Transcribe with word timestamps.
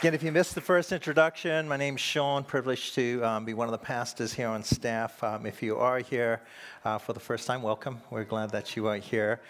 Again, 0.00 0.14
if 0.14 0.22
you 0.22 0.32
missed 0.32 0.54
the 0.54 0.62
first 0.62 0.92
introduction, 0.92 1.68
my 1.68 1.76
name's 1.76 2.00
Shaun. 2.00 2.42
Privileged 2.42 2.94
to 2.94 3.22
um, 3.22 3.44
be 3.44 3.52
one 3.52 3.68
of 3.68 3.72
the 3.72 3.76
pastors 3.76 4.32
here 4.32 4.48
on 4.48 4.64
staff. 4.64 5.22
Um, 5.22 5.44
if 5.44 5.62
you 5.62 5.76
are 5.76 5.98
here 5.98 6.40
uh, 6.86 6.96
for 6.96 7.12
the 7.12 7.20
first 7.20 7.46
time, 7.46 7.60
welcome. 7.60 8.00
We're 8.08 8.24
glad 8.24 8.48
that 8.52 8.76
you 8.76 8.86
are 8.86 8.96
here. 8.96 9.42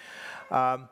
Um, 0.51 0.89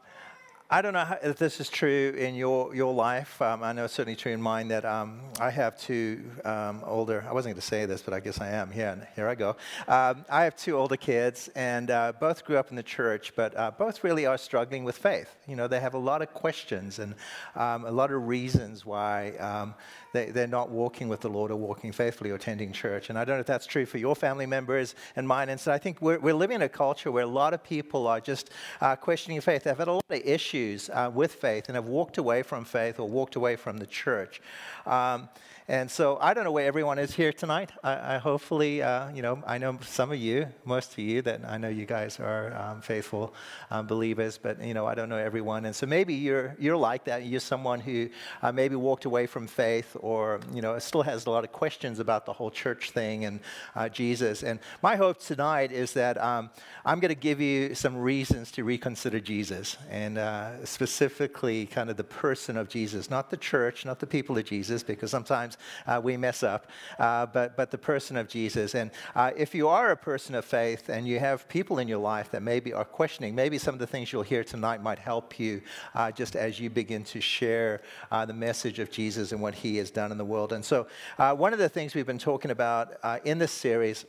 I 0.70 0.82
don't 0.82 0.92
know 0.92 1.04
how, 1.06 1.16
if 1.22 1.38
this 1.38 1.60
is 1.60 1.70
true 1.70 2.14
in 2.18 2.34
your, 2.34 2.74
your 2.74 2.92
life. 2.92 3.40
Um, 3.40 3.62
I 3.62 3.72
know 3.72 3.86
it's 3.86 3.94
certainly 3.94 4.16
true 4.16 4.32
in 4.32 4.42
mine 4.42 4.68
that 4.68 4.84
um, 4.84 5.20
I 5.40 5.48
have 5.48 5.78
two 5.78 6.22
um, 6.44 6.82
older, 6.84 7.24
I 7.26 7.32
wasn't 7.32 7.54
going 7.54 7.60
to 7.62 7.66
say 7.66 7.86
this, 7.86 8.02
but 8.02 8.12
I 8.12 8.20
guess 8.20 8.38
I 8.38 8.50
am. 8.50 8.70
Here, 8.70 9.08
here 9.16 9.28
I 9.28 9.34
go. 9.34 9.56
Um, 9.88 10.26
I 10.28 10.44
have 10.44 10.56
two 10.56 10.76
older 10.76 10.98
kids, 10.98 11.48
and 11.54 11.90
uh, 11.90 12.12
both 12.20 12.44
grew 12.44 12.58
up 12.58 12.68
in 12.68 12.76
the 12.76 12.82
church, 12.82 13.32
but 13.34 13.56
uh, 13.56 13.70
both 13.78 14.04
really 14.04 14.26
are 14.26 14.36
struggling 14.36 14.84
with 14.84 14.98
faith. 14.98 15.34
You 15.46 15.56
know, 15.56 15.68
they 15.68 15.80
have 15.80 15.94
a 15.94 15.98
lot 15.98 16.20
of 16.20 16.34
questions 16.34 16.98
and 16.98 17.14
um, 17.56 17.86
a 17.86 17.90
lot 17.90 18.12
of 18.12 18.28
reasons 18.28 18.84
why 18.84 19.38
um, 19.38 19.74
they, 20.12 20.26
they're 20.26 20.46
not 20.46 20.70
walking 20.70 21.08
with 21.08 21.20
the 21.20 21.28
Lord 21.28 21.50
or 21.50 21.56
walking 21.56 21.92
faithfully 21.92 22.30
or 22.30 22.34
attending 22.34 22.72
church. 22.72 23.10
And 23.10 23.18
I 23.18 23.24
don't 23.24 23.36
know 23.36 23.40
if 23.40 23.46
that's 23.46 23.66
true 23.66 23.86
for 23.86 23.98
your 23.98 24.16
family 24.16 24.46
members 24.46 24.94
and 25.16 25.26
mine. 25.26 25.48
And 25.48 25.60
so 25.60 25.72
I 25.72 25.78
think 25.78 26.00
we're, 26.00 26.18
we're 26.18 26.34
living 26.34 26.56
in 26.56 26.62
a 26.62 26.68
culture 26.68 27.12
where 27.12 27.24
a 27.24 27.26
lot 27.26 27.54
of 27.54 27.62
people 27.62 28.06
are 28.06 28.20
just 28.20 28.50
uh, 28.80 28.96
questioning 28.96 29.40
faith. 29.40 29.64
They've 29.64 29.76
had 29.76 29.88
a 29.88 29.94
lot 29.94 30.04
of 30.08 30.20
issues 30.24 30.90
uh, 30.90 31.10
with 31.12 31.34
faith 31.34 31.68
and 31.68 31.76
have 31.76 31.86
walked 31.86 32.18
away 32.18 32.42
from 32.42 32.64
faith 32.64 32.98
or 32.98 33.08
walked 33.08 33.36
away 33.36 33.56
from 33.56 33.78
the 33.78 33.86
church. 33.86 34.40
Um, 34.86 35.28
and 35.70 35.90
so 35.90 36.16
I 36.18 36.32
don't 36.32 36.44
know 36.44 36.50
where 36.50 36.66
everyone 36.66 36.98
is 36.98 37.14
here 37.14 37.30
tonight. 37.30 37.72
I, 37.84 38.14
I 38.14 38.18
hopefully, 38.18 38.82
uh, 38.82 39.10
you 39.10 39.20
know, 39.20 39.42
I 39.46 39.58
know 39.58 39.78
some 39.82 40.10
of 40.10 40.18
you, 40.18 40.46
most 40.64 40.92
of 40.92 40.98
you, 40.98 41.20
that 41.20 41.42
I 41.46 41.58
know 41.58 41.68
you 41.68 41.84
guys 41.84 42.18
are 42.18 42.56
um, 42.56 42.80
faithful 42.80 43.34
um, 43.70 43.86
believers, 43.86 44.38
but 44.38 44.62
you 44.64 44.72
know, 44.72 44.86
I 44.86 44.94
don't 44.94 45.10
know 45.10 45.18
everyone. 45.18 45.66
And 45.66 45.76
so 45.76 45.84
maybe 45.84 46.14
you're 46.14 46.56
you're 46.58 46.78
like 46.78 47.04
that. 47.04 47.26
You're 47.26 47.40
someone 47.40 47.80
who 47.80 48.08
uh, 48.40 48.50
maybe 48.50 48.76
walked 48.76 49.04
away 49.04 49.26
from 49.26 49.46
faith, 49.46 49.94
or 50.00 50.40
you 50.54 50.62
know, 50.62 50.78
still 50.78 51.02
has 51.02 51.26
a 51.26 51.30
lot 51.30 51.44
of 51.44 51.52
questions 51.52 51.98
about 51.98 52.24
the 52.24 52.32
whole 52.32 52.50
church 52.50 52.92
thing 52.92 53.26
and 53.26 53.40
uh, 53.76 53.90
Jesus. 53.90 54.42
And 54.42 54.60
my 54.82 54.96
hope 54.96 55.18
tonight 55.18 55.70
is 55.70 55.92
that 55.92 56.16
um, 56.16 56.48
I'm 56.86 56.98
going 56.98 57.10
to 57.10 57.20
give 57.20 57.42
you 57.42 57.74
some 57.74 57.94
reasons 57.94 58.50
to 58.52 58.64
reconsider 58.64 59.20
Jesus, 59.20 59.76
and 59.90 60.16
uh, 60.16 60.64
specifically, 60.64 61.66
kind 61.66 61.90
of 61.90 61.98
the 61.98 62.04
person 62.04 62.56
of 62.56 62.70
Jesus, 62.70 63.10
not 63.10 63.28
the 63.28 63.36
church, 63.36 63.84
not 63.84 64.00
the 64.00 64.06
people 64.06 64.38
of 64.38 64.46
Jesus, 64.46 64.82
because 64.82 65.10
sometimes 65.10 65.57
uh, 65.86 66.00
we 66.02 66.16
mess 66.16 66.42
up, 66.42 66.66
uh, 66.98 67.26
but, 67.26 67.56
but 67.56 67.70
the 67.70 67.78
person 67.78 68.16
of 68.16 68.28
Jesus. 68.28 68.74
And 68.74 68.90
uh, 69.14 69.32
if 69.36 69.54
you 69.54 69.68
are 69.68 69.90
a 69.90 69.96
person 69.96 70.34
of 70.34 70.44
faith 70.44 70.88
and 70.88 71.06
you 71.06 71.18
have 71.18 71.48
people 71.48 71.78
in 71.78 71.88
your 71.88 71.98
life 71.98 72.30
that 72.30 72.42
maybe 72.42 72.72
are 72.72 72.84
questioning, 72.84 73.34
maybe 73.34 73.58
some 73.58 73.74
of 73.74 73.80
the 73.80 73.86
things 73.86 74.12
you'll 74.12 74.22
hear 74.22 74.44
tonight 74.44 74.82
might 74.82 74.98
help 74.98 75.38
you 75.38 75.62
uh, 75.94 76.10
just 76.10 76.36
as 76.36 76.60
you 76.60 76.70
begin 76.70 77.04
to 77.04 77.20
share 77.20 77.82
uh, 78.10 78.24
the 78.24 78.34
message 78.34 78.78
of 78.78 78.90
Jesus 78.90 79.32
and 79.32 79.40
what 79.40 79.54
he 79.54 79.76
has 79.76 79.90
done 79.90 80.12
in 80.12 80.18
the 80.18 80.24
world. 80.24 80.52
And 80.52 80.64
so, 80.64 80.86
one 81.18 81.52
of 81.52 81.58
the 81.58 81.68
things 81.68 81.94
we've 81.94 82.06
been 82.06 82.18
talking 82.18 82.50
about 82.50 82.94
in 83.24 83.38
this 83.38 83.52
series, 83.52 84.06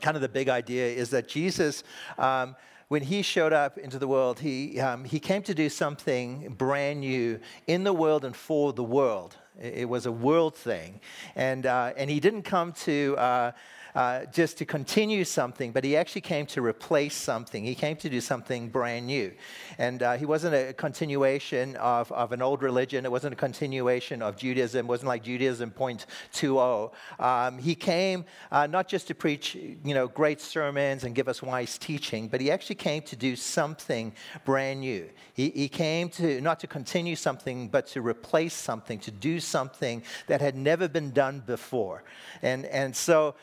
kind 0.00 0.16
of 0.16 0.22
the 0.22 0.28
big 0.28 0.48
idea, 0.48 0.86
is 0.86 1.10
that 1.10 1.28
Jesus. 1.28 1.84
Um, 2.18 2.56
when 2.88 3.02
he 3.02 3.20
showed 3.20 3.52
up 3.52 3.76
into 3.76 3.98
the 3.98 4.08
world, 4.08 4.40
he, 4.40 4.80
um, 4.80 5.04
he 5.04 5.20
came 5.20 5.42
to 5.42 5.54
do 5.54 5.68
something 5.68 6.54
brand 6.56 7.00
new 7.00 7.38
in 7.66 7.84
the 7.84 7.92
world 7.92 8.24
and 8.24 8.34
for 8.34 8.72
the 8.72 8.82
world. 8.82 9.36
It 9.60 9.88
was 9.88 10.06
a 10.06 10.12
world 10.12 10.54
thing. 10.54 11.00
And, 11.36 11.66
uh, 11.66 11.92
and 11.96 12.08
he 12.08 12.18
didn't 12.18 12.42
come 12.42 12.72
to 12.84 13.14
uh, 13.18 13.52
uh, 13.98 14.24
just 14.26 14.56
to 14.56 14.64
continue 14.64 15.24
something, 15.24 15.72
but 15.72 15.82
he 15.82 15.96
actually 15.96 16.20
came 16.20 16.46
to 16.46 16.62
replace 16.62 17.16
something. 17.16 17.64
He 17.64 17.74
came 17.74 17.96
to 17.96 18.08
do 18.08 18.20
something 18.20 18.68
brand 18.68 19.08
new. 19.08 19.32
And 19.76 20.04
uh, 20.04 20.12
he 20.12 20.24
wasn't 20.24 20.54
a 20.54 20.72
continuation 20.72 21.74
of, 21.74 22.12
of 22.12 22.30
an 22.30 22.40
old 22.40 22.62
religion, 22.62 23.04
it 23.04 23.10
wasn't 23.10 23.32
a 23.32 23.36
continuation 23.36 24.22
of 24.22 24.36
Judaism, 24.36 24.86
it 24.86 24.88
wasn't 24.88 25.08
like 25.08 25.24
Judaism 25.24 25.72
0.20. 25.72 26.92
Um, 27.18 27.58
he 27.58 27.74
came 27.74 28.24
uh, 28.52 28.68
not 28.68 28.86
just 28.86 29.08
to 29.08 29.16
preach 29.16 29.56
you 29.56 29.94
know, 29.94 30.06
great 30.06 30.40
sermons 30.40 31.02
and 31.02 31.12
give 31.12 31.26
us 31.26 31.42
wise 31.42 31.76
teaching, 31.76 32.28
but 32.28 32.40
he 32.40 32.52
actually 32.52 32.76
came 32.76 33.02
to 33.02 33.16
do 33.16 33.34
something 33.34 34.12
brand 34.44 34.78
new. 34.78 35.10
He, 35.34 35.50
he 35.50 35.68
came 35.68 36.08
to 36.10 36.40
not 36.40 36.60
to 36.60 36.68
continue 36.68 37.16
something, 37.16 37.66
but 37.66 37.88
to 37.88 38.00
replace 38.00 38.54
something, 38.54 39.00
to 39.00 39.10
do 39.10 39.40
something 39.40 40.04
that 40.28 40.40
had 40.40 40.54
never 40.54 40.86
been 40.86 41.10
done 41.10 41.42
before. 41.44 42.04
And, 42.42 42.64
and 42.66 42.94
so, 42.94 43.34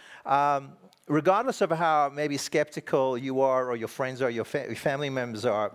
um, 0.45 0.71
regardless 1.07 1.61
of 1.61 1.71
how 1.71 2.11
maybe 2.13 2.37
skeptical 2.37 3.17
you 3.17 3.41
are, 3.41 3.69
or 3.69 3.75
your 3.75 3.87
friends 3.87 4.21
or 4.21 4.29
your, 4.29 4.45
fa- 4.45 4.73
family 4.75 5.09
members 5.09 5.45
are, 5.45 5.71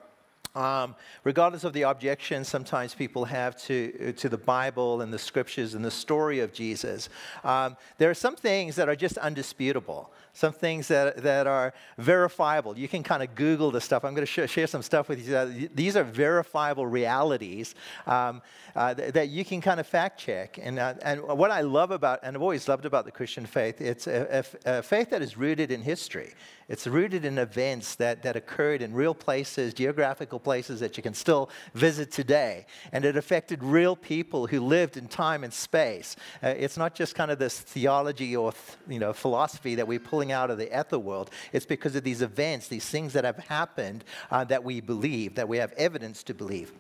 um, 0.55 0.97
regardless 1.23 1.63
of 1.63 1.73
the 1.73 1.83
objections 1.83 2.49
sometimes 2.49 2.93
people 2.93 3.25
have 3.25 3.57
to, 3.63 4.13
to 4.15 4.29
the 4.29 4.37
Bible 4.37 5.01
and 5.01 5.13
the 5.13 5.19
scriptures 5.19 5.75
and 5.75 5.85
the 5.85 5.91
story 5.91 6.41
of 6.41 6.53
Jesus, 6.53 7.09
um, 7.45 7.77
there 7.99 8.11
are 8.11 8.15
some 8.15 8.35
things 8.35 8.75
that 8.77 8.89
are 8.89 8.97
just 8.97 9.17
undisputable 9.19 10.13
some 10.41 10.55
things 10.55 10.89
that, 10.89 11.19
that 11.23 11.47
are 11.47 11.75
verifiable. 11.99 12.77
You 12.79 12.89
can 12.89 13.03
kind 13.03 13.23
of 13.23 13.35
Google 13.35 13.71
the 13.71 13.81
stuff. 13.81 14.07
I'm 14.07 14.15
going 14.15 14.27
to 14.27 14.47
sh- 14.47 14.51
share 14.51 14.67
some 14.67 14.81
stuff 14.81 15.11
with 15.11 15.29
you. 15.29 15.69
These 15.75 15.97
are 15.97 16.05
verifiable 16.05 16.87
realities 16.87 17.75
um, 18.07 18.41
uh, 18.75 18.95
th- 18.95 19.13
that 19.13 19.29
you 19.29 19.45
can 19.45 19.61
kind 19.61 19.79
of 19.79 19.87
fact 19.87 20.19
check. 20.19 20.59
And, 20.63 20.79
uh, 20.79 20.95
and 21.03 21.21
what 21.23 21.51
I 21.51 21.61
love 21.61 21.91
about, 21.91 22.21
and 22.23 22.35
I've 22.35 22.43
always 22.43 22.67
loved 22.69 22.87
about 22.87 23.05
the 23.05 23.11
Christian 23.11 23.45
faith, 23.45 23.83
it's 23.83 24.07
a, 24.07 24.45
a, 24.65 24.79
a 24.79 24.83
faith 24.83 25.11
that 25.11 25.21
is 25.21 25.37
rooted 25.37 25.71
in 25.71 25.83
history. 25.83 26.33
It's 26.71 26.87
rooted 26.87 27.25
in 27.25 27.37
events 27.37 27.97
that, 27.97 28.23
that 28.23 28.37
occurred 28.37 28.81
in 28.81 28.95
real 28.95 29.13
places, 29.13 29.75
geographical 29.75 30.39
places 30.39 30.79
that 30.79 30.97
you 30.97 31.03
can 31.03 31.15
still 31.15 31.51
visit 31.75 32.13
today. 32.13 32.65
And 32.93 33.05
it 33.05 33.17
affected 33.17 33.65
real 33.65 33.97
people 33.97 34.47
who 34.47 34.61
lived 34.61 34.97
in 34.97 35.09
time 35.09 35.43
and 35.43 35.53
space. 35.53 36.15
Uh, 36.41 36.55
it's 36.57 36.77
not 36.77 36.95
just 36.95 37.17
kind 37.17 37.33
of 37.33 37.41
this 37.41 37.59
theology 37.59 38.37
or, 38.37 38.53
th- 38.53 38.63
you 38.89 39.01
know, 39.01 39.13
philosophy 39.13 39.75
that 39.75 39.89
we 39.89 39.99
pull 39.99 40.21
out 40.31 40.51
of 40.51 40.59
the 40.59 40.79
ether 40.79 40.99
world. 40.99 41.31
It's 41.53 41.67
because 41.67 41.97
of 41.97 42.05
these 42.05 42.23
events, 42.23 42.69
these 42.69 42.89
things 42.89 43.13
that 43.13 43.25
have 43.25 43.39
happened 43.39 44.05
uh, 44.31 44.45
that 44.45 44.65
we 44.65 44.81
believe, 44.81 45.35
that 45.37 45.49
we 45.49 45.59
have 45.59 45.73
evidence 45.73 46.23
to 46.25 46.35
believe. 46.35 46.73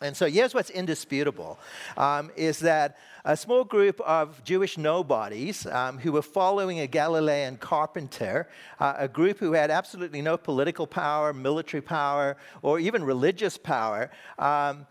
And 0.00 0.16
so 0.16 0.26
here's 0.26 0.54
what's 0.54 0.70
indisputable 0.70 1.58
um, 1.96 2.30
is 2.36 2.60
that 2.60 2.98
a 3.24 3.36
small 3.36 3.64
group 3.64 4.00
of 4.02 4.42
Jewish 4.44 4.78
nobodies 4.78 5.66
um, 5.66 5.98
who 5.98 6.12
were 6.12 6.22
following 6.22 6.80
a 6.80 6.86
Galilean 6.86 7.56
carpenter, 7.56 8.48
uh, 8.78 8.94
a 8.96 9.08
group 9.08 9.38
who 9.38 9.52
had 9.52 9.70
absolutely 9.70 10.22
no 10.22 10.36
political 10.36 10.86
power, 10.86 11.32
military 11.32 11.80
power, 11.80 12.36
or 12.62 12.78
even 12.78 13.02
religious 13.02 13.58
power, 13.58 14.10
um, 14.38 14.86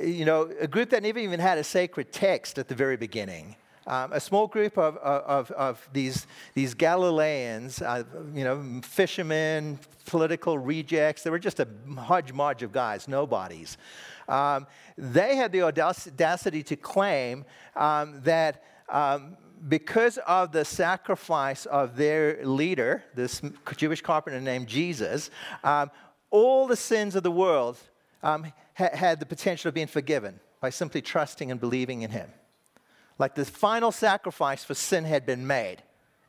you 0.00 0.24
know, 0.24 0.50
a 0.60 0.66
group 0.66 0.90
that 0.90 1.02
never 1.02 1.18
even 1.18 1.40
had 1.40 1.58
a 1.58 1.64
sacred 1.64 2.12
text 2.12 2.58
at 2.58 2.68
the 2.68 2.74
very 2.74 2.96
beginning. 2.96 3.56
Um, 3.86 4.12
a 4.12 4.20
small 4.20 4.46
group 4.46 4.78
of, 4.78 4.96
of, 4.98 5.50
of 5.52 5.88
these, 5.92 6.26
these 6.54 6.72
Galileans, 6.72 7.82
uh, 7.82 8.04
you 8.32 8.44
know, 8.44 8.80
fishermen, 8.84 9.78
political 10.06 10.56
rejects, 10.56 11.22
they 11.22 11.30
were 11.30 11.38
just 11.38 11.58
a 11.58 11.66
hodgepodge 11.98 12.62
of 12.62 12.72
guys, 12.72 13.08
nobodies. 13.08 13.76
Um, 14.28 14.66
they 14.96 15.34
had 15.34 15.50
the 15.50 15.62
audacity 15.62 16.62
to 16.62 16.76
claim 16.76 17.44
um, 17.74 18.20
that 18.22 18.62
um, 18.88 19.36
because 19.68 20.18
of 20.26 20.52
the 20.52 20.64
sacrifice 20.64 21.66
of 21.66 21.96
their 21.96 22.44
leader, 22.44 23.02
this 23.14 23.42
Jewish 23.76 24.00
carpenter 24.00 24.40
named 24.40 24.68
Jesus, 24.68 25.30
um, 25.64 25.90
all 26.30 26.66
the 26.66 26.76
sins 26.76 27.14
of 27.14 27.22
the 27.22 27.30
world 27.30 27.78
um, 28.22 28.52
ha- 28.74 28.90
had 28.92 29.20
the 29.20 29.26
potential 29.26 29.68
of 29.68 29.74
being 29.74 29.86
forgiven 29.86 30.38
by 30.60 30.70
simply 30.70 31.02
trusting 31.02 31.50
and 31.50 31.60
believing 31.60 32.02
in 32.02 32.10
him. 32.10 32.30
Like 33.22 33.36
the 33.36 33.44
final 33.44 33.92
sacrifice 33.92 34.64
for 34.64 34.74
sin 34.74 35.04
had 35.04 35.24
been 35.24 35.46
made, 35.46 35.76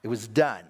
it 0.03 0.09
was 0.09 0.27
done. 0.27 0.63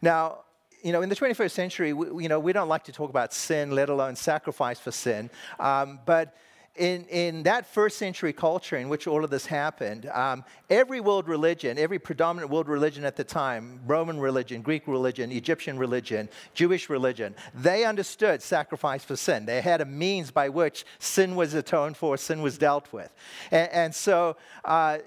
Now, 0.00 0.44
you 0.82 0.92
know, 0.92 1.02
in 1.02 1.10
the 1.10 1.14
21st 1.14 1.50
century, 1.50 1.92
we, 1.92 2.22
you 2.22 2.30
know, 2.30 2.40
we 2.40 2.54
don't 2.54 2.70
like 2.70 2.84
to 2.84 2.92
talk 2.92 3.10
about 3.10 3.34
sin, 3.34 3.70
let 3.70 3.90
alone 3.90 4.16
sacrifice 4.16 4.80
for 4.80 4.92
sin. 4.92 5.28
Um, 5.60 6.00
but 6.06 6.34
in, 6.74 7.04
in 7.10 7.42
that 7.42 7.66
first 7.66 7.98
century 7.98 8.32
culture 8.32 8.78
in 8.78 8.88
which 8.88 9.06
all 9.06 9.24
of 9.24 9.30
this 9.30 9.44
happened, 9.44 10.06
um, 10.06 10.42
every 10.70 11.00
world 11.00 11.28
religion, 11.28 11.76
every 11.76 11.98
predominant 11.98 12.50
world 12.50 12.66
religion 12.66 13.04
at 13.04 13.16
the 13.16 13.24
time, 13.24 13.80
Roman 13.86 14.18
religion, 14.18 14.62
Greek 14.62 14.88
religion, 14.88 15.30
Egyptian 15.30 15.78
religion, 15.78 16.30
Jewish 16.54 16.88
religion, 16.88 17.34
they 17.54 17.84
understood 17.84 18.40
sacrifice 18.40 19.04
for 19.04 19.16
sin. 19.16 19.44
They 19.44 19.60
had 19.60 19.82
a 19.82 19.84
means 19.84 20.30
by 20.30 20.48
which 20.48 20.86
sin 20.98 21.36
was 21.36 21.52
atoned 21.52 21.98
for, 21.98 22.16
sin 22.16 22.40
was 22.40 22.56
dealt 22.56 22.90
with. 22.90 23.12
And, 23.50 23.70
and 23.70 23.94
so 23.94 24.38
uh, 24.64 24.98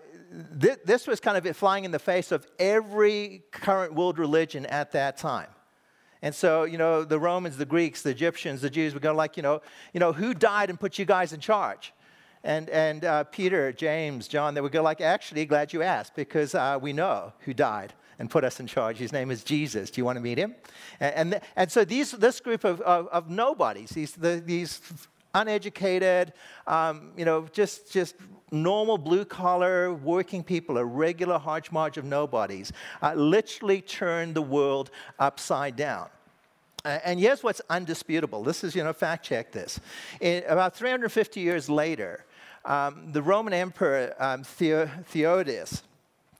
th- 0.59 0.79
this 0.85 1.07
was 1.07 1.19
kind 1.19 1.37
of 1.37 1.57
flying 1.57 1.85
in 1.85 1.91
the 1.91 1.99
face 1.99 2.31
of 2.31 2.45
every 2.59 3.43
current 3.51 3.93
world 3.93 4.17
religion 4.19 4.65
at 4.65 4.91
that 4.91 5.17
time. 5.17 5.47
And 6.21 6.33
so, 6.33 6.63
you 6.63 6.77
know, 6.77 7.03
the 7.03 7.19
Romans, 7.19 7.57
the 7.57 7.65
Greeks, 7.65 8.01
the 8.01 8.09
Egyptians, 8.09 8.61
the 8.61 8.69
Jews 8.69 8.93
were 8.93 8.99
going 8.99 9.17
like, 9.17 9.37
you 9.37 9.43
know, 9.43 9.61
you 9.93 9.99
know, 9.99 10.11
who 10.11 10.33
died 10.33 10.69
and 10.69 10.79
put 10.79 10.97
you 10.97 11.05
guys 11.05 11.33
in 11.33 11.39
charge? 11.39 11.93
And, 12.43 12.69
and 12.69 13.03
uh, 13.03 13.23
Peter, 13.25 13.71
James, 13.71 14.27
John, 14.27 14.53
they 14.53 14.61
would 14.61 14.71
go 14.71 14.81
like, 14.81 15.01
actually, 15.01 15.45
glad 15.45 15.73
you 15.73 15.81
asked, 15.81 16.15
because 16.15 16.55
uh, 16.55 16.79
we 16.81 16.93
know 16.93 17.33
who 17.39 17.53
died 17.53 17.93
and 18.17 18.29
put 18.29 18.43
us 18.43 18.59
in 18.59 18.67
charge. 18.67 18.97
His 18.97 19.11
name 19.11 19.29
is 19.29 19.43
Jesus. 19.43 19.89
Do 19.91 19.99
you 19.99 20.05
want 20.05 20.17
to 20.17 20.21
meet 20.21 20.37
him? 20.37 20.55
And, 20.99 21.33
and, 21.33 21.41
and 21.55 21.71
so 21.71 21.83
these, 21.83 22.11
this 22.11 22.39
group 22.39 22.63
of, 22.63 22.81
of, 22.81 23.07
of 23.07 23.29
nobodies, 23.29 23.89
these, 23.89 24.13
the, 24.13 24.41
these 24.45 24.79
uneducated, 25.35 26.33
um, 26.65 27.11
you 27.15 27.25
know, 27.25 27.47
just, 27.53 27.91
just 27.91 28.15
normal 28.51 28.97
blue 28.97 29.25
collar 29.25 29.93
working 29.93 30.43
people, 30.43 30.77
a 30.77 30.85
regular 30.85 31.37
hodgepodge 31.37 31.97
of 31.97 32.05
nobodies, 32.05 32.71
uh, 33.03 33.13
literally 33.13 33.81
turned 33.81 34.33
the 34.33 34.41
world 34.41 34.89
upside 35.19 35.75
down. 35.75 36.09
And 36.83 37.19
here's 37.19 37.43
what's 37.43 37.61
undisputable. 37.69 38.43
This 38.43 38.63
is, 38.63 38.75
you 38.75 38.83
know, 38.83 38.93
fact 38.93 39.25
check 39.25 39.51
this. 39.51 39.79
In, 40.21 40.43
about 40.47 40.75
350 40.75 41.39
years 41.39 41.67
later, 41.67 42.25
um, 42.63 43.11
the 43.11 43.21
Roman 43.21 43.53
Emperor 43.53 44.13
um, 44.19 44.43
Theodosius 44.43 45.83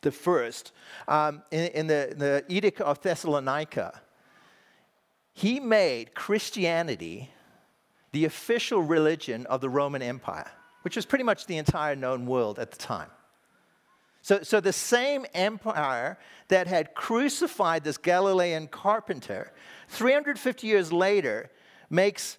the 0.06 0.12
first 0.12 0.72
um, 1.08 1.42
in, 1.52 1.66
in 1.72 1.88
the, 1.88 2.14
the 2.16 2.46
Edict 2.48 2.80
of 2.80 3.02
Thessalonica, 3.02 4.02
he 5.34 5.60
made 5.60 6.14
Christianity 6.14 7.32
the 8.16 8.24
official 8.24 8.82
religion 8.82 9.46
of 9.48 9.60
the 9.60 9.70
Roman 9.70 10.02
Empire, 10.02 10.50
which 10.84 10.96
was 10.96 11.06
pretty 11.06 11.26
much 11.26 11.48
the 11.48 11.58
entire 11.58 11.98
known 11.98 12.26
world 12.26 12.60
at 12.60 12.72
the 12.72 12.78
time. 12.78 13.10
So, 14.22 14.42
so 14.42 14.62
the 14.62 14.72
same 14.72 15.26
empire 15.34 16.18
that 16.48 16.66
had 16.68 16.96
crucified 16.96 17.84
this 17.84 17.98
Galilean 17.98 18.70
carpenter 18.70 19.52
350 19.90 20.66
years 20.66 20.94
later 20.94 21.52
makes 21.90 22.38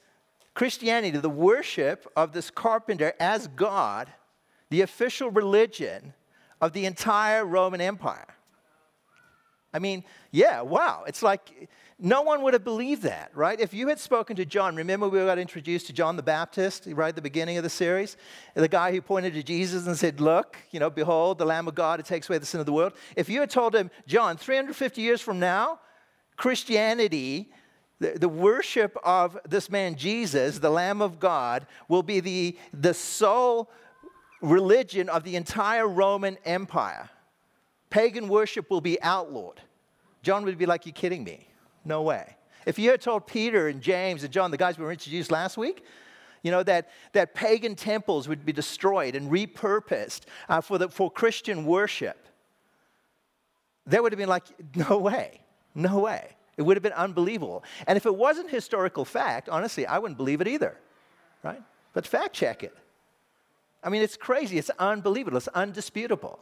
Christianity, 0.54 1.18
the 1.18 1.28
worship 1.28 2.10
of 2.16 2.32
this 2.32 2.48
carpenter 2.48 3.12
as 3.20 3.46
God, 3.48 4.10
the 4.70 4.80
official 4.80 5.30
religion 5.30 6.14
of 6.58 6.72
the 6.72 6.86
entire 6.86 7.44
Roman 7.44 7.82
Empire. 7.82 8.34
I 9.74 9.78
mean, 9.78 10.04
yeah, 10.30 10.62
wow. 10.62 11.04
It's 11.06 11.22
like 11.22 11.68
no 11.98 12.20
one 12.20 12.42
would 12.42 12.52
have 12.52 12.64
believed 12.64 13.02
that, 13.02 13.30
right? 13.34 13.58
If 13.58 13.72
you 13.72 13.88
had 13.88 13.98
spoken 13.98 14.36
to 14.36 14.44
John, 14.44 14.76
remember 14.76 15.08
we 15.08 15.18
got 15.20 15.38
introduced 15.38 15.86
to 15.86 15.94
John 15.94 16.16
the 16.16 16.22
Baptist 16.22 16.86
right 16.88 17.08
at 17.08 17.16
the 17.16 17.22
beginning 17.22 17.56
of 17.56 17.62
the 17.62 17.70
series? 17.70 18.18
The 18.54 18.68
guy 18.68 18.92
who 18.92 19.00
pointed 19.00 19.32
to 19.32 19.42
Jesus 19.42 19.86
and 19.86 19.96
said, 19.96 20.20
Look, 20.20 20.58
you 20.72 20.80
know, 20.80 20.90
behold, 20.90 21.38
the 21.38 21.46
Lamb 21.46 21.68
of 21.68 21.74
God 21.74 21.98
who 21.98 22.02
takes 22.02 22.28
away 22.28 22.36
the 22.36 22.44
sin 22.44 22.60
of 22.60 22.66
the 22.66 22.72
world. 22.72 22.92
If 23.16 23.30
you 23.30 23.40
had 23.40 23.48
told 23.48 23.74
him, 23.74 23.90
John, 24.06 24.36
350 24.36 25.00
years 25.00 25.22
from 25.22 25.38
now, 25.40 25.80
Christianity, 26.36 27.50
the, 27.98 28.28
worship 28.28 28.94
of 29.02 29.38
this 29.48 29.70
man 29.70 29.94
Jesus, 29.94 30.58
the 30.58 30.68
Lamb 30.68 31.00
of 31.00 31.18
God, 31.18 31.66
will 31.88 32.02
be 32.02 32.20
the, 32.20 32.58
the 32.74 32.92
sole 32.92 33.70
religion 34.42 35.08
of 35.08 35.24
the 35.24 35.34
entire 35.34 35.88
Roman 35.88 36.36
Empire. 36.44 37.08
Pagan 37.88 38.28
worship 38.28 38.68
will 38.68 38.82
be 38.82 39.00
outlawed. 39.02 39.62
John 40.22 40.44
would 40.44 40.58
be 40.58 40.66
like, 40.66 40.84
You're 40.84 40.92
kidding 40.92 41.24
me? 41.24 41.48
No 41.86 42.02
way. 42.02 42.36
If 42.66 42.80
you 42.80 42.90
had 42.90 43.00
told 43.00 43.28
Peter 43.28 43.68
and 43.68 43.80
James 43.80 44.24
and 44.24 44.32
John, 44.32 44.50
the 44.50 44.56
guys 44.56 44.76
we 44.76 44.84
were 44.84 44.90
introduced 44.90 45.30
last 45.30 45.56
week, 45.56 45.84
you 46.42 46.50
know, 46.50 46.64
that, 46.64 46.90
that 47.12 47.32
pagan 47.32 47.76
temples 47.76 48.28
would 48.28 48.44
be 48.44 48.52
destroyed 48.52 49.14
and 49.14 49.30
repurposed 49.30 50.22
uh, 50.48 50.60
for, 50.60 50.78
the, 50.78 50.88
for 50.88 51.10
Christian 51.10 51.64
worship, 51.64 52.26
they 53.86 54.00
would 54.00 54.12
have 54.12 54.18
been 54.18 54.28
like, 54.28 54.44
no 54.74 54.98
way, 54.98 55.40
no 55.74 56.00
way. 56.00 56.30
It 56.56 56.62
would 56.62 56.76
have 56.76 56.82
been 56.82 56.92
unbelievable. 56.92 57.62
And 57.86 57.96
if 57.96 58.04
it 58.04 58.14
wasn't 58.14 58.50
historical 58.50 59.04
fact, 59.04 59.48
honestly, 59.48 59.86
I 59.86 59.98
wouldn't 59.98 60.16
believe 60.16 60.40
it 60.40 60.48
either, 60.48 60.76
right? 61.42 61.62
But 61.92 62.06
fact 62.06 62.34
check 62.34 62.64
it. 62.64 62.74
I 63.84 63.90
mean, 63.90 64.02
it's 64.02 64.16
crazy. 64.16 64.58
It's 64.58 64.70
unbelievable. 64.78 65.36
It's 65.36 65.48
undisputable. 65.48 66.40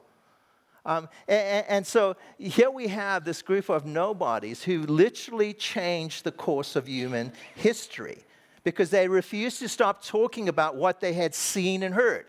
Um, 0.87 1.09
and, 1.27 1.67
and, 1.69 1.87
so 1.87 2.15
here 2.37 2.71
we 2.71 2.89
have 2.89 3.25
this 3.25 3.41
group 3.41 3.71
of 3.71 3.87
nobodies 3.87 4.63
who 4.63 4.83
literally 4.83 5.55
changed 5.55 6.25
the 6.25 6.33
course 6.33 6.77
of 6.77 6.87
human 6.87 7.33
history 7.55 8.25
because 8.65 8.91
they 8.91 9.09
refused 9.09 9.61
to 9.61 9.69
stop 9.69 10.05
talking 10.05 10.49
about 10.49 10.77
what 10.77 11.01
they 11.01 11.15
had 11.15 11.35
seen 11.35 11.83
and 11.83 11.95
heard. 11.95 12.27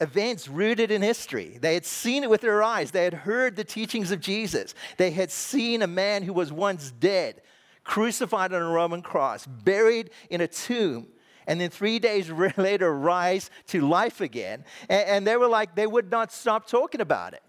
Events 0.00 0.48
rooted 0.48 0.92
in 0.92 1.02
history. 1.02 1.58
They 1.60 1.74
had 1.74 1.84
seen 1.84 2.22
it 2.22 2.30
with 2.30 2.42
their 2.42 2.62
eyes. 2.62 2.92
They 2.92 3.04
had 3.04 3.14
heard 3.14 3.56
the 3.56 3.64
teachings 3.64 4.12
of 4.12 4.20
Jesus. 4.20 4.74
They 4.96 5.10
had 5.10 5.30
seen 5.30 5.82
a 5.82 5.86
man 5.86 6.22
who 6.22 6.32
was 6.32 6.52
once 6.52 6.92
dead, 6.92 7.42
crucified 7.82 8.52
on 8.52 8.62
a 8.62 8.68
Roman 8.68 9.02
cross, 9.02 9.46
buried 9.46 10.10
in 10.30 10.40
a 10.40 10.48
tomb, 10.48 11.08
and 11.46 11.60
then 11.60 11.70
three 11.70 11.98
days 11.98 12.30
later 12.56 12.94
rise 12.94 13.50
to 13.68 13.80
life 13.80 14.20
again. 14.20 14.64
And, 14.88 15.08
and, 15.08 15.26
they 15.26 15.36
were 15.36 15.48
like, 15.48 15.74
they 15.74 15.86
would 15.86 16.10
not 16.10 16.32
stop 16.32 16.66
talking 16.66 17.00
about 17.00 17.34
it. 17.34 17.42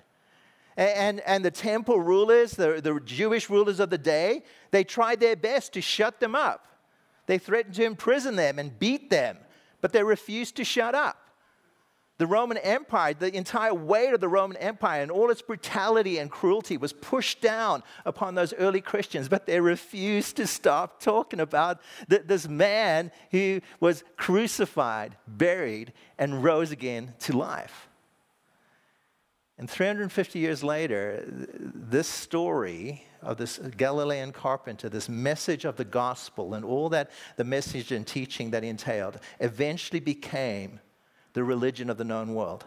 And, 0.75 0.90
and, 0.90 1.19
and 1.22 1.45
the 1.45 1.51
temple 1.51 2.00
rulers, 2.00 2.54
the, 2.54 2.81
the 2.81 3.00
Jewish 3.00 3.50
rulers 3.50 3.80
of 3.80 3.90
the 3.90 3.98
day, 3.98 4.44
they 4.72 4.84
tried 4.84 5.19
their 5.19 5.36
best 5.36 5.74
to 5.74 5.81
shut 5.81 6.19
them 6.19 6.36
up. 6.36 6.68
They 7.25 7.38
threatened 7.38 7.75
to 7.75 7.84
imprison 7.84 8.36
them 8.36 8.60
and 8.60 8.78
beat 8.78 9.10
them, 9.10 9.38
but 9.81 9.94
they 9.94 10.04
refused 10.04 10.56
to 10.57 10.63
shut 10.63 10.96
up. 10.96 11.23
The 12.24 12.28
Roman 12.28 12.56
Empire, 12.60 13.14
the 13.14 13.36
entire 13.36 13.74
weight 13.74 14.14
of 14.14 14.22
the 14.22 14.30
Roman 14.30 14.56
Empire 14.56 15.02
and 15.02 15.12
all 15.12 15.30
its 15.30 15.42
brutality 15.42 16.20
and 16.20 16.31
cruelty 16.31 16.78
was 16.78 16.94
pushed 16.94 17.42
down 17.42 17.84
upon 18.06 18.34
those 18.34 18.54
early 18.54 18.80
Christians, 18.80 19.28
but 19.28 19.46
they 19.46 19.60
refused 19.60 20.38
to 20.38 20.48
stop 20.48 21.02
talking 21.02 21.42
about 21.42 21.81
this 22.08 22.48
man 22.48 23.12
who 23.31 23.60
was 23.81 24.06
crucified, 24.16 25.18
buried, 25.28 25.92
and 26.18 26.46
rose 26.46 26.72
again 26.72 27.14
to 27.20 27.38
life. 27.38 27.90
And 29.58 29.70
350 29.70 30.40
years 30.40 30.64
later, 30.64 31.25
this 31.28 32.08
story 32.08 33.04
of 33.22 33.36
this 33.36 33.58
Galilean 33.58 34.31
carpenter, 34.31 34.88
this 34.88 35.10
message 35.10 35.66
of 35.66 35.75
the 35.75 35.84
gospel, 35.84 36.54
and 36.54 36.64
all 36.64 36.88
that 36.88 37.12
the 37.36 37.44
message 37.44 37.92
and 37.92 38.08
teaching 38.08 38.52
that 38.52 38.64
entailed, 38.64 39.20
eventually 39.42 40.00
became 40.00 40.80
the 41.33 41.44
religion 41.44 41.89
of 41.89 41.97
the 41.97 42.03
known 42.03 42.33
world. 42.33 42.65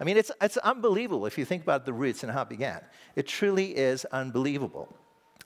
I 0.00 0.04
mean, 0.04 0.16
it's, 0.16 0.32
it's 0.40 0.56
unbelievable 0.56 1.26
if 1.26 1.38
you 1.38 1.44
think 1.44 1.62
about 1.62 1.84
the 1.84 1.92
roots 1.92 2.22
and 2.22 2.32
how 2.32 2.42
it 2.42 2.48
began. 2.48 2.80
It 3.14 3.28
truly 3.28 3.76
is 3.76 4.04
unbelievable. 4.06 4.94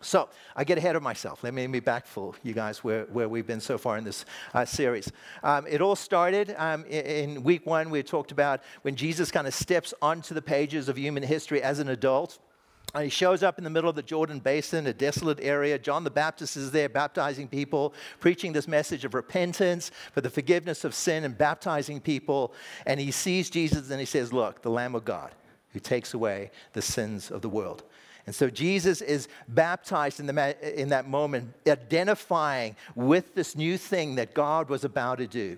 So 0.00 0.29
I 0.55 0.62
get 0.62 0.79
ahead 0.79 0.94
of 0.94 1.02
myself. 1.02 1.43
Let 1.43 1.55
me 1.55 1.67
be 1.67 1.81
for 2.05 2.32
you 2.44 2.55
guys 2.55 2.85
where, 2.85 3.05
where 3.06 3.29
we've 3.29 3.46
been 3.46 3.61
so 3.61 3.76
far 3.76 3.99
in 3.99 4.05
this 4.05 4.25
uh, 4.55 4.64
series. 4.64 5.11
Um, 5.43 5.67
it 5.69 5.81
all 5.81 5.96
started 5.96 6.55
um, 6.56 6.85
in, 6.87 7.43
week 7.43 7.67
one. 7.67 7.90
We 7.90 8.02
talked 8.05 8.31
about 8.31 8.62
when 8.82 8.94
Jesus 8.94 9.32
kind 9.32 9.46
of 9.46 9.55
steps 9.55 9.93
onto 10.00 10.34
the 10.34 10.43
pages 10.43 10.88
of 10.88 10.96
human 10.96 11.25
history 11.25 11.62
as 11.62 11.81
an 11.81 11.88
adult. 11.88 12.38
And 12.94 13.05
he 13.05 13.11
shows 13.11 13.43
up 13.43 13.58
in 13.58 13.64
the 13.64 13.70
middle 13.70 13.90
of 13.90 13.96
the 13.96 14.02
Jordan 14.02 14.40
Basin, 14.40 14.87
a 14.87 14.94
desolate 14.94 15.40
area. 15.40 15.79
John 15.79 16.05
the 16.05 16.11
Baptist 16.11 16.56
is 16.56 16.70
there 16.70 16.88
baptizing 16.88 17.46
people, 17.46 17.93
preaching 18.19 18.52
this 18.52 18.67
message 18.67 19.05
of 19.05 19.12
repentance 19.12 19.90
for 20.12 20.23
the 20.23 20.31
forgiveness 20.31 20.85
of 20.85 20.94
sin 20.94 21.25
and 21.25 21.37
baptizing 21.37 22.00
people. 22.00 22.55
And 22.87 22.99
he 22.99 23.11
sees 23.11 23.50
Jesus 23.50 23.90
and 23.90 24.00
he 24.00 24.06
says, 24.06 24.32
Look, 24.32 24.62
the 24.62 24.70
Lamb 24.70 24.94
of 24.94 25.05
God 25.05 25.32
who 25.73 25.81
takes 25.81 26.14
away 26.14 26.51
the 26.72 26.82
sins 26.82 27.31
of 27.31 27.43
the 27.43 27.48
world. 27.48 27.84
And 28.29 28.35
so 28.35 28.51
Jesus 28.51 29.01
is 29.01 29.27
baptized 29.49 30.20
in, 30.20 30.27
the, 30.27 30.79
in 30.79 30.91
that 30.91 31.08
moment, 31.08 31.55
identifying 31.67 32.77
with 32.94 33.35
this 33.35 33.56
new 33.56 33.79
thing 33.79 34.17
that 34.17 34.35
God 34.35 34.69
was 34.69 34.85
about 34.85 35.17
to 35.17 35.27
do. 35.27 35.56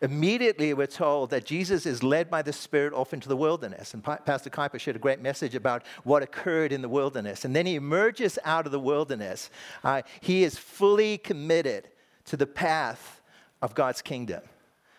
Immediately, 0.00 0.74
we're 0.74 0.86
told 0.86 1.30
that 1.30 1.44
Jesus 1.44 1.86
is 1.86 2.04
led 2.04 2.30
by 2.30 2.40
the 2.40 2.52
Spirit 2.52 2.92
off 2.92 3.12
into 3.12 3.28
the 3.28 3.36
wilderness. 3.36 3.94
And 3.94 4.04
Pastor 4.04 4.48
Kuiper 4.48 4.78
shared 4.78 4.94
a 4.94 5.00
great 5.00 5.22
message 5.22 5.56
about 5.56 5.82
what 6.04 6.22
occurred 6.22 6.70
in 6.70 6.82
the 6.82 6.88
wilderness. 6.88 7.44
And 7.44 7.56
then 7.56 7.66
he 7.66 7.74
emerges 7.74 8.38
out 8.44 8.64
of 8.64 8.70
the 8.70 8.78
wilderness. 8.78 9.50
Uh, 9.82 10.02
he 10.20 10.44
is 10.44 10.56
fully 10.56 11.18
committed 11.18 11.88
to 12.26 12.36
the 12.36 12.46
path 12.46 13.22
of 13.60 13.74
God's 13.74 14.02
kingdom. 14.02 14.42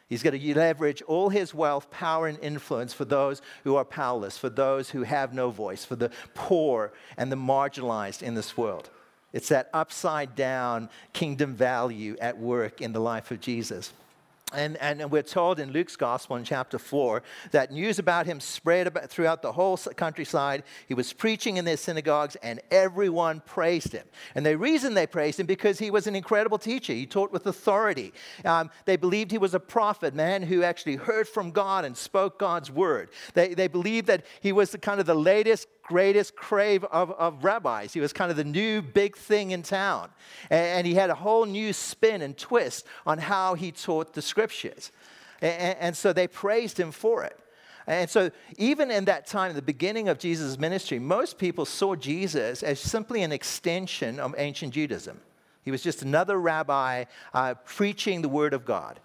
He's 0.07 0.21
going 0.21 0.39
to 0.39 0.55
leverage 0.55 1.01
all 1.03 1.29
his 1.29 1.53
wealth, 1.53 1.89
power, 1.89 2.27
and 2.27 2.39
influence 2.39 2.93
for 2.93 3.05
those 3.05 3.41
who 3.63 3.75
are 3.75 3.85
powerless, 3.85 4.37
for 4.37 4.49
those 4.49 4.91
who 4.91 5.03
have 5.03 5.33
no 5.33 5.49
voice, 5.49 5.83
for 5.83 5.95
the 5.95 6.11
poor 6.35 6.93
and 7.17 7.31
the 7.31 7.35
marginalized 7.35 8.21
in 8.21 8.35
this 8.35 8.55
world. 8.55 8.89
It's 9.33 9.49
that 9.49 9.69
upside 9.73 10.35
down 10.35 10.89
kingdom 11.11 11.55
value 11.55 12.15
at 12.21 12.37
work 12.37 12.81
in 12.81 12.93
the 12.93 13.01
life 13.01 13.31
of 13.31 13.41
Jesus. 13.41 13.91
And, 14.55 14.77
and 14.77 15.11
we're 15.11 15.21
told 15.21 15.59
in 15.59 15.71
Luke's 15.71 15.95
gospel 15.95 16.35
in 16.37 16.43
chapter 16.43 16.79
4 16.79 17.21
that 17.51 17.71
news 17.71 17.99
about 17.99 18.25
him 18.25 18.39
spread 18.39 18.87
about 18.87 19.09
throughout 19.09 19.41
the 19.41 19.51
whole 19.51 19.77
countryside. 19.77 20.63
He 20.87 20.93
was 20.93 21.13
preaching 21.13 21.57
in 21.57 21.65
their 21.65 21.77
synagogues, 21.77 22.35
and 22.37 22.61
everyone 22.71 23.41
praised 23.45 23.91
him. 23.91 24.05
And 24.33 24.45
the 24.45 24.57
reason 24.57 24.93
they 24.93 25.07
praised 25.07 25.39
him 25.39 25.45
because 25.45 25.77
he 25.77 25.91
was 25.91 26.07
an 26.07 26.15
incredible 26.15 26.57
teacher. 26.57 26.93
He 26.93 27.05
taught 27.05 27.31
with 27.31 27.45
authority. 27.45 28.13
Um, 28.43 28.71
they 28.85 28.95
believed 28.95 29.31
he 29.31 29.37
was 29.37 29.53
a 29.53 29.59
prophet, 29.59 30.15
man 30.15 30.41
who 30.41 30.63
actually 30.63 30.95
heard 30.95 31.27
from 31.27 31.51
God 31.51 31.85
and 31.85 31.95
spoke 31.95 32.39
God's 32.39 32.71
word. 32.71 33.09
They, 33.33 33.53
they 33.53 33.67
believed 33.67 34.07
that 34.07 34.25
he 34.41 34.51
was 34.51 34.71
the, 34.71 34.77
kind 34.77 34.99
of 34.99 35.05
the 35.05 35.15
latest 35.15 35.67
greatest 35.85 36.35
crave 36.35 36.83
of, 36.85 37.11
of 37.11 37.43
rabbis. 37.43 37.93
He 37.93 37.99
was 37.99 38.11
kind 38.11 38.31
of 38.31 38.37
the 38.37 38.43
new 38.43 38.81
big 38.81 39.15
thing 39.15 39.51
in 39.51 39.63
town. 39.63 40.09
And, 40.49 40.65
and 40.65 40.87
he 40.87 40.95
had 40.95 41.09
a 41.09 41.15
whole 41.15 41.45
new 41.45 41.73
spin 41.73 42.21
and 42.21 42.37
twist 42.37 42.85
on 43.05 43.19
how 43.19 43.53
he 43.53 43.71
taught 43.71 44.13
the 44.13 44.21
scriptures. 44.21 44.91
And, 45.41 45.77
and 45.79 45.97
so 45.97 46.11
they 46.11 46.27
praised 46.27 46.79
him 46.79 46.91
for 46.91 47.23
it. 47.23 47.39
And 47.87 48.09
so, 48.09 48.31
even 48.57 48.89
in 48.89 49.05
that 49.05 49.27
time, 49.27 49.53
the 49.53 49.61
beginning 49.61 50.09
of 50.09 50.17
Jesus' 50.17 50.57
ministry, 50.57 50.97
most 50.97 51.37
people 51.37 51.65
saw 51.65 51.95
Jesus 51.95 52.63
as 52.63 52.79
simply 52.79 53.21
an 53.21 53.31
extension 53.31 54.19
of 54.19 54.33
ancient 54.39 54.73
Judaism. 54.73 55.21
He 55.63 55.69
was 55.69 55.83
just 55.83 56.01
another 56.01 56.39
rabbi 56.39 57.05
uh, 57.31 57.53
preaching 57.63 58.23
the 58.23 58.29
word 58.29 58.55
of 58.55 58.65
God. 58.65 58.99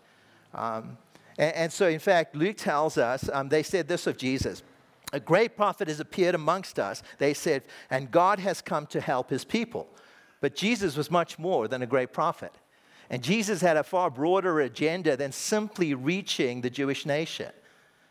Um, 0.54 0.96
and, 1.36 1.54
and, 1.54 1.72
so, 1.72 1.88
in 1.88 1.98
fact, 1.98 2.34
Luke 2.34 2.56
tells 2.56 2.96
us 2.96 3.28
um, 3.30 3.50
they 3.50 3.62
said 3.62 3.86
this 3.86 4.06
of 4.06 4.16
Jesus. 4.16 4.62
A 5.12 5.20
great 5.20 5.56
prophet 5.56 5.88
has 5.88 6.00
appeared 6.00 6.34
amongst 6.34 6.78
us, 6.78 7.02
they 7.18 7.34
said, 7.34 7.62
and 7.90 8.10
God 8.10 8.38
has 8.38 8.62
come 8.62 8.86
to 8.88 9.00
help 9.00 9.30
his 9.30 9.44
people. 9.44 9.88
But 10.40 10.54
Jesus 10.54 10.96
was 10.96 11.10
much 11.10 11.38
more 11.38 11.68
than 11.68 11.82
a 11.82 11.86
great 11.86 12.12
prophet. 12.12 12.52
And 13.10 13.22
Jesus 13.22 13.60
had 13.60 13.76
a 13.76 13.82
far 13.82 14.08
broader 14.08 14.60
agenda 14.60 15.16
than 15.16 15.32
simply 15.32 15.94
reaching 15.94 16.60
the 16.60 16.70
Jewish 16.70 17.04
nation. 17.04 17.50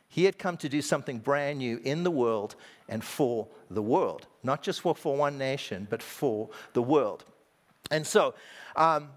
He 0.10 0.26
had 0.26 0.38
come 0.38 0.58
to 0.58 0.68
do 0.68 0.82
something 0.82 1.20
brand 1.20 1.60
new 1.60 1.80
in 1.84 2.04
the 2.04 2.12
world 2.12 2.56
and 2.90 3.04
for 3.04 3.48
the 3.70 3.82
world, 3.82 4.28
not 4.44 4.62
just 4.62 4.82
for, 4.82 4.96
for 4.96 5.16
one 5.16 5.38
nation, 5.38 5.88
but 5.90 6.02
for 6.02 6.50
the 6.74 6.82
world. 6.82 7.24
And 7.92 8.06
so, 8.06 8.34
um, 8.76 9.10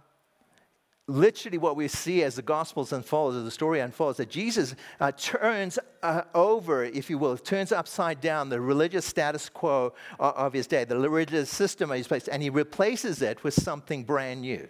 literally, 1.12 1.58
what 1.58 1.76
we 1.76 1.88
see 1.88 2.22
as 2.22 2.36
the 2.36 2.42
Gospels 2.42 2.92
unfold, 2.92 3.36
as 3.36 3.44
the 3.44 3.50
story 3.50 3.80
unfolds, 3.80 4.18
that 4.18 4.30
Jesus 4.30 4.74
uh, 5.00 5.12
turns 5.12 5.78
uh, 6.02 6.22
over, 6.34 6.84
if 6.84 7.10
you 7.10 7.18
will, 7.18 7.36
turns 7.36 7.70
upside 7.70 8.20
down 8.20 8.48
the 8.48 8.60
religious 8.60 9.04
status 9.04 9.48
quo 9.48 9.92
of, 10.18 10.34
of 10.34 10.52
his 10.52 10.66
day, 10.66 10.84
the 10.84 10.98
religious 10.98 11.50
system 11.50 11.90
of 11.90 11.96
his 11.96 12.08
place, 12.08 12.28
and 12.28 12.42
he 12.42 12.50
replaces 12.50 13.22
it 13.22 13.44
with 13.44 13.54
something 13.54 14.04
brand 14.04 14.40
new. 14.40 14.66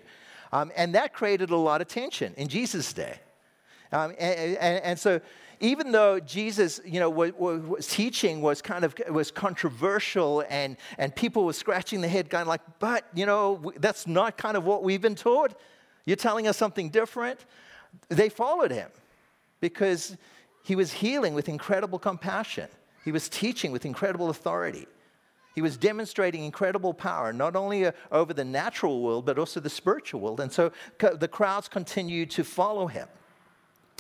Um, 0.53 0.71
and 0.77 0.95
that 0.95 1.15
created 1.15 1.51
a 1.51 1.57
lot 1.57 1.81
of 1.81 1.89
tension 1.89 2.35
in 2.37 2.49
Jesus' 2.49 2.93
day. 2.93 3.21
Um, 3.93 4.11
and, 4.19 4.57
and, 4.57 4.85
and, 4.85 4.99
so 4.99 5.21
even 5.61 5.93
though 5.93 6.19
Jesus, 6.19 6.81
you 6.85 6.99
know, 6.99 7.11
was, 7.11 7.33
was, 7.35 7.87
teaching 7.87 8.41
was 8.41 8.63
kind 8.63 8.85
of 8.85 8.95
was 9.11 9.31
controversial 9.31 10.45
and, 10.49 10.77
and 10.99 11.15
people 11.15 11.45
were 11.45 11.53
scratching 11.53 12.01
their 12.01 12.11
head 12.11 12.31
going 12.31 12.47
like, 12.47 12.63
but, 12.79 13.07
you 13.15 13.27
know, 13.27 13.73
that's 13.77 14.07
not 14.07 14.39
kind 14.39 14.57
of 14.57 14.65
what 14.65 14.83
we've 14.83 15.01
been 15.01 15.15
taught. 15.15 15.55
You're 16.05 16.17
telling 16.17 16.49
us 16.49 16.57
something 16.57 16.91
different. 16.91 17.41
They 18.09 18.29
followed 18.29 18.71
him 18.71 18.91
because 19.61 20.17
he 20.65 20.77
was 20.77 20.93
healing 20.93 21.35
with 21.35 21.49
incredible 21.49 21.99
compassion. 21.99 22.69
He 23.05 23.13
was 23.13 23.29
teaching 23.29 23.73
with 23.73 23.85
incredible 23.85 24.31
authority. 24.31 24.87
He 25.55 25.61
was 25.61 25.77
demonstrating 25.77 26.45
incredible 26.45 26.95
power, 26.95 27.33
not 27.33 27.57
only 27.57 27.87
uh, 27.87 27.93
over 28.11 28.33
the 28.33 28.45
natural 28.45 29.03
world, 29.03 29.27
but 29.27 29.39
also 29.39 29.61
the 29.61 29.69
spiritual 29.71 30.21
world. 30.21 30.41
And 30.41 30.51
so 30.51 30.73
the 30.99 31.29
crowds 31.29 31.69
continued 31.69 32.31
to 32.33 32.45
follow 32.45 32.87
him. 32.87 33.09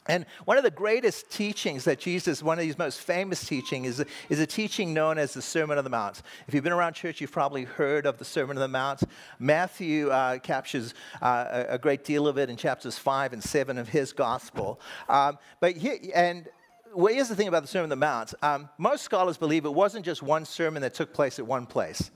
And 0.06 0.26
one 0.46 0.58
of 0.58 0.64
the 0.64 0.70
greatest 0.70 1.30
teachings 1.30 1.84
that 1.84 2.00
Jesus, 2.00 2.42
one 2.42 2.58
of 2.58 2.64
his 2.64 2.76
most 2.76 3.00
famous 3.00 3.44
teachings, 3.44 4.00
is, 4.00 4.06
is 4.28 4.40
a 4.40 4.46
teaching 4.46 4.92
known 4.92 5.16
as 5.16 5.32
the 5.32 5.42
Sermon 5.42 5.78
on 5.78 5.84
the 5.84 5.90
Mount. 5.90 6.22
If 6.48 6.54
you've 6.54 6.64
been 6.64 6.72
around 6.72 6.94
church, 6.94 7.20
you've 7.20 7.30
probably 7.30 7.64
heard 7.64 8.04
of 8.04 8.18
the 8.18 8.24
Sermon 8.24 8.56
on 8.56 8.60
the 8.60 8.68
Mount. 8.68 9.02
Matthew 9.38 10.10
uh, 10.10 10.38
captures 10.38 10.94
uh, 11.20 11.64
a, 11.68 11.78
great 11.78 12.04
deal 12.04 12.26
of 12.26 12.36
it 12.36 12.50
in 12.50 12.56
chapters 12.56 12.98
5 12.98 13.32
and 13.32 13.42
7 13.42 13.78
of 13.78 13.88
his 13.88 14.12
gospel. 14.12 14.80
Um, 15.08 15.38
but 15.60 15.76
and 16.14 16.48
well, 16.94 17.14
here's 17.14 17.28
the 17.28 17.36
thing 17.36 17.48
about 17.48 17.62
the 17.62 17.68
Sermon 17.68 17.84
on 17.84 17.88
the 17.90 17.96
Mount. 17.96 18.34
Um, 18.42 18.68
most 18.78 19.02
scholars 19.02 19.38
believe 19.38 19.64
it 19.64 19.72
wasn't 19.72 20.04
just 20.04 20.22
one 20.22 20.44
sermon 20.44 20.82
that 20.82 20.94
took 20.94 21.14
place 21.14 21.38
at 21.38 21.46
one 21.46 21.64
place. 21.64 22.10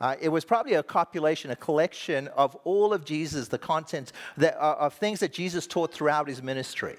Uh, 0.00 0.14
it 0.20 0.28
was 0.28 0.44
probably 0.44 0.74
a 0.74 0.82
copulation, 0.82 1.50
a 1.50 1.56
collection 1.56 2.28
of 2.28 2.54
all 2.64 2.92
of 2.92 3.04
Jesus, 3.04 3.48
the 3.48 3.58
content 3.58 4.12
that, 4.36 4.56
uh, 4.62 4.76
of 4.78 4.94
things 4.94 5.20
that 5.20 5.32
Jesus 5.32 5.66
taught 5.66 5.92
throughout 5.92 6.28
his 6.28 6.42
ministry. 6.42 6.96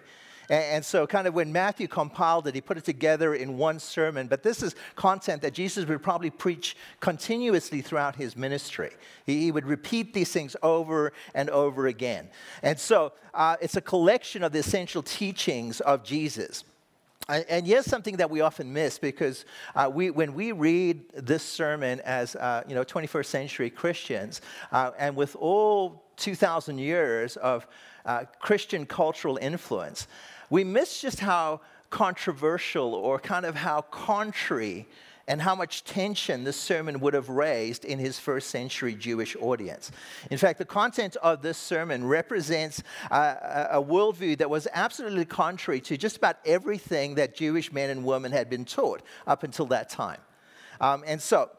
And, 0.49 0.85
so, 0.85 1.05
kind 1.05 1.27
of 1.27 1.33
when 1.33 1.51
Matthew 1.51 1.87
compiled 1.89 2.47
it, 2.47 2.55
he 2.55 2.61
put 2.61 2.77
it 2.77 2.85
together 2.85 3.35
in 3.35 3.57
one 3.57 3.79
sermon. 3.79 4.27
But 4.27 4.43
this 4.43 4.63
is 4.63 4.75
content 4.95 5.41
that 5.41 5.53
Jesus 5.53 5.85
would 5.85 6.01
probably 6.01 6.29
preach 6.29 6.77
continuously 7.01 7.81
throughout 7.81 8.15
his 8.15 8.37
ministry. 8.37 8.91
He, 9.25 9.51
would 9.51 9.65
repeat 9.65 10.13
these 10.13 10.31
things 10.31 10.55
over 10.63 11.11
and 11.33 11.49
over 11.49 11.87
again. 11.87 12.29
And 12.63 12.79
so, 12.79 13.11
uh, 13.33 13.57
it's 13.59 13.75
a 13.75 13.81
collection 13.81 14.41
of 14.41 14.53
the 14.53 14.59
essential 14.59 15.03
teachings 15.03 15.81
of 15.81 16.03
Jesus. 16.03 16.63
And 17.29 17.67
here's 17.67 17.85
something 17.85 18.17
that 18.17 18.29
we 18.29 18.39
often 18.39 18.71
miss 18.71 18.99
because 18.99 19.43
uh, 19.75 19.91
we, 19.93 20.11
when 20.11 20.33
we 20.33 20.53
read 20.53 21.03
this 21.13 21.43
sermon 21.43 21.99
as 22.05 22.37
uh, 22.37 22.63
you 22.69 22.73
know 22.73 22.85
21st 22.85 23.25
century 23.25 23.69
Christians, 23.69 24.39
uh, 24.71 24.91
and 24.97 25.13
with 25.13 25.35
all 25.35 26.05
2,000 26.15 26.77
years 26.77 27.35
of 27.35 27.67
uh, 28.05 28.23
Christian 28.39 28.85
cultural 28.85 29.37
influence, 29.41 30.07
we 30.49 30.63
miss 30.63 31.01
just 31.01 31.19
how 31.19 31.61
controversial 31.89 32.93
or 32.93 33.19
kind 33.19 33.45
of 33.45 33.55
how 33.55 33.81
contrary 33.81 34.87
and 35.27 35.41
how 35.41 35.53
much 35.53 35.83
tension 35.83 36.45
this 36.45 36.55
sermon 36.55 36.99
would 37.01 37.13
have 37.13 37.27
raised 37.27 37.83
in 37.83 37.99
his 37.99 38.17
first 38.17 38.49
century 38.49 38.95
Jewish 38.95 39.35
audience. 39.41 39.91
In 40.31 40.37
fact, 40.37 40.57
the 40.57 40.65
content 40.65 41.17
of 41.17 41.41
this 41.41 41.57
sermon 41.57 42.05
represents 42.05 42.81
a, 43.11 43.67
a 43.71 43.83
worldview 43.83 44.37
that 44.37 44.49
was 44.49 44.67
absolutely 44.73 45.25
contrary 45.25 45.81
to 45.81 45.97
just 45.97 46.15
about 46.15 46.37
everything 46.45 47.15
that 47.15 47.35
Jewish 47.35 47.73
men 47.73 47.89
and 47.89 48.05
women 48.05 48.31
had 48.31 48.49
been 48.49 48.63
taught 48.63 49.01
up 49.25 49.43
until 49.43 49.65
that 49.67 49.89
time. 49.89 50.19
Um, 50.79 51.03
and 51.05 51.21
so, 51.21 51.49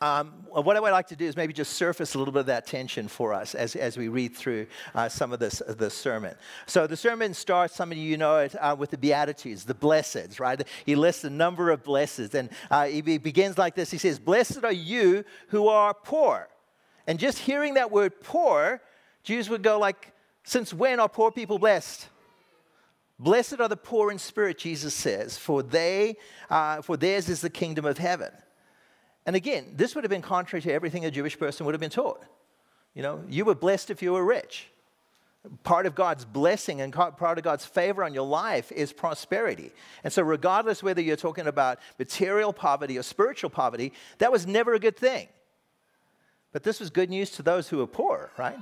um, 0.00 0.32
what 0.48 0.76
I 0.76 0.80
would 0.80 0.90
like 0.90 1.08
to 1.08 1.16
do 1.16 1.26
is 1.26 1.36
maybe 1.36 1.52
just 1.52 1.74
surface 1.74 2.14
a 2.14 2.18
little 2.18 2.32
bit 2.32 2.40
of 2.40 2.46
that 2.46 2.66
tension 2.66 3.06
for 3.06 3.32
us 3.32 3.54
as, 3.54 3.76
as 3.76 3.96
we 3.96 4.08
read 4.08 4.34
through 4.34 4.66
uh, 4.94 5.08
some 5.08 5.32
of 5.32 5.38
this, 5.38 5.62
this 5.68 5.94
sermon. 5.94 6.34
So 6.66 6.86
the 6.86 6.96
sermon 6.96 7.34
starts, 7.34 7.76
some 7.76 7.92
of 7.92 7.98
you 7.98 8.16
know 8.16 8.38
it, 8.38 8.56
uh, 8.56 8.74
with 8.76 8.90
the 8.90 8.98
Beatitudes, 8.98 9.64
the 9.64 9.74
blesseds, 9.74 10.40
right? 10.40 10.60
He 10.84 10.96
lists 10.96 11.24
a 11.24 11.30
number 11.30 11.70
of 11.70 11.84
blesseds. 11.84 12.34
And 12.34 12.50
uh, 12.70 12.86
he 12.86 13.00
begins 13.18 13.58
like 13.58 13.74
this 13.74 13.90
He 13.90 13.98
says, 13.98 14.18
Blessed 14.18 14.64
are 14.64 14.72
you 14.72 15.24
who 15.48 15.68
are 15.68 15.94
poor. 15.94 16.48
And 17.06 17.18
just 17.18 17.38
hearing 17.38 17.74
that 17.74 17.90
word 17.90 18.20
poor, 18.22 18.80
Jews 19.22 19.48
would 19.50 19.62
go 19.62 19.78
like, 19.78 20.12
Since 20.42 20.74
when 20.74 20.98
are 20.98 21.08
poor 21.08 21.30
people 21.30 21.58
blessed? 21.58 22.08
Blessed 23.22 23.60
are 23.60 23.68
the 23.68 23.76
poor 23.76 24.10
in 24.10 24.18
spirit, 24.18 24.58
Jesus 24.58 24.94
says, 24.94 25.38
for 25.38 25.62
they, 25.62 26.16
uh, 26.50 26.82
for 26.82 26.96
theirs 26.96 27.28
is 27.28 27.40
the 27.40 27.50
kingdom 27.50 27.84
of 27.84 27.96
heaven. 27.96 28.32
And 29.26 29.36
again, 29.36 29.74
this 29.76 29.94
would 29.94 30.04
have 30.04 30.10
been 30.10 30.22
contrary 30.22 30.62
to 30.62 30.72
everything 30.72 31.04
a 31.04 31.10
Jewish 31.10 31.38
person 31.38 31.64
would 31.66 31.74
have 31.74 31.80
been 31.80 31.90
taught. 31.90 32.22
You 32.94 33.02
know, 33.02 33.22
you 33.28 33.44
were 33.44 33.54
blessed 33.54 33.90
if 33.90 34.02
you 34.02 34.12
were 34.12 34.24
rich. 34.24 34.68
Part 35.64 35.86
of 35.86 35.94
God's 35.94 36.24
blessing 36.24 36.80
and 36.80 36.92
part 36.92 37.38
of 37.38 37.42
God's 37.42 37.64
favor 37.64 38.04
on 38.04 38.14
your 38.14 38.26
life 38.26 38.70
is 38.70 38.92
prosperity. 38.92 39.72
And 40.04 40.12
so, 40.12 40.22
regardless 40.22 40.82
whether 40.82 41.00
you're 41.00 41.16
talking 41.16 41.48
about 41.48 41.80
material 41.98 42.52
poverty 42.52 42.96
or 42.96 43.02
spiritual 43.02 43.50
poverty, 43.50 43.92
that 44.18 44.30
was 44.30 44.46
never 44.46 44.74
a 44.74 44.78
good 44.78 44.96
thing. 44.96 45.26
But 46.52 46.62
this 46.62 46.78
was 46.78 46.90
good 46.90 47.10
news 47.10 47.30
to 47.32 47.42
those 47.42 47.68
who 47.68 47.78
were 47.78 47.88
poor, 47.88 48.30
right? 48.38 48.58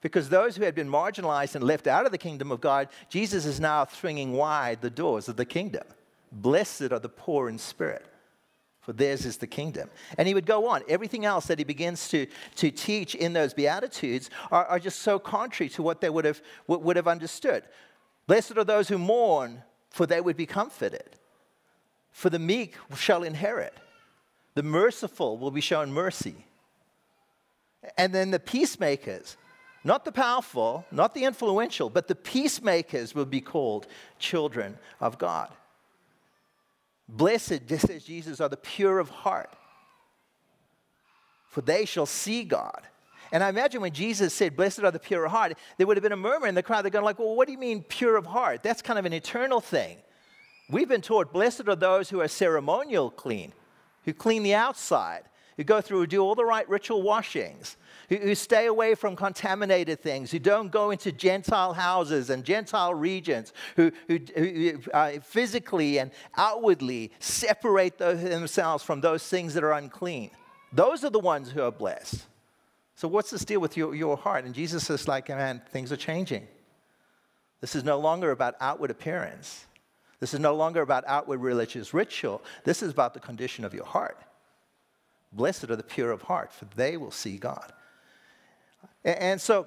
Because 0.00 0.28
those 0.28 0.56
who 0.56 0.64
had 0.64 0.74
been 0.74 0.88
marginalized 0.88 1.54
and 1.54 1.64
left 1.64 1.86
out 1.86 2.06
of 2.06 2.12
the 2.12 2.18
kingdom 2.18 2.50
of 2.50 2.60
God, 2.60 2.88
Jesus 3.10 3.44
is 3.44 3.60
now 3.60 3.84
swinging 3.86 4.32
wide 4.32 4.80
the 4.80 4.90
doors 4.90 5.28
of 5.28 5.36
the 5.36 5.44
kingdom. 5.44 5.84
Blessed 6.30 6.92
are 6.92 6.98
the 6.98 7.10
poor 7.10 7.48
in 7.48 7.58
spirit 7.58 8.06
for 8.82 8.92
theirs 8.92 9.24
is 9.24 9.36
the 9.36 9.46
kingdom. 9.46 9.88
And 10.18 10.26
he 10.26 10.34
would 10.34 10.44
go 10.44 10.68
on. 10.68 10.82
Everything 10.88 11.24
else 11.24 11.46
that 11.46 11.58
he 11.58 11.64
begins 11.64 12.08
to, 12.08 12.26
to 12.56 12.70
teach 12.70 13.14
in 13.14 13.32
those 13.32 13.54
Beatitudes 13.54 14.28
are, 14.50 14.66
are 14.66 14.80
just 14.80 15.00
so 15.00 15.18
contrary 15.18 15.70
to 15.70 15.82
what 15.82 16.00
they 16.00 16.10
would 16.10 16.24
have, 16.24 16.42
would 16.66 16.96
have 16.96 17.08
understood. 17.08 17.62
Blessed 18.26 18.58
are 18.58 18.64
those 18.64 18.88
who 18.88 18.98
mourn, 18.98 19.62
for 19.90 20.04
they 20.04 20.20
would 20.20 20.36
be 20.36 20.46
comforted. 20.46 21.16
For 22.10 22.28
the 22.28 22.40
meek 22.40 22.74
shall 22.96 23.22
inherit. 23.22 23.74
The 24.54 24.64
merciful 24.64 25.38
will 25.38 25.52
be 25.52 25.60
shown 25.60 25.92
mercy. 25.92 26.34
And 27.96 28.12
then 28.12 28.32
the 28.32 28.40
peacemakers, 28.40 29.36
not 29.84 30.04
the 30.04 30.12
powerful, 30.12 30.84
not 30.90 31.14
the 31.14 31.24
influential, 31.24 31.88
but 31.88 32.08
the 32.08 32.14
peacemakers 32.14 33.14
will 33.14 33.26
be 33.26 33.40
called 33.40 33.86
children 34.18 34.76
of 35.00 35.18
God. 35.18 35.50
Blessed, 37.08 37.66
just 37.66 37.90
as 37.90 38.04
Jesus, 38.04 38.40
are 38.40 38.48
the 38.48 38.56
pure 38.56 38.98
of 38.98 39.10
heart, 39.10 39.52
for 41.48 41.60
they 41.60 41.84
shall 41.84 42.06
see 42.06 42.44
God. 42.44 42.82
And 43.32 43.42
I 43.42 43.48
imagine 43.48 43.80
when 43.80 43.92
Jesus 43.92 44.34
said, 44.34 44.56
Blessed 44.56 44.80
are 44.80 44.90
the 44.90 44.98
pure 44.98 45.24
of 45.24 45.30
heart, 45.30 45.56
there 45.78 45.86
would 45.86 45.96
have 45.96 46.02
been 46.02 46.12
a 46.12 46.16
murmur 46.16 46.46
in 46.46 46.54
the 46.54 46.62
crowd. 46.62 46.82
They're 46.82 46.90
going 46.90 47.04
like, 47.04 47.18
Well, 47.18 47.34
what 47.34 47.46
do 47.46 47.52
you 47.52 47.58
mean 47.58 47.82
pure 47.82 48.16
of 48.16 48.26
heart? 48.26 48.62
That's 48.62 48.82
kind 48.82 48.98
of 48.98 49.06
an 49.06 49.12
eternal 49.12 49.60
thing. 49.60 49.98
We've 50.70 50.88
been 50.88 51.00
taught, 51.00 51.32
Blessed 51.32 51.68
are 51.68 51.76
those 51.76 52.10
who 52.10 52.20
are 52.20 52.28
ceremonial 52.28 53.10
clean, 53.10 53.52
who 54.04 54.12
clean 54.12 54.42
the 54.42 54.54
outside, 54.54 55.22
who 55.56 55.64
go 55.64 55.80
through, 55.80 56.06
do 56.06 56.20
all 56.20 56.34
the 56.34 56.44
right 56.44 56.68
ritual 56.68 57.02
washings 57.02 57.76
who, 58.08 58.16
who 58.16 58.34
stay 58.34 58.66
away 58.66 58.94
from 58.94 59.16
contaminated 59.16 60.00
things, 60.00 60.30
who 60.30 60.38
don't 60.38 60.70
go 60.70 60.90
into 60.90 61.12
Gentile 61.12 61.72
houses 61.72 62.30
and 62.30 62.44
Gentile 62.44 62.94
regions, 62.94 63.52
who, 63.76 63.90
who, 64.08 64.18
who 64.36 64.78
uh, 64.92 65.12
physically 65.22 65.98
and 65.98 66.10
outwardly 66.36 67.10
separate 67.18 67.98
themselves 67.98 68.84
from 68.84 69.00
those 69.00 69.26
things 69.26 69.54
that 69.54 69.64
are 69.64 69.72
unclean. 69.72 70.30
Those 70.72 71.04
are 71.04 71.10
the 71.10 71.20
ones 71.20 71.50
who 71.50 71.62
are 71.62 71.72
blessed. 71.72 72.26
So, 72.94 73.08
what's 73.08 73.30
the 73.30 73.38
deal 73.38 73.60
with 73.60 73.76
your, 73.76 73.94
your 73.94 74.16
heart? 74.16 74.44
And 74.44 74.54
Jesus 74.54 74.88
is 74.88 75.08
like, 75.08 75.28
man, 75.28 75.62
things 75.70 75.90
are 75.92 75.96
changing. 75.96 76.46
This 77.60 77.74
is 77.74 77.84
no 77.84 77.98
longer 77.98 78.30
about 78.30 78.54
outward 78.60 78.90
appearance. 78.90 79.66
This 80.20 80.34
is 80.34 80.40
no 80.40 80.54
longer 80.54 80.82
about 80.82 81.04
outward 81.06 81.40
religious 81.40 81.92
ritual. 81.92 82.42
This 82.64 82.82
is 82.82 82.92
about 82.92 83.14
the 83.14 83.20
condition 83.20 83.64
of 83.64 83.74
your 83.74 83.84
heart. 83.84 84.18
Blessed 85.32 85.70
are 85.70 85.76
the 85.76 85.82
pure 85.82 86.10
of 86.10 86.22
heart, 86.22 86.52
for 86.52 86.66
they 86.76 86.96
will 86.96 87.10
see 87.10 87.38
God. 87.38 87.72
And 89.04 89.40
so 89.40 89.66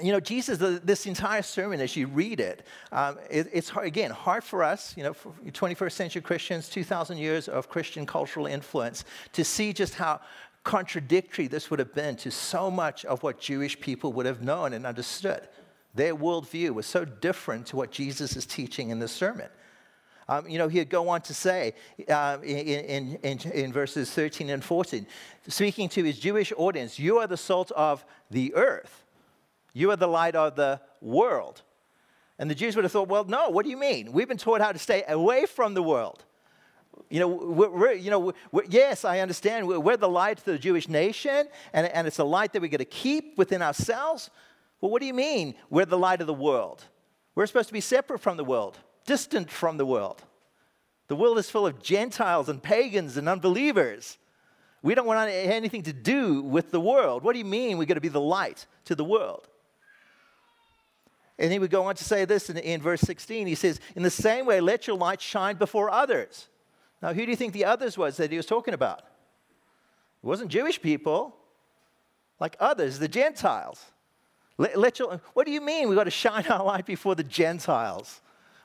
you 0.00 0.10
know, 0.10 0.20
Jesus, 0.20 0.56
this 0.82 1.04
entire 1.04 1.42
sermon, 1.42 1.80
as 1.80 1.96
you 1.96 2.06
read 2.06 2.40
it, 2.40 2.66
um, 2.92 3.18
it 3.30 3.48
it's, 3.52 3.68
hard, 3.68 3.86
again, 3.86 4.10
hard 4.10 4.42
for 4.42 4.64
us, 4.64 4.94
you 4.96 5.02
know, 5.02 5.12
for 5.12 5.32
21st 5.44 5.92
century 5.92 6.22
Christians, 6.22 6.70
2,000 6.70 7.18
years 7.18 7.46
of 7.46 7.68
Christian 7.68 8.06
cultural 8.06 8.46
influence, 8.46 9.04
to 9.34 9.44
see 9.44 9.74
just 9.74 9.94
how 9.94 10.20
contradictory 10.64 11.46
this 11.46 11.68
would 11.68 11.78
have 11.78 11.92
been 11.92 12.16
to 12.16 12.30
so 12.30 12.70
much 12.70 13.04
of 13.04 13.22
what 13.22 13.38
Jewish 13.38 13.78
people 13.80 14.14
would 14.14 14.24
have 14.24 14.40
known 14.40 14.72
and 14.72 14.86
understood. 14.86 15.46
Their 15.94 16.16
worldview 16.16 16.70
was 16.70 16.86
so 16.86 17.04
different 17.04 17.66
to 17.66 17.76
what 17.76 17.90
Jesus 17.90 18.34
is 18.34 18.46
teaching 18.46 18.88
in 18.88 18.98
this 18.98 19.12
sermon. 19.12 19.48
Um, 20.32 20.48
you 20.48 20.56
know, 20.56 20.68
he'd 20.68 20.88
go 20.88 21.10
on 21.10 21.20
to 21.22 21.34
say 21.34 21.74
uh, 22.08 22.38
in, 22.42 23.18
in, 23.22 23.38
in, 23.50 23.72
verses 23.72 24.10
13 24.10 24.48
and 24.48 24.64
14, 24.64 25.06
speaking 25.48 25.88
to 25.90 26.02
his 26.02 26.18
Jewish 26.18 26.52
audience, 26.56 26.98
You 26.98 27.18
are 27.18 27.26
the 27.26 27.36
salt 27.36 27.70
of 27.72 28.04
the 28.30 28.54
earth, 28.54 29.04
you 29.74 29.90
are 29.90 29.96
the 29.96 30.08
light 30.08 30.34
of 30.34 30.56
the 30.56 30.80
world. 31.00 31.62
And 32.38 32.50
the 32.50 32.54
Jews 32.54 32.74
would 32.76 32.84
have 32.84 32.92
thought, 32.92 33.08
Well, 33.08 33.24
no, 33.24 33.50
what 33.50 33.64
do 33.64 33.70
you 33.70 33.76
mean? 33.76 34.12
We've 34.12 34.28
been 34.28 34.38
taught 34.38 34.62
how 34.62 34.72
to 34.72 34.78
stay 34.78 35.04
away 35.06 35.44
from 35.44 35.74
the 35.74 35.82
world. 35.82 36.24
You 37.10 37.20
know, 37.20 37.28
we're, 37.28 37.70
we're 37.70 37.92
you 37.92 38.10
know 38.10 38.32
we're, 38.52 38.64
yes, 38.68 39.04
I 39.04 39.20
understand. 39.20 39.66
We're, 39.68 39.96
the 39.98 40.08
light 40.08 40.38
to 40.38 40.44
the 40.44 40.58
Jewish 40.58 40.88
nation, 40.88 41.46
and, 41.74 41.86
and 41.88 42.06
it's 42.06 42.18
a 42.18 42.24
light 42.24 42.54
that 42.54 42.62
we're 42.62 42.68
going 42.68 42.78
to 42.78 42.84
keep 42.86 43.36
within 43.36 43.60
ourselves. 43.60 44.30
Well, 44.80 44.90
what 44.90 45.00
do 45.00 45.06
you 45.06 45.14
mean 45.14 45.54
we're 45.68 45.84
the 45.84 45.98
light 45.98 46.22
of 46.22 46.26
the 46.26 46.34
world? 46.34 46.84
We're 47.34 47.46
supposed 47.46 47.68
to 47.68 47.74
be 47.74 47.80
separate 47.80 48.20
from 48.20 48.36
the 48.36 48.44
world 48.44 48.78
distant 49.04 49.50
from 49.50 49.76
the 49.76 49.86
world. 49.86 50.22
The 51.08 51.16
world 51.16 51.38
is 51.38 51.50
full 51.50 51.66
of 51.66 51.82
Gentiles 51.82 52.48
and 52.48 52.62
pagans 52.62 53.16
and 53.16 53.28
unbelievers. 53.28 54.18
We 54.82 54.94
don't 54.94 55.06
want 55.06 55.30
anything 55.30 55.82
to 55.84 55.92
do 55.92 56.42
with 56.42 56.70
the 56.70 56.80
world. 56.80 57.22
What 57.22 57.34
do 57.34 57.38
you 57.38 57.44
mean 57.44 57.78
we're 57.78 57.84
going 57.84 57.96
to 57.96 58.00
be 58.00 58.08
the 58.08 58.20
light 58.20 58.66
to 58.86 58.94
the 58.94 59.04
world? 59.04 59.48
And 61.38 61.52
he 61.52 61.58
would 61.58 61.70
go 61.70 61.84
on 61.84 61.94
to 61.96 62.04
say 62.04 62.24
this 62.24 62.50
in, 62.50 62.58
in, 62.58 62.80
verse 62.80 63.00
16. 63.00 63.46
He 63.46 63.54
says, 63.54 63.80
In 63.96 64.02
the 64.02 64.10
same 64.10 64.46
way, 64.46 64.60
let 64.60 64.86
your 64.86 64.96
light 64.96 65.20
shine 65.20 65.56
before 65.56 65.90
others. 65.90 66.48
Now, 67.00 67.12
who 67.12 67.24
do 67.24 67.30
you 67.30 67.36
think 67.36 67.52
the 67.52 67.64
others 67.64 67.98
was 67.98 68.16
that 68.18 68.30
he 68.30 68.36
was 68.36 68.46
talking 68.46 68.74
about? 68.74 69.00
It 69.00 70.26
wasn't 70.26 70.50
Jewish 70.50 70.80
people, 70.80 71.36
like 72.38 72.56
others, 72.60 72.98
the 72.98 73.08
Gentiles. 73.08 73.84
Let, 74.58 74.78
let 74.78 74.98
your, 74.98 75.20
what 75.32 75.46
do 75.46 75.52
you 75.52 75.60
mean 75.60 75.88
we've 75.88 75.98
got 75.98 76.04
to 76.04 76.10
shine 76.10 76.46
our 76.46 76.64
light 76.64 76.86
before 76.86 77.14
the 77.14 77.24
Gentiles? 77.24 78.20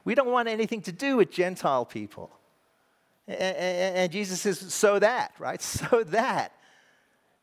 We 0.07 0.15
don't 0.15 0.31
want 0.31 0.47
anything 0.47 0.83
to 0.83 0.93
do 0.93 1.17
with 1.17 1.31
Gentile 1.31 1.83
people. 1.83 2.31
And, 3.27 4.09
Jesus 4.09 4.39
says, 4.39 4.73
so 4.73 4.99
that, 4.99 5.33
right? 5.37 5.61
So 5.79 6.05
that 6.05 6.53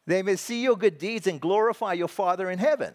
they 0.06 0.23
may 0.23 0.37
see 0.37 0.62
your 0.62 0.75
good 0.75 0.97
deeds 0.97 1.26
and 1.26 1.38
glorify 1.38 1.92
your 1.92 2.09
Father 2.09 2.50
in 2.50 2.59
heaven. 2.59 2.94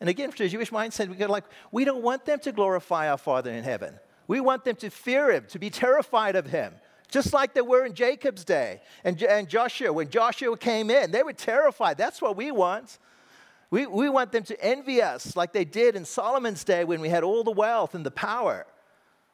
And 0.00 0.10
again, 0.10 0.30
for 0.30 0.36
the 0.36 0.50
Jewish 0.50 0.68
mindset, 0.68 1.08
we 1.08 1.16
go 1.16 1.28
like, 1.28 1.44
we 1.72 1.86
don't 1.86 2.02
want 2.02 2.26
them 2.26 2.40
to 2.40 2.52
glorify 2.52 3.08
our 3.08 3.16
Father 3.16 3.50
in 3.52 3.64
heaven. 3.64 3.98
We 4.28 4.40
want 4.40 4.66
them 4.66 4.76
to 4.76 4.90
fear 4.90 5.30
him, 5.30 5.46
to 5.48 5.58
be 5.58 5.70
terrified 5.70 6.36
of 6.36 6.48
him, 6.48 6.74
just 7.10 7.32
like 7.32 7.54
they 7.54 7.62
were 7.62 7.86
in 7.86 7.94
Jacob's 7.94 8.44
day 8.44 8.82
and, 9.02 9.22
and 9.22 9.48
Joshua. 9.48 9.94
When 9.94 10.10
Joshua 10.10 10.58
came 10.58 10.90
in, 10.90 11.10
they 11.10 11.22
were 11.22 11.32
terrified. 11.32 11.96
That's 11.96 12.20
what 12.20 12.36
we 12.36 12.50
want. 12.50 12.98
We, 13.70 13.86
we 13.86 14.10
want 14.10 14.30
them 14.32 14.44
to 14.44 14.62
envy 14.62 15.00
us 15.00 15.36
like 15.36 15.54
they 15.54 15.64
did 15.64 15.96
in 15.96 16.04
Solomon's 16.04 16.64
day 16.64 16.84
when 16.84 17.00
we 17.00 17.08
had 17.08 17.24
all 17.24 17.44
the 17.44 17.50
wealth 17.50 17.94
and 17.94 18.04
the 18.04 18.10
power. 18.10 18.66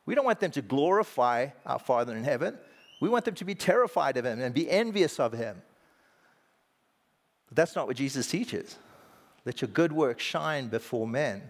We 0.06 0.14
don't 0.14 0.25
want 0.25 0.40
them 0.40 0.50
to 0.52 0.62
glorify 0.62 1.49
our 1.64 1.78
Father 1.78 2.16
in 2.16 2.25
heaven. 2.25 2.59
We 3.00 3.09
want 3.09 3.25
them 3.25 3.35
to 3.37 3.44
be 3.44 3.54
terrified 3.54 4.16
of 4.16 4.25
him 4.25 4.40
and 4.40 4.54
be 4.54 4.71
envious 4.71 5.21
of 5.21 5.32
him. 5.32 5.62
But 7.49 7.56
that's 7.56 7.76
not 7.76 7.87
what 7.87 7.97
Jesus 7.97 8.28
teaches. 8.28 8.76
Let 9.44 9.61
your 9.61 9.68
good 9.68 9.92
work 9.92 10.21
shine 10.21 10.68
before 10.68 11.06
men 11.06 11.42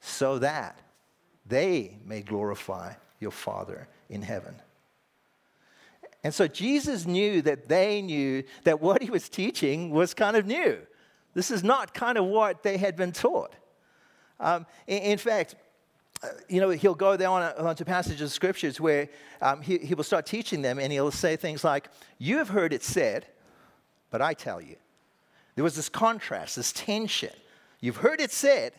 so 0.00 0.38
that 0.38 0.78
they 1.46 1.96
may 2.04 2.22
glorify 2.22 2.94
your 3.20 3.30
Father 3.30 3.88
in 4.08 4.22
heaven. 4.22 4.54
And 6.22 6.32
so 6.32 6.48
Jesus 6.48 7.06
knew 7.06 7.42
that 7.42 7.68
they 7.68 8.00
knew 8.00 8.44
that 8.64 8.80
what 8.80 9.02
he 9.02 9.10
was 9.10 9.28
teaching 9.28 9.90
was 9.90 10.14
kind 10.14 10.36
of 10.36 10.46
new. 10.46 10.78
This 11.34 11.50
is 11.50 11.62
not 11.62 11.92
kind 11.92 12.16
of 12.16 12.24
what 12.24 12.62
they 12.62 12.78
had 12.78 12.96
been 12.96 13.12
taught. 13.12 13.54
Um, 14.40 14.66
in, 14.86 15.02
in, 15.02 15.18
fact, 15.18 15.54
you 16.48 16.60
know, 16.60 16.70
he'll 16.70 16.94
go 16.94 17.16
there 17.16 17.28
on, 17.28 17.42
a, 17.42 17.74
to 17.74 17.84
passages 17.84 18.20
of 18.22 18.32
scriptures 18.32 18.80
where 18.80 19.08
um, 19.40 19.62
he, 19.62 19.78
he 19.78 19.94
will 19.94 20.04
start 20.04 20.26
teaching 20.26 20.62
them 20.62 20.78
and 20.78 20.92
he'll 20.92 21.10
say 21.10 21.36
things 21.36 21.64
like, 21.64 21.88
You 22.18 22.38
have 22.38 22.48
heard 22.48 22.72
it 22.72 22.82
said, 22.82 23.26
but 24.10 24.22
I 24.22 24.34
tell 24.34 24.60
you. 24.60 24.76
There 25.54 25.64
was 25.64 25.76
this 25.76 25.88
contrast, 25.88 26.56
this 26.56 26.72
tension. 26.72 27.32
You've 27.80 27.98
heard 27.98 28.20
it 28.20 28.32
said, 28.32 28.72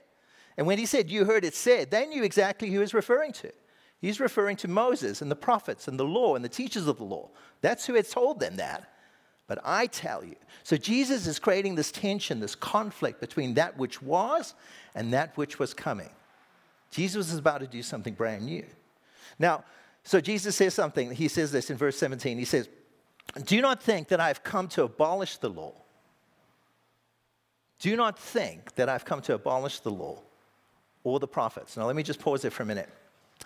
and 0.57 0.67
when 0.67 0.77
he 0.77 0.85
said, 0.85 1.09
You 1.09 1.25
heard 1.25 1.43
it 1.45 1.55
said, 1.55 1.91
they 1.91 2.05
knew 2.05 2.23
exactly 2.23 2.67
who 2.67 2.73
he 2.73 2.79
was 2.79 2.93
referring 2.93 3.33
to. 3.33 3.51
He's 3.99 4.19
referring 4.19 4.57
to 4.57 4.67
Moses 4.67 5.21
and 5.21 5.31
the 5.31 5.35
prophets 5.35 5.87
and 5.87 5.99
the 5.99 6.05
law 6.05 6.35
and 6.35 6.43
the 6.43 6.49
teachers 6.49 6.87
of 6.87 6.97
the 6.97 7.03
law. 7.03 7.29
That's 7.61 7.85
who 7.85 7.95
had 7.95 8.09
told 8.09 8.39
them 8.39 8.57
that. 8.57 8.91
But 9.47 9.59
I 9.63 9.87
tell 9.87 10.23
you. 10.23 10.35
So 10.63 10.75
Jesus 10.75 11.27
is 11.27 11.39
creating 11.39 11.75
this 11.75 11.91
tension, 11.91 12.39
this 12.39 12.55
conflict 12.55 13.19
between 13.19 13.53
that 13.55 13.77
which 13.77 14.01
was 14.01 14.53
and 14.95 15.13
that 15.13 15.37
which 15.37 15.59
was 15.59 15.73
coming. 15.73 16.09
Jesus 16.95 17.31
is 17.31 17.39
about 17.39 17.59
to 17.59 17.67
do 17.67 17.83
something 17.83 18.13
brand 18.13 18.45
new. 18.45 18.65
Now, 19.37 19.65
so 20.03 20.21
Jesus 20.21 20.55
says 20.55 20.73
something. 20.73 21.11
He 21.11 21.27
says 21.27 21.51
this 21.51 21.69
in 21.69 21.75
verse 21.75 21.97
17. 21.97 22.37
He 22.37 22.45
says, 22.45 22.69
Do 23.43 23.59
not 23.61 23.83
think 23.83 24.07
that 24.07 24.21
I've 24.21 24.43
come 24.43 24.69
to 24.69 24.83
abolish 24.83 25.37
the 25.37 25.49
law. 25.49 25.73
Do 27.79 27.97
not 27.97 28.17
think 28.17 28.75
that 28.75 28.87
I've 28.87 29.03
come 29.03 29.21
to 29.23 29.33
abolish 29.33 29.81
the 29.81 29.91
law 29.91 30.21
or 31.03 31.19
the 31.19 31.27
prophets. 31.27 31.75
Now, 31.75 31.85
let 31.85 31.97
me 31.97 32.03
just 32.03 32.19
pause 32.19 32.43
there 32.43 32.51
for 32.51 32.63
a 32.63 32.65
minute. 32.65 32.89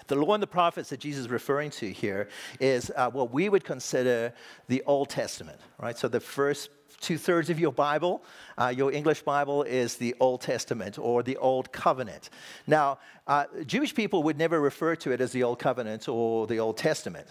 The 0.06 0.16
law 0.16 0.36
and 0.36 0.44
the 0.44 0.48
prophets 0.48 0.90
that 0.90 1.00
Jesus 1.00 1.22
is 1.22 1.30
referring 1.30 1.72
to 1.72 1.92
here 1.92 2.30
is 2.60 2.92
uh, 2.96 3.10
what 3.10 3.34
we 3.34 3.50
would 3.50 3.64
consider 3.64 4.32
the 4.68 4.84
Old 4.86 5.10
Testament, 5.10 5.60
right? 5.80 5.98
So 5.98 6.08
the 6.08 6.20
first 6.20 6.70
two 7.00 7.18
thirds 7.18 7.50
of 7.50 7.60
your 7.60 7.72
Bible, 7.72 8.24
uh, 8.58 8.74
your 8.76 8.92
English 8.92 9.22
Bible, 9.22 9.64
is 9.64 9.96
the 9.96 10.16
Old 10.20 10.42
Testament 10.42 10.98
or 11.00 11.24
the 11.24 11.38
Old 11.38 11.72
Covenant. 11.72 12.30
Now, 12.68 13.00
uh, 13.28 13.46
Jewish 13.66 13.94
people 13.94 14.24
would 14.24 14.38
never 14.38 14.60
refer 14.60 14.96
to 14.98 15.12
it 15.12 15.22
as 15.22 15.32
the 15.32 15.44
Old 15.44 15.60
Covenant 15.60 16.08
or 16.08 16.48
the 16.48 16.60
Old 16.60 16.78
Testament 16.78 17.28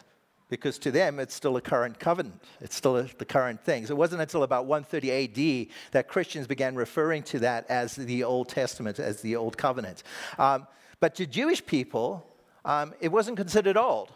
because 0.48 0.78
to 0.78 0.90
them 0.90 1.18
it's 1.18 1.34
still 1.34 1.56
a 1.56 1.60
current 1.60 1.98
covenant. 1.98 2.42
It's 2.60 2.74
still 2.74 2.96
a, 2.96 3.02
the 3.02 3.24
current 3.24 3.60
things. 3.60 3.90
It 3.90 3.96
wasn't 3.96 4.22
until 4.22 4.42
about 4.42 4.66
130 4.66 5.10
AD 5.10 5.68
that 5.92 6.08
Christians 6.08 6.46
began 6.46 6.74
referring 6.74 7.22
to 7.24 7.38
that 7.40 7.68
as 7.68 7.96
the 7.96 8.24
Old 8.24 8.48
Testament, 8.48 8.98
as 8.98 9.20
the 9.20 9.36
Old 9.36 9.56
Covenant. 9.56 10.02
Um, 10.38 10.66
but 11.00 11.14
to 11.16 11.26
Jewish 11.26 11.64
people, 11.64 12.26
um, 12.64 12.94
it 13.00 13.08
wasn't 13.08 13.36
considered 13.36 13.76
old 13.76 14.10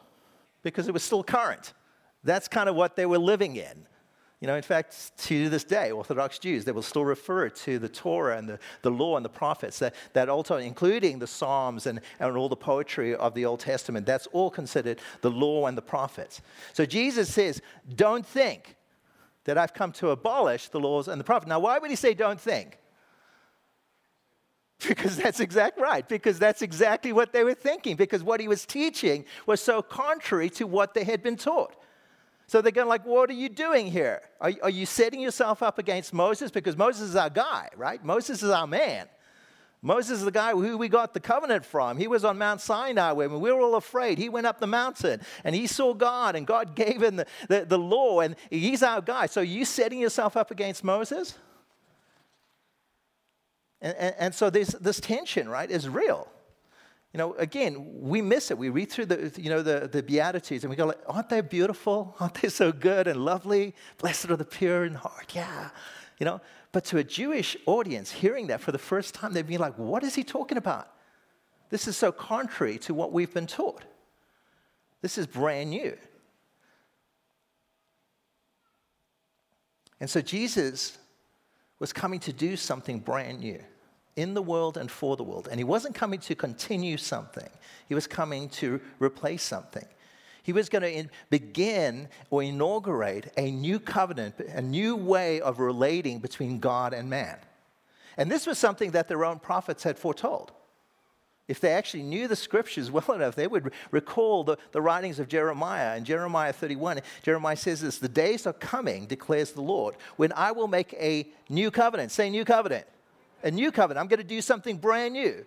because 0.63 0.89
it 0.89 0.93
was 0.93 1.03
still 1.03 1.23
current. 1.23 1.73
That's 2.25 2.49
kind 2.49 2.69
of 2.69 2.75
what 2.75 2.97
they 2.97 3.07
were 3.07 3.19
living 3.19 3.57
in. 3.57 3.87
You 4.43 4.49
know, 4.49 4.57
in 4.57 4.63
fact, 4.63 5.17
to 5.19 5.49
this 5.49 5.63
day, 5.63 5.93
Orthodox 5.93 6.41
Jews, 6.41 6.65
they 6.65 6.73
will 6.73 6.83
still 6.83 7.05
refer 7.05 7.49
to 7.49 7.79
the 7.79 7.89
Torah 7.89 8.39
and 8.39 8.49
the, 8.49 8.59
the 8.83 8.91
law 8.91 9.17
and 9.17 9.25
the 9.25 9.29
prophets, 9.29 9.79
that, 9.79 9.95
that 10.15 10.29
also, 10.29 10.57
including 10.57 11.21
the 11.21 11.29
Psalms 11.29 11.87
and, 11.87 12.01
and 12.19 12.37
all 12.37 12.49
the 12.49 12.57
poetry 12.57 13.15
of 13.15 13.35
the 13.35 13.45
Old 13.45 13.61
Testament, 13.61 14.05
that's 14.05 14.27
all 14.33 14.51
considered 14.51 14.99
the 15.21 15.31
law 15.31 15.69
and 15.69 15.79
the 15.79 15.83
prophets. 15.83 16.43
So 16.73 16.85
Jesus 16.85 17.33
says, 17.33 17.63
don't 17.95 18.27
think 18.27 18.75
that 19.45 19.57
I've 19.57 19.75
come 19.75 19.93
to 19.93 20.11
abolish 20.11 20.71
the 20.71 20.81
laws 20.81 21.07
and 21.07 21.21
the 21.21 21.25
prophets. 21.25 21.49
Now, 21.49 21.61
why 21.61 21.79
would 21.79 21.91
he 21.91 21.97
say 21.97 22.13
don't 22.13 22.41
think? 22.41 22.79
Because 24.89 25.17
that's 25.17 25.39
exactly 25.39 25.85
right. 25.85 26.09
Because 26.09 26.41
that's 26.41 26.63
exactly 26.63 27.13
what 27.13 27.33
they 27.33 27.45
were 27.45 27.55
thinking. 27.55 27.95
Because 27.95 28.25
what 28.25 28.41
he 28.41 28.49
was 28.49 28.67
teaching 28.67 29.25
was 29.47 29.61
so 29.61 29.83
contrary 29.83 30.51
to 30.51 30.67
what 30.67 30.95
they 30.95 31.05
had 31.05 31.23
been 31.23 31.37
taught. 31.37 31.77
So 32.53 32.61
they're 32.61 32.71
going 32.71 32.87
like, 32.87 33.07
what 33.07 33.31
are 33.31 33.33
you 33.33 33.49
doing 33.49 33.91
here? 33.91 34.21
Are, 34.39 34.53
are 34.65 34.69
you 34.69 34.85
setting 34.85 35.21
yourself 35.21 35.63
up 35.63 35.79
against 35.79 36.13
Moses? 36.13 36.51
Because 36.51 36.77
Moses 36.77 37.09
is 37.09 37.17
our 37.17 37.31
guy, 37.31 37.71
right? 37.79 38.05
Moses 38.05 38.43
is 38.43 38.51
our 38.51 38.67
man. 38.67 39.09
Moses 39.81 40.19
is 40.19 40.25
the 40.27 40.31
guy 40.31 40.51
who 40.51 40.77
we 40.77 40.91
got 40.91 41.15
the 41.15 41.19
covenant 41.19 41.65
from. 41.65 41.97
He 41.97 42.09
was 42.09 42.27
on 42.27 42.37
Mount 42.37 42.61
Sinai 42.61 43.13
when 43.13 43.41
we 43.41 43.51
were 43.51 43.63
all 43.63 43.77
afraid. 43.77 44.19
He 44.19 44.29
went 44.29 44.47
up 44.47 44.61
the 44.61 44.67
mountain 44.67 45.23
and 45.45 45.55
he 45.55 45.67
saw 45.67 45.95
God, 45.95 46.37
and 46.37 46.47
God 46.47 46.75
gave 46.77 47.03
him 47.03 47.17
the, 47.17 47.27
the, 47.49 47.65
the 47.65 47.79
law, 47.79 48.21
and 48.21 48.37
he's 48.51 48.83
our 48.83 49.01
guy. 49.01 49.25
So, 49.25 49.41
are 49.41 49.45
you 49.45 49.65
setting 49.65 49.99
yourself 49.99 50.37
up 50.37 50.51
against 50.51 50.85
Moses? 50.85 51.39
And, 53.81 53.97
and, 53.97 54.15
and 54.19 54.35
so, 54.35 54.51
this, 54.51 54.73
this 54.79 55.01
tension, 55.01 55.49
right, 55.49 55.71
is 55.71 55.89
real 55.89 56.29
you 57.13 57.19
know, 57.19 57.35
again, 57.35 58.01
we 58.01 58.23
miss 58.23 58.51
it. 58.51 58.57
We 58.57 58.71
read 58.71 58.91
through 58.91 59.07
the, 59.07 59.33
you 59.37 59.51
know, 59.51 59.61
the, 59.61 59.89
the 59.91 60.03
Beatitudes 60.03 60.65
and 60.65 60.71
we 60.71 60.77
go 60.77 60.87
like, 60.87 61.01
aren't 61.07 61.29
they 61.29 61.43
beautiful? 61.43 62.17
Aren't 62.21 62.35
they 62.35 62.49
so 62.49 62.73
good 62.73 63.07
and 63.07 63.23
lovely? 63.23 63.75
Blessed 63.99 64.31
are 64.31 64.37
the 64.37 64.47
pure 64.47 64.87
in 64.87 64.95
heart. 64.95 65.35
Yeah. 65.35 65.69
You 66.19 66.25
know, 66.25 66.41
but 66.73 66.85
to 66.87 66.99
a 66.99 67.05
Jewish 67.05 67.57
audience, 67.67 68.11
hearing 68.11 68.47
that 68.47 68.63
for 68.63 68.73
the 68.73 68.79
first 68.79 69.15
time, 69.15 69.35
they'd 69.35 69.47
be 69.47 69.59
like, 69.59 69.77
what 69.77 70.03
is 70.03 70.15
he 70.15 70.25
talking 70.25 70.57
about? 70.57 70.89
This 71.69 71.87
is 71.87 71.97
so 71.97 72.13
contrary 72.13 72.79
to 72.79 72.95
what 72.95 73.13
we've 73.13 73.33
been 73.33 73.47
taught. 73.47 73.85
This 75.03 75.19
is 75.19 75.27
brand 75.27 75.71
new. 75.71 75.97
And 80.01 80.09
so 80.09 80.23
Jesus 80.23 80.97
was 81.79 81.93
coming 81.93 82.21
to 82.21 82.33
do 82.33 82.57
something 82.57 83.01
brand 83.01 83.41
new. 83.41 83.63
In 84.17 84.35
the 84.35 84.43
world 84.43 84.77
and 84.77 84.91
for 84.91 85.17
the 85.17 85.23
world. 85.23 85.49
And 85.51 85.59
he 85.59 85.65
wasn't 85.65 85.95
coming 85.95 86.21
to 86.21 86.35
continue 86.35 86.97
something, 86.97 87.49
he 87.89 87.95
was 87.95 88.07
coming 88.07 88.49
to 88.51 88.81
replace 88.99 89.43
something. 89.43 89.87
He 90.45 90.53
was 90.53 90.69
going 90.69 90.83
to 90.83 91.09
begin 91.31 92.09
or 92.31 92.43
inaugurate 92.43 93.33
a 93.37 93.53
new 93.53 93.79
covenant, 93.79 94.41
a 94.41 94.61
new 94.61 94.97
way 94.97 95.41
of 95.41 95.61
relating 95.61 96.19
between 96.19 96.59
God 96.59 96.93
and 96.93 97.09
man. 97.09 97.39
And 98.17 98.31
this 98.31 98.47
was 98.47 98.59
something 98.59 98.91
that 98.91 99.07
their 99.07 99.25
own 99.25 99.39
prophets 99.39 99.85
had 99.85 99.99
foretold. 99.99 100.51
If 101.49 101.61
they 101.61 101.73
actually 101.73 102.03
knew 102.03 102.29
the 102.29 102.37
scriptures 102.37 102.91
well 102.91 103.13
enough, 103.13 103.35
they 103.35 103.47
would 103.47 103.73
recall 103.91 104.45
the, 104.45 104.59
the 104.73 104.81
writings 104.81 105.19
of 105.19 105.29
Jeremiah. 105.29 105.97
In 105.97 106.05
Jeremiah 106.05 106.53
31, 106.53 107.01
Jeremiah 107.23 107.57
says 107.57 107.81
this 107.81 107.99
The 107.99 108.09
days 108.09 108.47
are 108.47 108.53
coming, 108.53 109.07
declares 109.07 109.53
the 109.53 109.63
Lord, 109.63 109.95
when 110.17 110.33
I 110.33 110.53
will 110.53 110.69
make 110.69 110.95
a 110.95 111.29
new 111.49 111.71
covenant. 111.71 112.11
Say, 112.11 112.31
new 112.31 112.45
covenant. 112.45 112.87
A 113.43 113.51
new 113.51 113.73
covenant. 113.73 114.03
I'm 114.03 114.09
going 114.09 114.19
to 114.19 114.25
do 114.25 114.41
something 114.41 114.77
brand 114.77 115.15
new. 115.15 115.45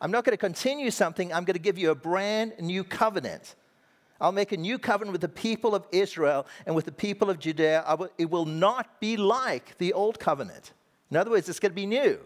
I'm 0.00 0.10
not 0.10 0.24
going 0.24 0.32
to 0.32 0.38
continue 0.40 0.90
something, 0.90 1.32
I'm 1.32 1.44
going 1.44 1.54
to 1.54 1.60
give 1.60 1.78
you 1.78 1.90
a 1.90 1.94
brand 1.94 2.54
new 2.60 2.84
covenant. 2.84 3.56
I'll 4.20 4.32
make 4.32 4.52
a 4.52 4.56
new 4.56 4.78
covenant 4.78 5.12
with 5.12 5.20
the 5.20 5.28
people 5.28 5.74
of 5.74 5.86
Israel 5.92 6.46
and 6.66 6.74
with 6.74 6.84
the 6.84 6.92
people 6.92 7.30
of 7.30 7.38
Judea. 7.38 7.84
Will, 7.98 8.10
it 8.18 8.30
will 8.30 8.44
not 8.44 9.00
be 9.00 9.16
like 9.16 9.78
the 9.78 9.92
old 9.92 10.18
covenant. 10.18 10.72
In 11.10 11.16
other 11.16 11.30
words, 11.30 11.48
it's 11.48 11.60
going 11.60 11.70
to 11.70 11.76
be 11.76 11.86
new. 11.86 12.18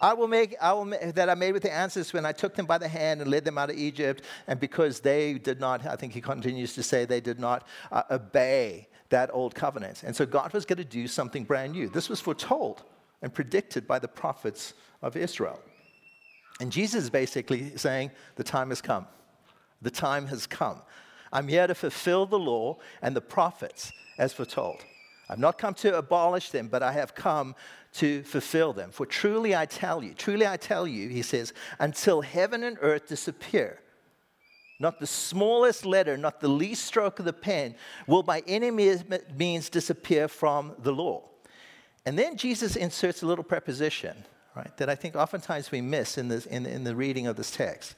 I 0.00 0.14
will 0.14 0.28
make, 0.28 0.56
I 0.60 0.72
will 0.72 0.86
make 0.86 1.14
that 1.14 1.28
I 1.28 1.34
made 1.34 1.52
with 1.52 1.62
the 1.62 1.72
ancestors 1.72 2.14
when 2.14 2.24
I 2.24 2.32
took 2.32 2.54
them 2.54 2.64
by 2.64 2.78
the 2.78 2.88
hand 2.88 3.20
and 3.20 3.30
led 3.30 3.44
them 3.44 3.58
out 3.58 3.68
of 3.68 3.76
Egypt. 3.76 4.24
And 4.46 4.58
because 4.58 5.00
they 5.00 5.34
did 5.34 5.60
not, 5.60 5.84
I 5.84 5.96
think 5.96 6.14
he 6.14 6.22
continues 6.22 6.74
to 6.74 6.82
say, 6.82 7.04
they 7.04 7.20
did 7.20 7.38
not 7.38 7.66
uh, 7.92 8.04
obey 8.10 8.88
that 9.10 9.28
old 9.34 9.54
covenant. 9.54 10.02
And 10.02 10.16
so 10.16 10.24
God 10.24 10.54
was 10.54 10.64
going 10.64 10.78
to 10.78 10.84
do 10.84 11.06
something 11.06 11.44
brand 11.44 11.72
new. 11.72 11.88
This 11.88 12.08
was 12.08 12.20
foretold 12.20 12.84
and 13.22 13.32
predicted 13.32 13.86
by 13.86 13.98
the 13.98 14.08
prophets 14.08 14.74
of 15.02 15.16
Israel. 15.16 15.60
And 16.60 16.70
Jesus 16.70 17.04
is 17.04 17.10
basically 17.10 17.76
saying, 17.76 18.10
the 18.36 18.44
time 18.44 18.68
has 18.68 18.82
come. 18.82 19.06
The 19.82 19.90
time 19.90 20.26
has 20.26 20.46
come. 20.46 20.82
I'm 21.32 21.48
here 21.48 21.66
to 21.66 21.74
fulfill 21.74 22.26
the 22.26 22.38
law 22.38 22.78
and 23.00 23.16
the 23.16 23.20
prophets 23.20 23.92
as 24.18 24.32
foretold. 24.32 24.84
I've 25.28 25.38
not 25.38 25.58
come 25.58 25.74
to 25.74 25.96
abolish 25.96 26.50
them, 26.50 26.68
but 26.68 26.82
I 26.82 26.92
have 26.92 27.14
come 27.14 27.54
to 27.94 28.22
fulfill 28.24 28.72
them. 28.72 28.90
For 28.90 29.06
truly 29.06 29.54
I 29.54 29.64
tell 29.64 30.02
you, 30.02 30.12
truly 30.12 30.46
I 30.46 30.56
tell 30.56 30.86
you, 30.86 31.08
he 31.08 31.22
says, 31.22 31.54
until 31.78 32.20
heaven 32.20 32.64
and 32.64 32.76
earth 32.80 33.06
disappear, 33.06 33.80
not 34.80 34.98
the 34.98 35.06
smallest 35.06 35.86
letter, 35.86 36.16
not 36.16 36.40
the 36.40 36.48
least 36.48 36.84
stroke 36.84 37.20
of 37.20 37.24
the 37.26 37.32
pen, 37.32 37.76
will 38.06 38.22
by 38.22 38.42
any 38.46 38.70
means 38.70 39.70
disappear 39.70 40.26
from 40.26 40.74
the 40.80 40.92
law. 40.92 41.29
And 42.06 42.18
then 42.18 42.36
Jesus 42.36 42.76
inserts 42.76 43.22
a 43.22 43.26
little 43.26 43.44
preposition, 43.44 44.16
right, 44.56 44.74
that 44.78 44.88
I 44.88 44.94
think 44.94 45.16
oftentimes 45.16 45.70
we 45.70 45.80
miss 45.80 46.18
in, 46.18 46.28
this, 46.28 46.46
in, 46.46 46.66
in 46.66 46.84
the 46.84 46.96
reading 46.96 47.26
of 47.26 47.36
this 47.36 47.50
text. 47.50 47.94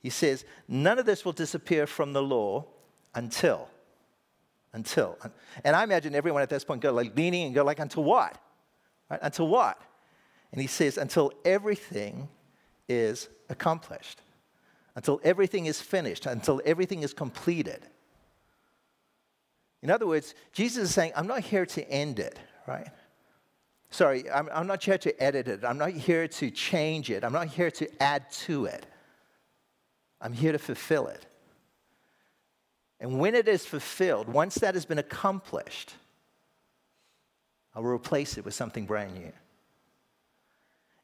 He 0.00 0.10
says, 0.10 0.44
None 0.68 0.98
of 0.98 1.06
this 1.06 1.24
will 1.24 1.32
disappear 1.32 1.86
from 1.86 2.12
the 2.12 2.22
law 2.22 2.66
until. 3.14 3.68
Until. 4.72 5.18
And 5.64 5.74
I 5.74 5.82
imagine 5.82 6.14
everyone 6.14 6.42
at 6.42 6.50
this 6.50 6.64
point 6.64 6.82
go 6.82 6.92
like 6.92 7.16
leaning 7.16 7.46
and 7.46 7.54
go 7.54 7.64
like, 7.64 7.78
until 7.78 8.04
what? 8.04 8.38
Right? 9.10 9.18
Until 9.22 9.48
what? 9.48 9.80
And 10.52 10.60
he 10.60 10.66
says, 10.66 10.96
until 10.96 11.32
everything 11.44 12.28
is 12.88 13.28
accomplished. 13.48 14.20
Until 14.94 15.20
everything 15.24 15.66
is 15.66 15.80
finished, 15.80 16.26
until 16.26 16.60
everything 16.64 17.02
is 17.02 17.12
completed. 17.12 17.86
In 19.82 19.90
other 19.90 20.06
words, 20.06 20.34
Jesus 20.52 20.84
is 20.84 20.94
saying, 20.94 21.12
I'm 21.14 21.26
not 21.26 21.40
here 21.40 21.66
to 21.66 21.90
end 21.90 22.18
it, 22.18 22.38
right? 22.66 22.88
Sorry, 23.96 24.30
I'm, 24.30 24.50
I'm 24.52 24.66
not 24.66 24.84
here 24.84 24.98
to 24.98 25.22
edit 25.22 25.48
it. 25.48 25.64
I'm 25.64 25.78
not 25.78 25.90
here 25.90 26.28
to 26.28 26.50
change 26.50 27.10
it. 27.10 27.24
I'm 27.24 27.32
not 27.32 27.46
here 27.46 27.70
to 27.70 27.88
add 28.02 28.30
to 28.44 28.66
it. 28.66 28.84
I'm 30.20 30.34
here 30.34 30.52
to 30.52 30.58
fulfill 30.58 31.06
it. 31.06 31.24
And 33.00 33.18
when 33.18 33.34
it 33.34 33.48
is 33.48 33.64
fulfilled, 33.64 34.28
once 34.28 34.56
that 34.56 34.74
has 34.74 34.84
been 34.84 34.98
accomplished, 34.98 35.94
I 37.74 37.80
will 37.80 37.88
replace 37.88 38.36
it 38.36 38.44
with 38.44 38.52
something 38.52 38.84
brand 38.84 39.14
new. 39.14 39.32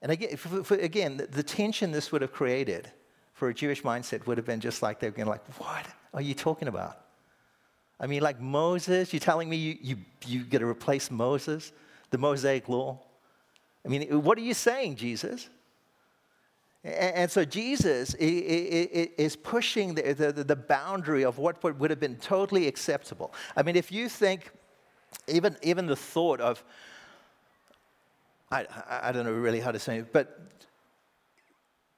And 0.02 0.12
again, 0.12 0.36
for, 0.36 0.62
for, 0.62 0.74
again 0.74 1.16
the, 1.16 1.26
the, 1.28 1.42
tension 1.42 1.92
this 1.92 2.12
would 2.12 2.20
have 2.20 2.32
created 2.32 2.90
for 3.32 3.48
a 3.48 3.54
Jewish 3.54 3.80
mindset 3.82 4.26
would 4.26 4.36
have 4.36 4.46
been 4.46 4.60
just 4.60 4.82
like 4.82 5.00
they're 5.00 5.10
going 5.10 5.28
like, 5.28 5.46
what 5.58 5.86
are 6.12 6.20
you 6.20 6.34
talking 6.34 6.68
about? 6.68 6.98
I 7.98 8.06
mean, 8.06 8.20
like 8.20 8.38
Moses, 8.38 9.14
you're 9.14 9.20
telling 9.20 9.48
me 9.48 9.56
you, 9.56 9.78
you, 9.80 9.96
you 10.26 10.44
get 10.44 10.58
to 10.58 10.66
replace 10.66 11.10
Moses, 11.10 11.72
the 12.12 12.18
Mosaic 12.18 12.68
law? 12.68 13.00
I 13.84 13.88
mean, 13.88 14.22
what 14.22 14.38
are 14.38 14.42
you 14.42 14.54
saying, 14.54 14.94
Jesus? 14.96 15.48
And 16.84 17.30
so 17.30 17.44
Jesus 17.44 18.14
is 18.14 19.36
pushing 19.36 19.94
the, 19.94 20.64
boundary 20.68 21.24
of 21.24 21.38
what 21.38 21.62
would 21.62 21.90
have 21.90 22.00
been 22.00 22.16
totally 22.16 22.66
acceptable. 22.66 23.32
I 23.56 23.62
mean, 23.62 23.76
if 23.76 23.92
you 23.92 24.08
think, 24.08 24.50
even, 25.28 25.56
even 25.62 25.86
the 25.86 25.96
thought 25.96 26.40
of, 26.40 26.62
I, 28.50 28.66
I 28.88 29.12
don't 29.12 29.24
know 29.24 29.32
really 29.32 29.60
how 29.60 29.72
to 29.72 29.78
say 29.78 29.98
it, 29.98 30.12
but 30.12 30.40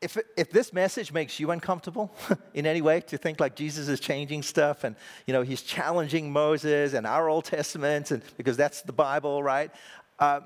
if, 0.05 0.19
if 0.37 0.51
this 0.51 0.73
message 0.75 1.13
makes 1.13 1.41
you 1.41 1.51
uncomfortable 1.51 2.15
in 2.55 2.67
any 2.67 2.83
way 2.83 3.01
to 3.01 3.17
think 3.17 3.41
like 3.41 3.57
Jesus 3.57 3.89
is 3.89 3.99
changing 4.01 4.43
stuff 4.43 4.85
and 4.85 4.97
you 5.27 5.33
know 5.33 5.41
he's 5.41 5.63
challenging 5.63 6.31
Moses 6.31 6.93
and 6.93 7.07
our 7.07 7.31
Old 7.31 7.47
Testament 7.47 8.11
and 8.11 8.23
because 8.37 8.57
that's 8.57 8.83
the 8.83 8.93
Bible, 8.93 9.43
right? 9.43 9.71
Uh, 10.19 10.41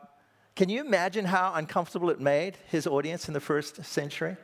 can 0.55 0.69
you 0.69 0.81
imagine 0.81 1.25
how 1.25 1.53
uncomfortable 1.55 2.11
it 2.11 2.21
made 2.21 2.57
his 2.69 2.87
audience 2.87 3.29
in 3.29 3.35
the 3.35 3.41
first 3.41 3.85
century? 3.85 4.37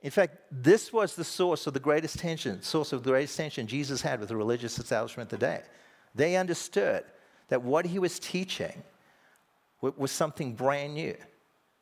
In 0.00 0.10
fact, 0.10 0.38
this 0.50 0.92
was 0.92 1.16
the 1.16 1.24
source 1.24 1.66
of 1.66 1.74
the 1.74 1.80
greatest 1.80 2.18
tension, 2.18 2.62
source 2.62 2.92
of 2.92 3.02
the 3.02 3.10
greatest 3.10 3.36
tension 3.36 3.66
Jesus 3.66 4.00
had 4.00 4.20
with 4.20 4.28
the 4.28 4.36
religious 4.36 4.78
establishment 4.78 5.28
today. 5.28 5.62
They 6.14 6.36
understood 6.36 7.04
that 7.48 7.62
what 7.62 7.84
he 7.84 7.98
was 7.98 8.18
teaching 8.18 8.82
was 9.80 10.10
something 10.10 10.54
brand 10.54 10.94
new, 10.94 11.16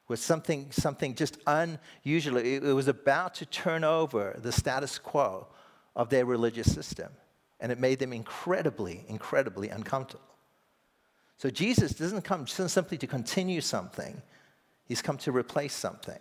was 0.09 0.21
something, 0.21 0.71
something 0.71 1.15
just 1.15 1.39
unusual. 1.47 2.39
It 2.39 2.61
was 2.61 2.89
about 2.89 3.35
to 3.37 3.47
turn 3.47 3.85
over 3.85 4.39
the 4.43 4.53
status 4.53 4.99
quo 4.99 5.47
of 5.95 6.09
their 6.09 6.25
religious 6.25 6.73
system. 6.73 7.11
And 7.61 7.73
it 7.73 7.79
made 7.79 7.99
them 7.99 8.13
incredibly, 8.13 9.05
incredibly 9.09 9.69
uncomfortable. 9.69 10.25
So 11.39 11.51
Jesus 11.51 11.93
doesn't 11.93 12.23
come 12.23 12.47
simply 12.47 12.99
to 12.99 13.07
continue 13.07 13.61
something, 13.61 14.21
he's 14.85 15.03
come 15.03 15.19
to 15.19 15.33
replace 15.33 15.75
something. 15.75 16.19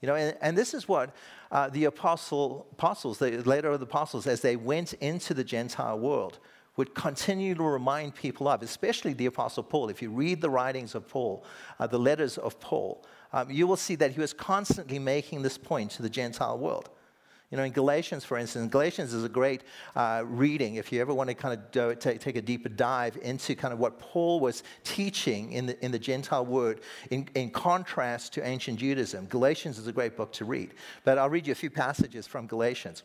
You 0.00 0.06
know, 0.06 0.14
and, 0.14 0.36
and 0.40 0.56
this 0.56 0.74
is 0.74 0.86
what 0.86 1.14
uh, 1.50 1.68
the 1.70 1.86
apostle, 1.86 2.68
apostles, 2.72 3.18
the 3.18 3.42
later 3.42 3.70
of 3.70 3.80
the 3.80 3.86
apostles, 3.86 4.26
as 4.28 4.40
they 4.40 4.54
went 4.54 4.92
into 4.94 5.34
the 5.34 5.42
Gentile 5.42 5.98
world, 5.98 6.38
would 6.76 6.94
continue 6.94 7.56
to 7.56 7.62
remind 7.64 8.14
people 8.14 8.46
of, 8.46 8.62
especially 8.62 9.12
the 9.12 9.26
apostle 9.26 9.64
Paul. 9.64 9.88
If 9.88 10.00
you 10.00 10.10
read 10.10 10.40
the 10.40 10.50
writings 10.50 10.94
of 10.94 11.08
Paul, 11.08 11.44
uh, 11.80 11.88
the 11.88 11.98
letters 11.98 12.38
of 12.38 12.60
Paul, 12.60 13.04
um, 13.32 13.50
you 13.50 13.66
will 13.66 13.76
see 13.76 13.96
that 13.96 14.12
he 14.12 14.20
was 14.20 14.32
constantly 14.32 15.00
making 15.00 15.42
this 15.42 15.58
point 15.58 15.90
to 15.92 16.02
the 16.02 16.08
Gentile 16.08 16.56
world. 16.56 16.90
You 17.50 17.56
know, 17.56 17.64
in 17.64 17.72
Galatians, 17.72 18.26
for 18.26 18.36
instance, 18.36 18.70
Galatians 18.70 19.14
is 19.14 19.24
a 19.24 19.28
great 19.28 19.62
uh, 19.96 20.22
reading 20.26 20.74
if 20.74 20.92
you 20.92 21.00
ever 21.00 21.14
want 21.14 21.28
to 21.30 21.34
kind 21.34 21.54
of 21.54 21.70
do, 21.70 21.94
take, 21.94 22.20
take 22.20 22.36
a 22.36 22.42
deeper 22.42 22.68
dive 22.68 23.16
into 23.22 23.54
kind 23.54 23.72
of 23.72 23.78
what 23.78 23.98
Paul 23.98 24.38
was 24.38 24.62
teaching 24.84 25.52
in 25.52 25.64
the, 25.64 25.82
in 25.82 25.90
the 25.90 25.98
Gentile 25.98 26.44
word 26.44 26.82
in, 27.10 27.26
in 27.34 27.50
contrast 27.50 28.34
to 28.34 28.46
ancient 28.46 28.78
Judaism. 28.78 29.26
Galatians 29.26 29.78
is 29.78 29.86
a 29.86 29.92
great 29.92 30.14
book 30.14 30.30
to 30.34 30.44
read. 30.44 30.74
But 31.04 31.16
I'll 31.16 31.30
read 31.30 31.46
you 31.46 31.52
a 31.52 31.56
few 31.56 31.70
passages 31.70 32.26
from 32.26 32.46
Galatians. 32.46 33.02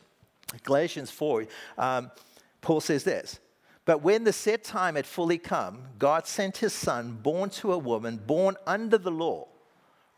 Galatians 0.63 1.09
4, 1.09 1.45
um, 1.77 2.11
Paul 2.59 2.81
says 2.81 3.05
this 3.05 3.39
But 3.85 4.03
when 4.03 4.25
the 4.25 4.33
set 4.33 4.65
time 4.65 4.95
had 4.95 5.05
fully 5.05 5.37
come, 5.37 5.83
God 5.97 6.27
sent 6.27 6.57
his 6.57 6.73
son, 6.73 7.17
born 7.23 7.49
to 7.51 7.71
a 7.71 7.77
woman, 7.77 8.17
born 8.17 8.57
under 8.67 8.97
the 8.97 9.11
law. 9.11 9.47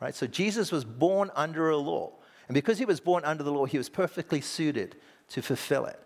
Right? 0.02 0.16
So 0.16 0.26
Jesus 0.26 0.72
was 0.72 0.84
born 0.84 1.30
under 1.36 1.70
a 1.70 1.78
law 1.78 2.15
and 2.48 2.56
because 2.56 2.78
he 2.78 2.86
was 2.86 3.00
born 3.00 3.26
under 3.26 3.44
the 3.44 3.52
law, 3.52 3.66
he 3.66 3.78
was 3.78 3.90
perfectly 3.90 4.42
suited 4.42 4.96
to 5.30 5.42
fulfill 5.42 5.86
it. 5.86 6.00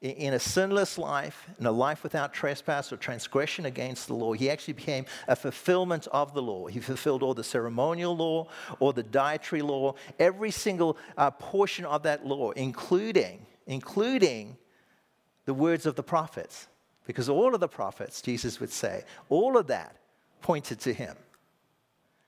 In 0.00 0.34
a 0.34 0.38
sinless 0.40 0.98
life, 0.98 1.48
in 1.60 1.66
a 1.66 1.70
life 1.70 2.02
without 2.02 2.34
trespass 2.34 2.92
or 2.92 2.96
transgression 2.96 3.66
against 3.66 4.08
the 4.08 4.14
law, 4.14 4.32
he 4.32 4.50
actually 4.50 4.74
became 4.74 5.06
a 5.28 5.36
fulfillment 5.36 6.08
of 6.10 6.34
the 6.34 6.42
law. 6.42 6.66
He 6.66 6.80
fulfilled 6.80 7.22
all 7.22 7.34
the 7.34 7.44
ceremonial 7.44 8.16
law, 8.16 8.48
or 8.80 8.92
the 8.92 9.04
dietary 9.04 9.62
law, 9.62 9.94
every 10.18 10.50
single 10.50 10.96
uh, 11.16 11.30
portion 11.30 11.84
of 11.84 12.02
that 12.02 12.26
law, 12.26 12.50
including, 12.50 13.46
including 13.68 14.56
the 15.44 15.54
words 15.54 15.86
of 15.86 15.94
the 15.94 16.02
prophets. 16.02 16.66
Because 17.06 17.28
all 17.28 17.54
of 17.54 17.60
the 17.60 17.68
prophets, 17.68 18.20
Jesus 18.20 18.58
would 18.58 18.72
say, 18.72 19.04
all 19.28 19.56
of 19.56 19.68
that 19.68 19.96
pointed 20.40 20.80
to 20.80 20.92
him. 20.92 21.16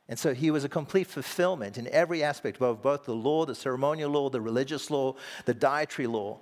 And 0.08 0.18
so 0.18 0.34
he 0.34 0.50
was 0.50 0.64
a 0.64 0.68
complete 0.68 1.06
fulfillment 1.06 1.78
in 1.78 1.88
every 1.88 2.22
aspect 2.22 2.60
of 2.60 2.82
both 2.82 3.04
the 3.04 3.14
law, 3.14 3.46
the 3.46 3.54
ceremonial 3.54 4.10
law, 4.10 4.28
the 4.28 4.40
religious 4.40 4.90
law, 4.90 5.14
the 5.46 5.54
dietary 5.54 6.06
law. 6.06 6.38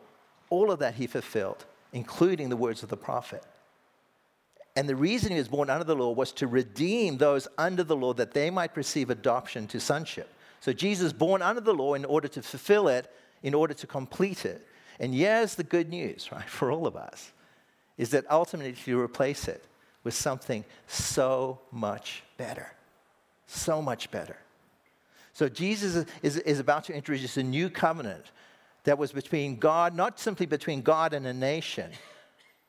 All 0.50 0.70
of 0.70 0.80
that 0.80 0.94
he 0.94 1.06
fulfilled, 1.06 1.64
including 1.92 2.48
the 2.48 2.56
words 2.56 2.82
of 2.82 2.88
the 2.88 2.96
prophet. 2.96 3.44
And 4.74 4.88
the 4.88 4.96
reason 4.96 5.32
he 5.32 5.38
was 5.38 5.48
born 5.48 5.70
under 5.70 5.84
the 5.84 5.94
law 5.94 6.12
was 6.12 6.32
to 6.32 6.46
redeem 6.46 7.18
those 7.18 7.46
under 7.58 7.84
the 7.84 7.96
law 7.96 8.14
that 8.14 8.32
they 8.32 8.50
might 8.50 8.76
receive 8.76 9.10
adoption 9.10 9.66
to 9.68 9.78
sonship. 9.78 10.32
So 10.60 10.72
Jesus 10.72 11.12
born 11.12 11.42
under 11.42 11.60
the 11.60 11.74
law 11.74 11.94
in 11.94 12.04
order 12.04 12.28
to 12.28 12.42
fulfill 12.42 12.88
it, 12.88 13.12
in 13.42 13.54
order 13.54 13.74
to 13.74 13.86
complete 13.86 14.44
it. 14.44 14.66
And 14.98 15.14
here's 15.14 15.54
the 15.54 15.64
good 15.64 15.88
news, 15.88 16.28
right, 16.32 16.48
for 16.48 16.72
all 16.72 16.86
of 16.86 16.96
us, 16.96 17.32
is 17.98 18.10
that 18.10 18.24
ultimately 18.30 18.74
you 18.86 18.98
replace 19.00 19.46
it 19.46 19.64
with 20.04 20.14
something 20.14 20.64
so 20.86 21.60
much 21.70 22.22
better. 22.36 22.72
So 23.52 23.82
much 23.82 24.10
better. 24.10 24.36
So 25.34 25.48
Jesus 25.48 26.06
is, 26.22 26.38
is 26.38 26.58
about 26.58 26.84
to 26.84 26.94
introduce 26.94 27.36
a 27.36 27.42
new 27.42 27.68
covenant 27.68 28.32
that 28.84 28.98
was 28.98 29.12
between 29.12 29.56
God, 29.56 29.94
not 29.94 30.18
simply 30.18 30.46
between 30.46 30.80
God 30.80 31.12
and 31.12 31.26
a 31.26 31.34
nation, 31.34 31.90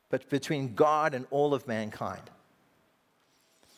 but 0.09 0.29
between 0.29 0.75
God 0.75 1.13
and 1.13 1.25
all 1.31 1.53
of 1.53 1.67
mankind. 1.67 2.29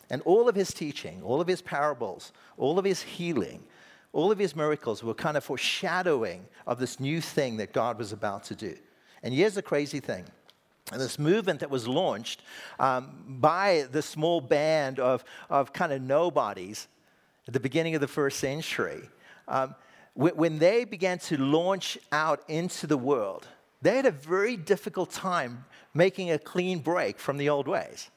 And 0.09 0.21
all 0.23 0.49
of 0.49 0.55
his 0.55 0.73
teaching, 0.73 1.21
all 1.23 1.39
of 1.39 1.47
his 1.47 1.61
parables, 1.61 2.31
all 2.57 2.77
of 2.79 2.85
his 2.85 3.01
healing, 3.01 3.63
all 4.11 4.31
of 4.31 4.39
his 4.39 4.55
miracles 4.55 5.03
were 5.03 5.13
kind 5.13 5.37
of 5.37 5.43
foreshadowing 5.43 6.45
of 6.65 6.79
this 6.79 6.99
new 6.99 7.21
thing 7.21 7.57
that 7.57 7.71
God 7.71 7.99
was 7.99 8.11
about 8.11 8.43
to 8.45 8.55
do. 8.55 8.75
And 9.21 9.33
here's 9.33 9.55
the 9.55 9.61
crazy 9.61 9.99
thing. 9.99 10.25
This 10.91 11.17
movement 11.17 11.59
that 11.61 11.69
was 11.69 11.87
launched 11.87 12.41
um, 12.79 13.23
by 13.27 13.87
the 13.91 14.01
small 14.01 14.41
band 14.41 14.99
of, 14.99 15.23
of 15.49 15.73
kind 15.73 15.91
of 15.91 16.01
nobodies 16.01 16.87
at 17.47 17.53
the 17.53 17.59
beginning 17.59 17.95
of 17.95 18.01
the 18.01 18.07
first 18.07 18.39
century, 18.39 19.09
um, 19.47 19.75
when 20.15 20.59
they 20.59 20.85
began 20.85 21.19
to 21.19 21.37
launch 21.37 21.97
out 22.11 22.41
into 22.47 22.87
the 22.87 22.97
world, 22.97 23.47
they 23.81 23.97
had 23.97 24.05
a 24.05 24.11
very 24.11 24.55
difficult 24.55 25.11
time 25.11 25.65
making 25.93 26.31
a 26.31 26.39
clean 26.39 26.79
break 26.79 27.19
from 27.19 27.37
the 27.37 27.49
old 27.49 27.67
ways. 27.67 28.09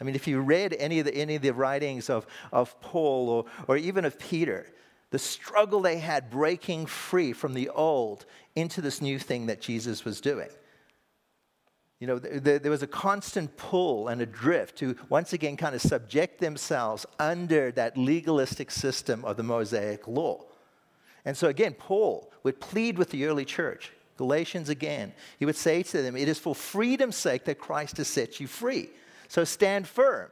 I 0.00 0.04
mean, 0.04 0.14
if 0.14 0.26
you 0.26 0.40
read 0.40 0.76
any 0.78 0.98
of 0.98 1.06
the, 1.06 1.14
any 1.14 1.36
of 1.36 1.42
the 1.42 1.52
writings 1.52 2.10
of, 2.10 2.26
of 2.52 2.80
Paul 2.80 3.28
or, 3.28 3.44
or 3.66 3.76
even 3.76 4.04
of 4.04 4.18
Peter, 4.18 4.66
the 5.10 5.18
struggle 5.18 5.80
they 5.80 5.98
had 5.98 6.30
breaking 6.30 6.86
free 6.86 7.32
from 7.32 7.54
the 7.54 7.68
old 7.70 8.26
into 8.54 8.80
this 8.80 9.00
new 9.00 9.18
thing 9.18 9.46
that 9.46 9.60
Jesus 9.60 10.04
was 10.04 10.20
doing. 10.20 10.50
You 12.00 12.06
know, 12.06 12.18
there, 12.18 12.60
there 12.60 12.70
was 12.70 12.84
a 12.84 12.88
constant 12.88 13.56
pull 13.56 14.08
and 14.08 14.20
a 14.20 14.26
drift 14.26 14.76
to 14.78 14.96
once 15.08 15.32
again 15.32 15.56
kind 15.56 15.74
of 15.74 15.82
subject 15.82 16.40
themselves 16.40 17.04
under 17.18 17.72
that 17.72 17.96
legalistic 17.96 18.70
system 18.70 19.24
of 19.24 19.36
the 19.36 19.42
Mosaic 19.42 20.06
law. 20.06 20.44
And 21.24 21.36
so, 21.36 21.48
again, 21.48 21.74
Paul 21.74 22.30
would 22.44 22.60
plead 22.60 22.98
with 22.98 23.10
the 23.10 23.26
early 23.26 23.44
church, 23.44 23.92
Galatians 24.16 24.68
again. 24.68 25.12
He 25.38 25.44
would 25.44 25.56
say 25.56 25.82
to 25.82 26.02
them, 26.02 26.16
It 26.16 26.28
is 26.28 26.38
for 26.38 26.54
freedom's 26.54 27.16
sake 27.16 27.44
that 27.46 27.58
Christ 27.58 27.96
has 27.96 28.06
set 28.06 28.38
you 28.38 28.46
free. 28.46 28.90
So 29.26 29.42
stand 29.42 29.88
firm. 29.88 30.30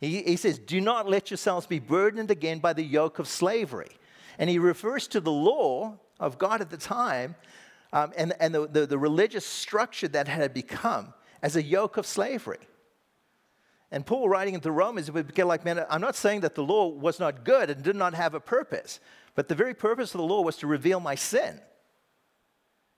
He, 0.00 0.22
he 0.22 0.36
says, 0.36 0.58
Do 0.58 0.80
not 0.80 1.08
let 1.08 1.30
yourselves 1.30 1.66
be 1.66 1.78
burdened 1.78 2.30
again 2.30 2.58
by 2.58 2.72
the 2.72 2.82
yoke 2.82 3.18
of 3.18 3.28
slavery. 3.28 3.90
And 4.38 4.48
he 4.48 4.58
refers 4.58 5.06
to 5.08 5.20
the 5.20 5.30
law 5.30 5.98
of 6.18 6.38
God 6.38 6.62
at 6.62 6.70
the 6.70 6.78
time 6.78 7.34
um, 7.92 8.12
and, 8.16 8.32
and 8.40 8.54
the, 8.54 8.66
the, 8.66 8.86
the 8.86 8.98
religious 8.98 9.44
structure 9.44 10.08
that 10.08 10.28
had 10.28 10.54
become 10.54 11.12
as 11.42 11.56
a 11.56 11.62
yoke 11.62 11.96
of 11.96 12.06
slavery. 12.06 12.58
And 13.90 14.06
Paul, 14.06 14.28
writing 14.28 14.54
into 14.54 14.70
Romans, 14.70 15.10
would 15.10 15.34
get 15.34 15.46
like, 15.46 15.64
man, 15.64 15.84
I'm 15.90 16.00
not 16.00 16.14
saying 16.14 16.40
that 16.42 16.54
the 16.54 16.62
law 16.62 16.88
was 16.88 17.18
not 17.18 17.44
good 17.44 17.70
and 17.70 17.82
did 17.82 17.96
not 17.96 18.14
have 18.14 18.34
a 18.34 18.40
purpose. 18.40 19.00
But 19.34 19.48
the 19.48 19.54
very 19.56 19.74
purpose 19.74 20.14
of 20.14 20.18
the 20.18 20.26
law 20.26 20.42
was 20.42 20.56
to 20.58 20.68
reveal 20.68 21.00
my 21.00 21.16
sin. 21.16 21.60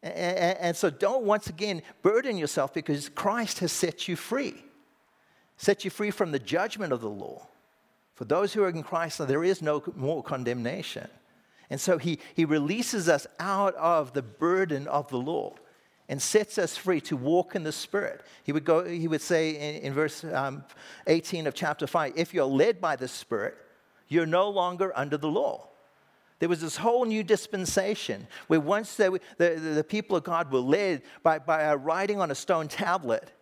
And, 0.02 0.58
and, 0.58 0.76
so 0.76 0.90
don't 0.90 1.24
once 1.24 1.46
again 1.46 1.80
burden 2.02 2.36
yourself 2.36 2.74
because 2.74 3.08
Christ 3.08 3.60
has 3.60 3.70
set 3.70 4.08
you 4.08 4.16
free, 4.16 4.56
set 5.56 5.84
you 5.84 5.90
free 5.92 6.10
from 6.10 6.32
the 6.32 6.40
judgment 6.40 6.92
of 6.92 7.00
the 7.00 7.08
law. 7.08 7.46
For 8.14 8.24
those 8.24 8.52
who 8.52 8.64
are 8.64 8.68
in 8.68 8.82
Christ, 8.82 9.24
there 9.26 9.44
is 9.44 9.62
no 9.62 9.80
more 9.94 10.22
condemnation. 10.22 11.08
And 11.72 11.80
so 11.80 11.96
he, 11.96 12.18
he 12.34 12.44
releases 12.44 13.08
us 13.08 13.26
out 13.40 13.74
of 13.76 14.12
the 14.12 14.20
burden 14.20 14.86
of 14.88 15.08
the 15.08 15.16
law 15.16 15.54
and 16.06 16.20
sets 16.20 16.58
us 16.58 16.76
free 16.76 17.00
to 17.00 17.16
walk 17.16 17.54
in 17.54 17.62
the 17.62 17.72
Spirit. 17.72 18.20
He 18.44 18.52
would, 18.52 18.66
go, 18.66 18.84
he 18.84 19.08
would 19.08 19.22
say 19.22 19.52
in, 19.76 19.84
in 19.84 19.94
verse 19.94 20.22
um, 20.22 20.64
18 21.06 21.46
of 21.46 21.54
chapter 21.54 21.86
5 21.86 22.12
if 22.14 22.34
you're 22.34 22.44
led 22.44 22.78
by 22.78 22.96
the 22.96 23.08
Spirit, 23.08 23.56
you're 24.08 24.26
no 24.26 24.50
longer 24.50 24.92
under 24.94 25.16
the 25.16 25.30
law. 25.30 25.66
There 26.40 26.48
was 26.50 26.60
this 26.60 26.76
whole 26.76 27.06
new 27.06 27.22
dispensation 27.22 28.26
where 28.48 28.60
once 28.60 28.94
they, 28.96 29.08
the, 29.38 29.72
the 29.74 29.84
people 29.88 30.14
of 30.14 30.24
God 30.24 30.52
were 30.52 30.58
led 30.58 31.00
by, 31.22 31.38
by 31.38 31.74
writing 31.74 32.20
on 32.20 32.30
a 32.30 32.34
stone 32.34 32.68
tablet, 32.68 33.32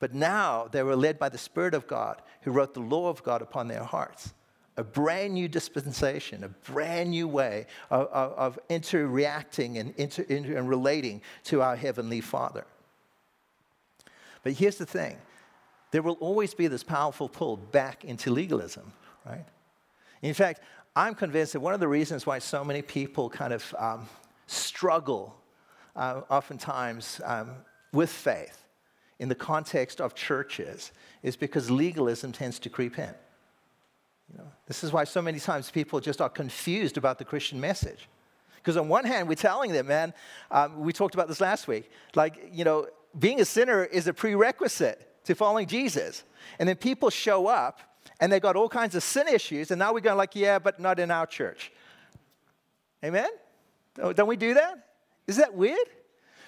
but 0.00 0.12
now 0.12 0.68
they 0.70 0.82
were 0.82 0.96
led 0.96 1.18
by 1.18 1.30
the 1.30 1.38
Spirit 1.38 1.72
of 1.72 1.86
God 1.86 2.20
who 2.42 2.50
wrote 2.50 2.74
the 2.74 2.80
law 2.80 3.08
of 3.08 3.22
God 3.22 3.40
upon 3.40 3.68
their 3.68 3.84
hearts. 3.84 4.34
A 4.78 4.84
brand 4.84 5.34
new 5.34 5.48
dispensation, 5.48 6.44
a 6.44 6.48
brand 6.48 7.10
new 7.10 7.28
way 7.28 7.66
of, 7.90 8.06
of, 8.06 8.32
of 8.32 8.58
interreacting 8.70 9.76
and, 9.78 9.92
inter, 9.96 10.24
inter, 10.28 10.56
and 10.56 10.68
relating 10.68 11.20
to 11.44 11.60
our 11.60 11.76
Heavenly 11.76 12.22
Father. 12.22 12.64
But 14.42 14.52
here's 14.54 14.78
the 14.78 14.86
thing 14.86 15.18
there 15.90 16.02
will 16.02 16.16
always 16.20 16.54
be 16.54 16.68
this 16.68 16.82
powerful 16.82 17.28
pull 17.28 17.56
back 17.56 18.04
into 18.04 18.30
legalism, 18.30 18.92
right? 19.26 19.44
In 20.22 20.34
fact, 20.34 20.60
I'm 20.94 21.14
convinced 21.14 21.52
that 21.52 21.60
one 21.60 21.74
of 21.74 21.80
the 21.80 21.88
reasons 21.88 22.26
why 22.26 22.38
so 22.38 22.64
many 22.64 22.82
people 22.82 23.30
kind 23.30 23.52
of 23.52 23.74
um, 23.78 24.08
struggle 24.46 25.36
uh, 25.96 26.22
oftentimes 26.30 27.20
um, 27.24 27.50
with 27.92 28.10
faith 28.10 28.64
in 29.18 29.28
the 29.28 29.34
context 29.34 30.00
of 30.00 30.14
churches 30.14 30.92
is 31.22 31.36
because 31.36 31.70
legalism 31.70 32.32
tends 32.32 32.58
to 32.60 32.70
creep 32.70 32.98
in. 32.98 33.14
You 34.30 34.38
know, 34.38 34.50
this 34.66 34.84
is 34.84 34.92
why 34.92 35.04
so 35.04 35.22
many 35.22 35.40
times 35.40 35.70
people 35.70 36.00
just 36.00 36.20
are 36.20 36.28
confused 36.28 36.96
about 36.98 37.18
the 37.18 37.24
Christian 37.24 37.60
message. 37.60 38.08
Because 38.56 38.76
on 38.76 38.88
one 38.88 39.04
hand, 39.04 39.28
we're 39.28 39.34
telling 39.34 39.72
them, 39.72 39.86
man, 39.86 40.12
um, 40.50 40.80
we 40.80 40.92
talked 40.92 41.14
about 41.14 41.28
this 41.28 41.40
last 41.40 41.68
week, 41.68 41.90
like, 42.14 42.50
you 42.52 42.64
know, 42.64 42.86
being 43.18 43.40
a 43.40 43.44
sinner 43.44 43.84
is 43.84 44.06
a 44.06 44.12
prerequisite 44.12 45.24
to 45.24 45.34
following 45.34 45.66
Jesus. 45.66 46.24
And 46.58 46.68
then 46.68 46.76
people 46.76 47.08
show 47.08 47.46
up 47.46 47.80
and 48.20 48.30
they've 48.30 48.42
got 48.42 48.56
all 48.56 48.68
kinds 48.68 48.94
of 48.94 49.02
sin 49.02 49.28
issues, 49.28 49.70
and 49.70 49.78
now 49.78 49.92
we're 49.92 50.00
going 50.00 50.16
like, 50.16 50.34
yeah, 50.34 50.58
but 50.58 50.80
not 50.80 50.98
in 50.98 51.10
our 51.10 51.26
church. 51.26 51.70
Amen? 53.04 53.28
Don't 53.96 54.26
we 54.26 54.36
do 54.36 54.54
that? 54.54 54.88
Is 55.26 55.36
that 55.36 55.54
weird? 55.54 55.86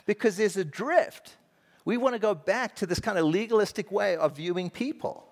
Because 0.04 0.36
there's 0.36 0.56
a 0.56 0.64
drift. 0.64 1.36
We 1.84 1.96
want 1.96 2.14
to 2.14 2.18
go 2.18 2.34
back 2.34 2.74
to 2.76 2.86
this 2.86 2.98
kind 2.98 3.18
of 3.18 3.24
legalistic 3.24 3.92
way 3.92 4.16
of 4.16 4.36
viewing 4.36 4.68
people. 4.68 5.29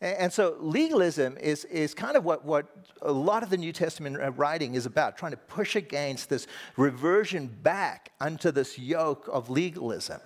And 0.00 0.32
so 0.32 0.56
legalism 0.60 1.36
is, 1.38 1.64
is 1.64 1.92
kind 1.92 2.16
of 2.16 2.24
what, 2.24 2.44
what 2.44 2.66
a 3.02 3.10
lot 3.10 3.42
of 3.42 3.50
the 3.50 3.56
New 3.56 3.72
Testament 3.72 4.20
uh, 4.20 4.30
writing 4.32 4.74
is 4.74 4.86
about, 4.86 5.18
trying 5.18 5.32
to 5.32 5.36
push 5.36 5.74
against 5.74 6.28
this 6.28 6.46
reversion 6.76 7.48
back 7.48 8.12
unto 8.20 8.52
this 8.52 8.78
yoke 8.78 9.28
of 9.32 9.50
legalism. 9.50 10.20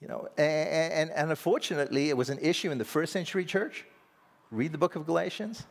You 0.00 0.08
know, 0.08 0.28
and, 0.36 0.92
and, 0.92 1.10
and 1.10 1.30
unfortunately, 1.30 2.10
it 2.10 2.16
was 2.16 2.28
an 2.28 2.38
issue 2.38 2.70
in 2.70 2.76
the 2.76 2.84
first 2.84 3.14
century 3.14 3.46
church. 3.46 3.86
Read 4.50 4.72
the 4.72 4.78
book 4.78 4.94
of 4.94 5.06
Galatians. 5.06 5.66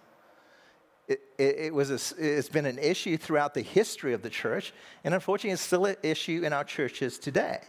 It, 1.08 1.22
it, 1.38 1.56
it, 1.58 1.74
was 1.74 1.90
a, 1.92 2.16
it's 2.18 2.50
been 2.50 2.66
an 2.66 2.80
issue 2.80 3.18
throughout 3.18 3.54
the 3.54 3.62
history 3.62 4.14
of 4.14 4.24
the 4.24 4.30
church, 4.30 4.74
and 5.04 5.14
unfortunately, 5.14 5.52
it's 5.52 5.62
still 5.62 5.86
an 5.86 5.96
issue 6.02 6.42
in 6.44 6.54
our 6.54 6.64
churches 6.64 7.20
today. 7.20 7.60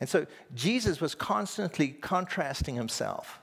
And 0.00 0.08
so, 0.08 0.26
Jesus 0.54 1.00
was 1.00 1.14
constantly 1.14 1.88
contrasting 1.88 2.74
himself 2.74 3.40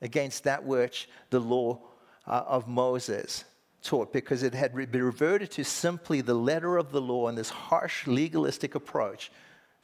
against 0.00 0.44
that 0.44 0.64
which 0.64 1.08
the 1.30 1.40
law 1.40 1.80
uh, 2.26 2.42
of 2.46 2.66
Moses 2.66 3.44
taught 3.82 4.12
because 4.12 4.42
it 4.42 4.54
had 4.54 4.74
been 4.74 5.02
reverted 5.02 5.50
to 5.50 5.64
simply 5.64 6.20
the 6.20 6.34
letter 6.34 6.76
of 6.76 6.92
the 6.92 7.00
law 7.00 7.28
and 7.28 7.36
this 7.36 7.50
harsh 7.50 8.06
legalistic 8.06 8.74
approach 8.74 9.30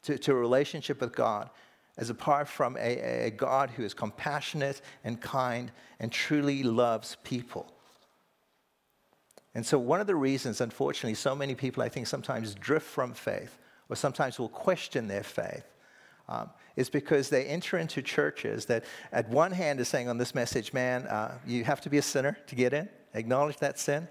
to, 0.02 0.16
to 0.18 0.32
a 0.32 0.34
relationship 0.34 1.00
with 1.00 1.14
God, 1.14 1.50
as 1.96 2.08
apart 2.08 2.48
from 2.48 2.76
a, 2.76 3.26
a 3.26 3.30
God 3.30 3.70
who 3.70 3.82
is 3.82 3.92
compassionate 3.92 4.80
and 5.04 5.20
kind 5.20 5.72
and 5.98 6.12
truly 6.12 6.62
loves 6.62 7.16
people. 7.24 7.72
And 9.54 9.66
so, 9.66 9.78
one 9.78 10.00
of 10.00 10.06
the 10.06 10.14
reasons, 10.14 10.60
unfortunately, 10.60 11.14
so 11.14 11.34
many 11.34 11.54
people, 11.54 11.82
I 11.82 11.88
think, 11.88 12.06
sometimes 12.06 12.54
drift 12.54 12.86
from 12.86 13.12
faith 13.12 13.58
or 13.88 13.96
sometimes 13.96 14.38
will 14.38 14.48
question 14.48 15.08
their 15.08 15.24
faith 15.24 15.64
um, 16.28 16.50
is 16.76 16.90
because 16.90 17.30
they 17.30 17.44
enter 17.46 17.78
into 17.78 18.02
churches 18.02 18.66
that, 18.66 18.84
at 19.12 19.28
one 19.28 19.52
hand, 19.52 19.80
is 19.80 19.88
saying 19.88 20.08
on 20.08 20.18
this 20.18 20.34
message, 20.34 20.72
man, 20.72 21.06
uh, 21.06 21.38
you 21.46 21.64
have 21.64 21.80
to 21.80 21.90
be 21.90 21.98
a 21.98 22.02
sinner 22.02 22.36
to 22.46 22.54
get 22.54 22.72
in 22.72 22.88
acknowledge 23.14 23.56
that 23.58 23.78
sin. 23.78 24.08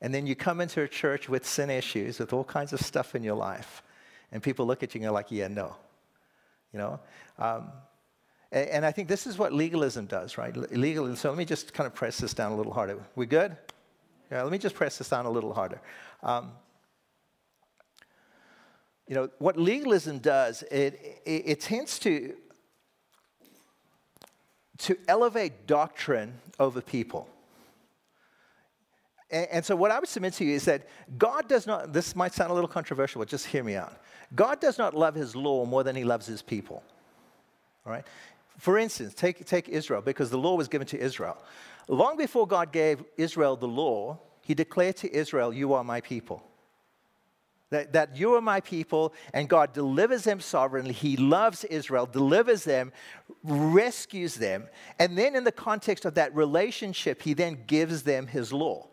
And 0.00 0.14
then 0.14 0.26
you 0.26 0.34
come 0.34 0.60
into 0.60 0.82
a 0.82 0.88
church 0.88 1.28
with 1.28 1.46
sin 1.46 1.70
issues, 1.70 2.18
with 2.18 2.32
all 2.32 2.44
kinds 2.44 2.72
of 2.72 2.80
stuff 2.80 3.14
in 3.14 3.22
your 3.22 3.34
life. 3.34 3.82
And 4.32 4.42
people 4.42 4.66
look 4.66 4.82
at 4.82 4.94
you 4.94 5.00
and 5.00 5.08
go 5.08 5.12
like, 5.12 5.30
yeah, 5.30 5.48
no. 5.48 5.74
You 6.72 6.78
know? 6.78 7.00
Um, 7.38 7.72
and, 8.52 8.68
and, 8.68 8.86
I 8.86 8.92
think 8.92 9.08
this 9.08 9.26
is 9.26 9.38
what 9.38 9.52
legalism 9.52 10.06
does, 10.06 10.36
right? 10.36 10.54
Legalism. 10.56 11.16
So 11.16 11.28
let 11.30 11.38
me 11.38 11.44
just 11.44 11.72
kind 11.72 11.86
of 11.86 11.94
press 11.94 12.18
this 12.18 12.34
down 12.34 12.52
a 12.52 12.56
little 12.56 12.72
harder. 12.72 12.98
We 13.14 13.26
good? 13.26 13.56
Yeah, 14.30 14.42
let 14.42 14.52
me 14.52 14.58
just 14.58 14.74
press 14.74 14.98
this 14.98 15.08
down 15.08 15.24
a 15.24 15.30
little 15.30 15.54
harder. 15.54 15.80
Um, 16.22 16.52
you 19.08 19.14
know, 19.14 19.30
what 19.38 19.56
legalism 19.56 20.18
does, 20.18 20.62
it, 20.64 21.20
it, 21.24 21.42
it 21.46 21.60
tends 21.60 21.98
to, 22.00 22.34
to 24.78 24.96
elevate 25.06 25.66
doctrine 25.66 26.34
over 26.58 26.80
people. 26.80 27.28
And, 29.30 29.46
and, 29.50 29.64
so, 29.64 29.76
what 29.76 29.90
I 29.90 29.98
would 29.98 30.08
submit 30.08 30.34
to 30.34 30.44
you 30.44 30.54
is 30.54 30.64
that 30.64 30.86
God 31.18 31.48
does 31.48 31.66
not, 31.66 31.92
this 31.92 32.16
might 32.16 32.34
sound 32.34 32.50
a 32.50 32.54
little 32.54 32.68
controversial, 32.68 33.20
but 33.20 33.28
just 33.28 33.46
hear 33.46 33.62
me 33.62 33.76
out. 33.76 33.92
God 34.34 34.60
does 34.60 34.78
not 34.78 34.94
love 34.94 35.14
his 35.14 35.36
law 35.36 35.64
more 35.64 35.84
than 35.84 35.94
he 35.94 36.04
loves 36.04 36.26
his 36.26 36.42
people. 36.42 36.82
All 37.84 37.92
right? 37.92 38.04
For 38.58 38.78
instance, 38.78 39.14
take, 39.14 39.44
take 39.44 39.68
Israel, 39.68 40.00
because 40.00 40.30
the 40.30 40.38
law 40.38 40.56
was 40.56 40.68
given 40.68 40.86
to 40.88 40.98
Israel. 40.98 41.36
Long 41.88 42.16
before 42.16 42.46
God 42.46 42.72
gave 42.72 43.04
Israel 43.16 43.56
the 43.56 43.68
law, 43.68 44.18
he 44.42 44.54
declared 44.54 44.96
to 44.96 45.14
Israel, 45.14 45.52
You 45.52 45.74
are 45.74 45.84
my 45.84 46.00
people. 46.00 46.42
That, 47.76 47.92
that 47.92 48.16
you 48.16 48.34
are 48.34 48.40
my 48.40 48.60
people, 48.60 49.12
and 49.34 49.50
God 49.50 49.74
delivers 49.74 50.24
them 50.24 50.40
sovereignly. 50.40 50.94
He 50.94 51.18
loves 51.18 51.62
Israel, 51.64 52.06
delivers 52.06 52.64
them, 52.64 52.90
rescues 53.44 54.36
them. 54.36 54.64
And 54.98 55.18
then, 55.18 55.36
in 55.36 55.44
the 55.44 55.52
context 55.52 56.06
of 56.06 56.14
that 56.14 56.34
relationship, 56.34 57.20
He 57.20 57.34
then 57.34 57.58
gives 57.66 58.02
them 58.02 58.28
His 58.28 58.50
law. 58.50 58.88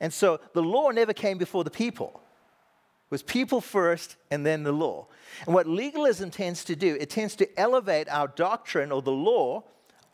And 0.00 0.10
so 0.14 0.40
the 0.54 0.62
law 0.62 0.88
never 0.88 1.12
came 1.12 1.36
before 1.36 1.62
the 1.62 1.70
people. 1.70 2.08
It 2.14 3.10
was 3.10 3.22
people 3.22 3.60
first 3.60 4.16
and 4.30 4.46
then 4.46 4.62
the 4.62 4.72
law. 4.72 5.08
And 5.44 5.54
what 5.54 5.66
legalism 5.66 6.30
tends 6.30 6.64
to 6.64 6.74
do, 6.74 6.96
it 6.98 7.10
tends 7.10 7.36
to 7.36 7.60
elevate 7.60 8.08
our 8.08 8.28
doctrine 8.28 8.92
or 8.92 9.02
the 9.02 9.12
law 9.12 9.62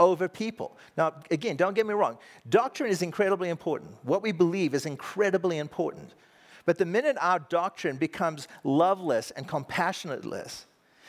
over 0.01 0.29
people. 0.29 0.77
Now, 0.97 1.15
again, 1.31 1.57
don't 1.57 1.75
get 1.75 1.87
me 1.87 1.95
wrong. 1.95 2.19
Doctrine 2.49 2.91
is 2.91 3.01
incredibly 3.01 3.49
important. 3.49 3.93
What 4.03 4.23
we 4.23 4.33
believe 4.33 4.75
is 4.75 4.87
incredibly 4.87 5.59
important. 5.59 6.15
But 6.65 6.79
the 6.79 6.87
minute 6.87 7.17
our 7.21 7.39
doctrine 7.39 7.97
becomes 7.97 8.49
loveless 8.65 9.31
and 9.33 9.49
compassionateless, 9.49 10.65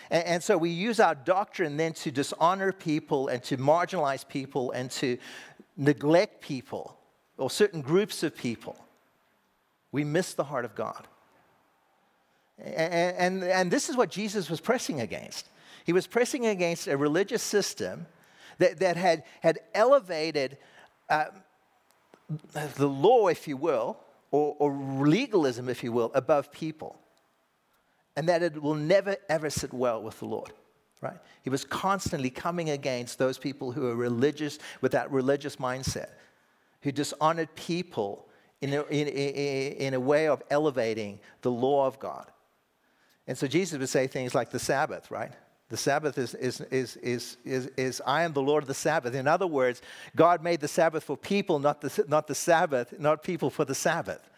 and, 0.10 0.26
and, 0.26 0.44
so 0.44 0.58
we 0.58 0.70
use 0.70 1.00
our 1.00 1.16
doctrine 1.16 1.78
then 1.78 1.94
to 1.94 2.12
dishonor 2.12 2.72
people 2.72 3.30
and 3.30 3.42
to 3.44 3.58
marginalize 3.58 4.28
people 4.28 4.72
and 4.72 4.92
to 4.92 5.18
neglect 5.78 6.42
people 6.42 6.98
or 7.38 7.50
certain 7.50 7.82
groups 7.82 8.24
of 8.24 8.36
people, 8.36 8.78
we 9.92 10.04
miss 10.04 10.34
the 10.34 10.44
heart 10.44 10.66
of 10.66 10.76
God. 10.76 11.08
And, 12.60 13.16
and, 13.18 13.44
and 13.44 13.72
this 13.72 13.90
is 13.90 13.98
what 13.98 14.10
Jesus 14.10 14.50
was 14.50 14.60
pressing 14.60 15.02
against. 15.02 15.50
He 15.86 15.94
was 15.94 16.08
pressing 16.08 16.46
against 16.46 16.88
a 16.88 16.98
religious 16.98 17.42
system 17.42 18.06
that, 18.60 18.80
that 18.80 18.98
had, 18.98 19.24
had 19.42 19.60
elevated 19.74 20.58
uh, 21.10 21.26
the 22.76 22.88
law, 22.88 23.28
if 23.28 23.48
you 23.48 23.58
will, 23.58 23.98
or, 24.34 24.56
or 24.58 24.74
legalism, 25.00 25.70
if 25.70 25.84
you 25.84 25.92
will, 25.92 26.12
above 26.16 26.52
people. 26.52 26.98
And 28.18 28.28
that 28.28 28.42
it 28.42 28.60
will 28.60 28.74
never, 28.74 29.16
ever 29.30 29.50
sit 29.52 29.72
well 29.72 30.02
with 30.02 30.18
the 30.18 30.26
Lord. 30.26 30.52
Right? 31.02 31.20
He 31.44 31.52
was 31.52 31.64
constantly 31.64 32.32
coming 32.32 32.72
against 32.72 33.20
those 33.20 33.38
people 33.38 33.72
who 33.72 33.88
are 33.88 33.96
religious 33.96 34.58
with 34.82 34.94
that 34.94 35.12
religious 35.12 35.58
mindset, 35.58 36.10
who 36.82 36.92
dishonored 36.92 37.54
people 37.54 38.28
in 38.60 38.74
a, 38.74 38.82
in, 38.86 39.08
in, 39.08 39.74
in 39.74 39.94
a 39.94 40.00
way 40.00 40.28
of 40.28 40.42
elevating 40.50 41.20
the 41.42 41.52
law 41.52 41.86
of 41.86 42.00
God. 42.00 42.26
And 43.28 43.38
so 43.38 43.46
Jesus 43.46 43.78
would 43.78 43.90
say 43.90 44.08
things 44.08 44.34
like 44.34 44.50
the 44.50 44.60
Sabbath, 44.60 45.12
right? 45.12 45.32
The 45.74 45.78
Sabbath 45.78 46.20
is, 46.20 46.36
is, 46.36 46.62
is, 46.62 46.98
is, 46.98 47.38
is, 47.44 47.72
is, 47.78 48.00
I 48.06 48.22
am 48.22 48.34
the 48.34 48.44
Lord 48.44 48.62
of 48.62 48.68
the 48.68 48.76
Sabbath. 48.76 49.16
In 49.16 49.28
other 49.28 49.48
words, 49.48 49.82
God 50.16 50.44
made 50.44 50.60
the 50.60 50.68
Sabbath 50.68 51.04
for 51.04 51.18
people, 51.18 51.58
not 51.58 51.82
the, 51.82 52.06
not 52.08 52.28
the 52.28 52.36
Sabbath, 52.36 52.94
not 53.00 53.24
people 53.24 53.50
for 53.50 53.66
the 53.66 53.74
Sabbath. 53.74 54.30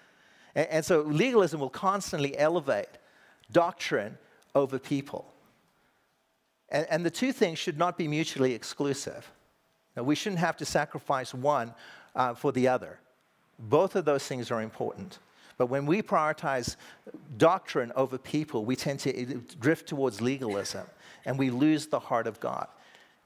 And, 0.55 0.65
and 0.69 0.85
so 0.85 1.01
legalism 1.01 1.59
will 1.59 1.69
constantly 1.69 2.37
elevate 2.37 2.87
doctrine 3.51 4.17
over 4.55 4.79
people. 4.79 5.25
And, 6.69 6.87
and 6.89 7.05
the 7.05 7.11
two 7.11 7.33
things 7.33 7.59
should 7.59 7.77
not 7.77 7.97
be 7.97 8.07
mutually 8.07 8.53
exclusive. 8.53 9.29
Now, 9.97 10.03
we 10.03 10.15
shouldn't 10.15 10.39
have 10.39 10.55
to 10.55 10.65
sacrifice 10.65 11.33
one 11.33 11.73
uh, 12.15 12.33
for 12.33 12.53
the 12.53 12.69
other. 12.69 12.97
Both 13.59 13.97
of 13.97 14.05
those 14.05 14.25
things 14.25 14.51
are 14.51 14.61
important. 14.61 15.19
But 15.57 15.65
when 15.65 15.85
we 15.85 16.01
prioritize 16.01 16.77
doctrine 17.35 17.91
over 17.97 18.17
people, 18.17 18.63
we 18.63 18.77
tend 18.77 19.01
to 19.01 19.41
drift 19.59 19.89
towards 19.89 20.21
legalism 20.21 20.87
and 21.25 21.39
we 21.39 21.49
lose 21.49 21.87
the 21.87 21.99
heart 21.99 22.27
of 22.27 22.39
God. 22.39 22.67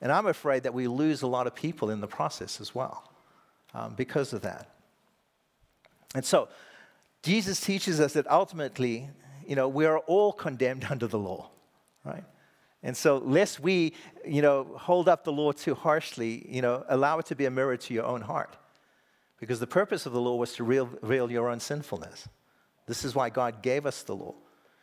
And 0.01 0.11
I'm 0.11 0.27
afraid 0.27 0.63
that 0.63 0.73
we 0.73 0.87
lose 0.87 1.21
a 1.21 1.27
lot 1.27 1.47
of 1.47 1.55
people 1.55 1.89
in 1.89 1.99
the 1.99 2.07
process 2.07 2.61
as 2.61 2.73
well 2.73 3.11
um, 3.73 3.93
because 3.95 4.33
of 4.33 4.41
that. 4.41 4.69
And 6.15 6.25
so, 6.25 6.47
Jesus 7.21 7.59
teaches 7.59 7.99
us 7.99 8.13
that 8.13 8.29
ultimately, 8.31 9.09
you 9.45 9.55
know, 9.55 9.67
we 9.67 9.85
are 9.85 9.99
all 9.99 10.31
condemned 10.31 10.85
under 10.89 11.07
the 11.07 11.19
law, 11.19 11.49
right? 12.05 12.23
And 12.81 12.95
so, 12.95 13.17
lest 13.17 13.59
we, 13.59 13.93
you 14.25 14.41
know, 14.41 14.63
hold 14.77 15.09
up 15.09 15.25
the 15.25 15.33
law 15.33 15.51
too 15.51 15.75
harshly, 15.75 16.45
you 16.49 16.61
know, 16.61 16.85
allow 16.87 17.19
it 17.19 17.25
to 17.27 17.35
be 17.35 17.45
a 17.45 17.51
mirror 17.51 17.75
to 17.75 17.93
your 17.93 18.05
own 18.05 18.21
heart. 18.21 18.55
Because 19.39 19.59
the 19.59 19.67
purpose 19.67 20.05
of 20.05 20.13
the 20.13 20.21
law 20.21 20.35
was 20.35 20.53
to 20.53 20.63
reveal 20.63 21.31
your 21.31 21.49
own 21.49 21.59
sinfulness. 21.59 22.27
This 22.87 23.03
is 23.05 23.15
why 23.15 23.29
God 23.29 23.61
gave 23.61 23.85
us 23.85 24.03
the 24.03 24.15
law. 24.15 24.35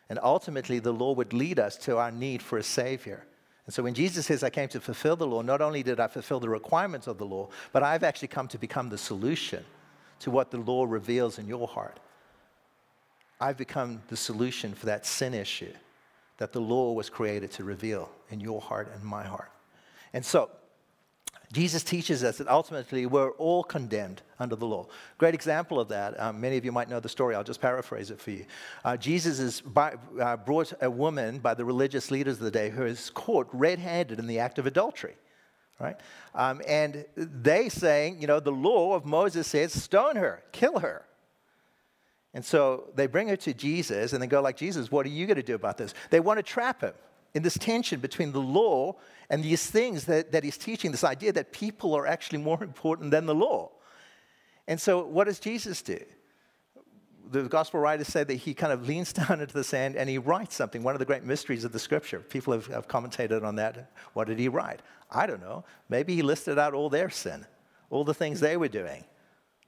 And 0.09 0.19
ultimately, 0.23 0.79
the 0.79 0.92
law 0.92 1.12
would 1.12 1.33
lead 1.33 1.59
us 1.59 1.77
to 1.79 1.99
our 1.99 2.11
need 2.11 2.42
for 2.42 2.59
a 2.59 2.62
Savior. 2.62 3.27
And 3.66 3.75
so 3.75 3.83
when 3.83 3.95
Jesus 3.95 4.27
says, 4.27 4.45
I 4.45 4.51
came 4.51 4.69
to 4.69 4.81
fulfill 4.81 5.16
the 5.16 5.27
law, 5.27 5.42
not 5.42 5.61
only 5.61 5.83
did 5.83 5.99
I 5.99 6.07
fulfill 6.07 6.38
the 6.38 6.49
requirements 6.49 7.09
of 7.09 7.19
the 7.19 7.27
law, 7.27 7.49
but 7.73 7.83
I've 7.83 8.05
actually 8.05 8.29
come 8.29 8.47
to 8.49 8.59
become 8.59 8.88
the 8.88 8.99
solution 8.99 9.64
to 10.21 10.31
what 10.31 10.51
the 10.51 10.59
law 10.59 10.85
reveals 10.85 11.38
in 11.38 11.49
your 11.49 11.66
heart. 11.66 11.99
I've 13.40 13.57
become 13.57 14.03
the 14.09 14.16
solution 14.16 14.75
for 14.75 14.87
that 14.87 15.05
sin 15.05 15.35
issue 15.35 15.73
that 16.38 16.53
the 16.53 16.61
law 16.61 16.92
was 16.92 17.11
created 17.11 17.51
to 17.53 17.64
reveal 17.64 18.11
in 18.31 18.40
your 18.40 18.61
heart 18.61 18.90
and 18.95 19.03
my 19.03 19.25
heart. 19.25 19.51
And 20.12 20.25
so, 20.25 20.51
Jesus 21.53 21.83
teaches 21.83 22.25
us 22.25 22.39
that 22.39 22.49
ultimately 22.49 23.07
we're 23.07 23.31
all 23.33 23.63
condemned 23.63 24.23
under 24.39 24.57
the 24.57 24.67
law. 24.67 24.87
Great 25.19 25.35
example 25.35 25.79
of 25.79 25.89
that. 25.89 26.19
Um, 26.21 26.41
many 26.41 26.57
of 26.57 26.65
you 26.65 26.73
might 26.73 26.89
know 26.89 27.01
the 27.01 27.09
story. 27.09 27.35
I'll 27.35 27.45
just 27.45 27.61
paraphrase 27.61 28.11
it 28.11 28.21
for 28.21 28.33
you. 28.33 28.47
Uh, 28.85 28.97
Jesus 28.97 29.39
is 29.39 29.61
by, 29.61 29.95
uh, 30.21 30.37
brought 30.37 30.73
a 30.81 30.91
woman 30.91 31.39
by 31.39 31.55
the 31.55 31.65
religious 31.65 32.11
leaders 32.11 32.39
of 32.39 32.43
the 32.43 32.51
day 32.51 32.71
who 32.71 32.85
is 32.85 33.11
caught 33.11 33.49
red-handed 33.53 34.19
in 34.19 34.27
the 34.27 34.41
act 34.41 34.59
of 34.59 34.67
adultery. 34.67 35.15
Right? 35.79 35.97
Um, 36.35 36.63
and 36.67 37.05
they 37.17 37.69
saying, 37.69 38.21
you 38.21 38.27
know, 38.27 38.41
the 38.41 38.51
law 38.51 38.95
of 38.95 39.05
Moses 39.05 39.47
says, 39.47 39.73
stone 39.73 40.17
her, 40.17 40.43
kill 40.51 40.79
her. 40.79 41.05
And 42.33 42.45
so 42.45 42.91
they 42.95 43.07
bring 43.07 43.29
her 43.29 43.37
to 43.37 43.55
Jesus 43.55 44.13
and 44.13 44.23
they 44.23 44.27
go 44.27 44.41
like, 44.41 44.57
Jesus, 44.57 44.91
what 44.91 45.07
are 45.07 45.11
you 45.11 45.27
going 45.27 45.37
to 45.37 45.43
do 45.43 45.55
about 45.55 45.79
this? 45.79 45.95
They 46.11 46.21
want 46.21 46.39
to 46.39 46.43
trap 46.43 46.81
him 46.81 46.95
in 47.37 47.42
this 47.42 47.59
tension 47.59 48.01
between 48.01 48.33
the 48.33 48.40
law 48.40 48.96
and 49.29 49.44
these 49.44 49.70
things 49.70 50.07
that, 50.07 50.33
that 50.33 50.42
he's 50.42 50.57
teaching, 50.57 50.90
this 50.90 51.05
idea 51.05 51.31
that 51.33 51.53
people 51.53 51.94
are 51.94 52.07
actually 52.07 52.38
more 52.38 52.62
important 52.64 53.11
than 53.11 53.27
the 53.27 53.35
law. 53.35 53.70
And 54.66 54.81
so, 54.81 55.05
what 55.05 55.25
does 55.25 55.38
Jesus 55.38 55.83
do? 55.83 55.99
The 57.31 57.42
gospel 57.42 57.79
writers 57.79 58.07
say 58.07 58.25
that 58.25 58.35
he 58.35 58.55
kind 58.55 58.72
of 58.72 58.88
leans 58.88 59.12
down 59.20 59.42
into 59.42 59.53
the 59.53 59.64
sand 59.64 59.96
and 59.96 60.09
he 60.09 60.16
writes 60.16 60.55
something, 60.55 60.83
one 60.83 60.94
of 60.94 60.99
the 60.99 61.05
great 61.05 61.25
mysteries 61.25 61.62
of 61.64 61.72
the 61.72 61.79
scripture. 61.79 62.20
People 62.20 62.55
have, 62.55 62.68
have 62.68 62.88
commentated 62.88 63.44
on 63.44 63.57
that. 63.57 63.92
What 64.14 64.29
did 64.29 64.38
he 64.38 64.49
write? 64.49 64.81
I 65.11 65.27
don't 65.27 65.42
know. 65.42 65.62
Maybe 65.90 66.14
he 66.14 66.22
listed 66.22 66.59
out 66.59 66.72
all 66.72 66.88
their 66.88 67.11
sin, 67.11 67.44
all 67.90 68.05
the 68.05 68.14
things 68.14 68.40
they 68.40 68.57
were 68.57 68.68
doing, 68.68 69.05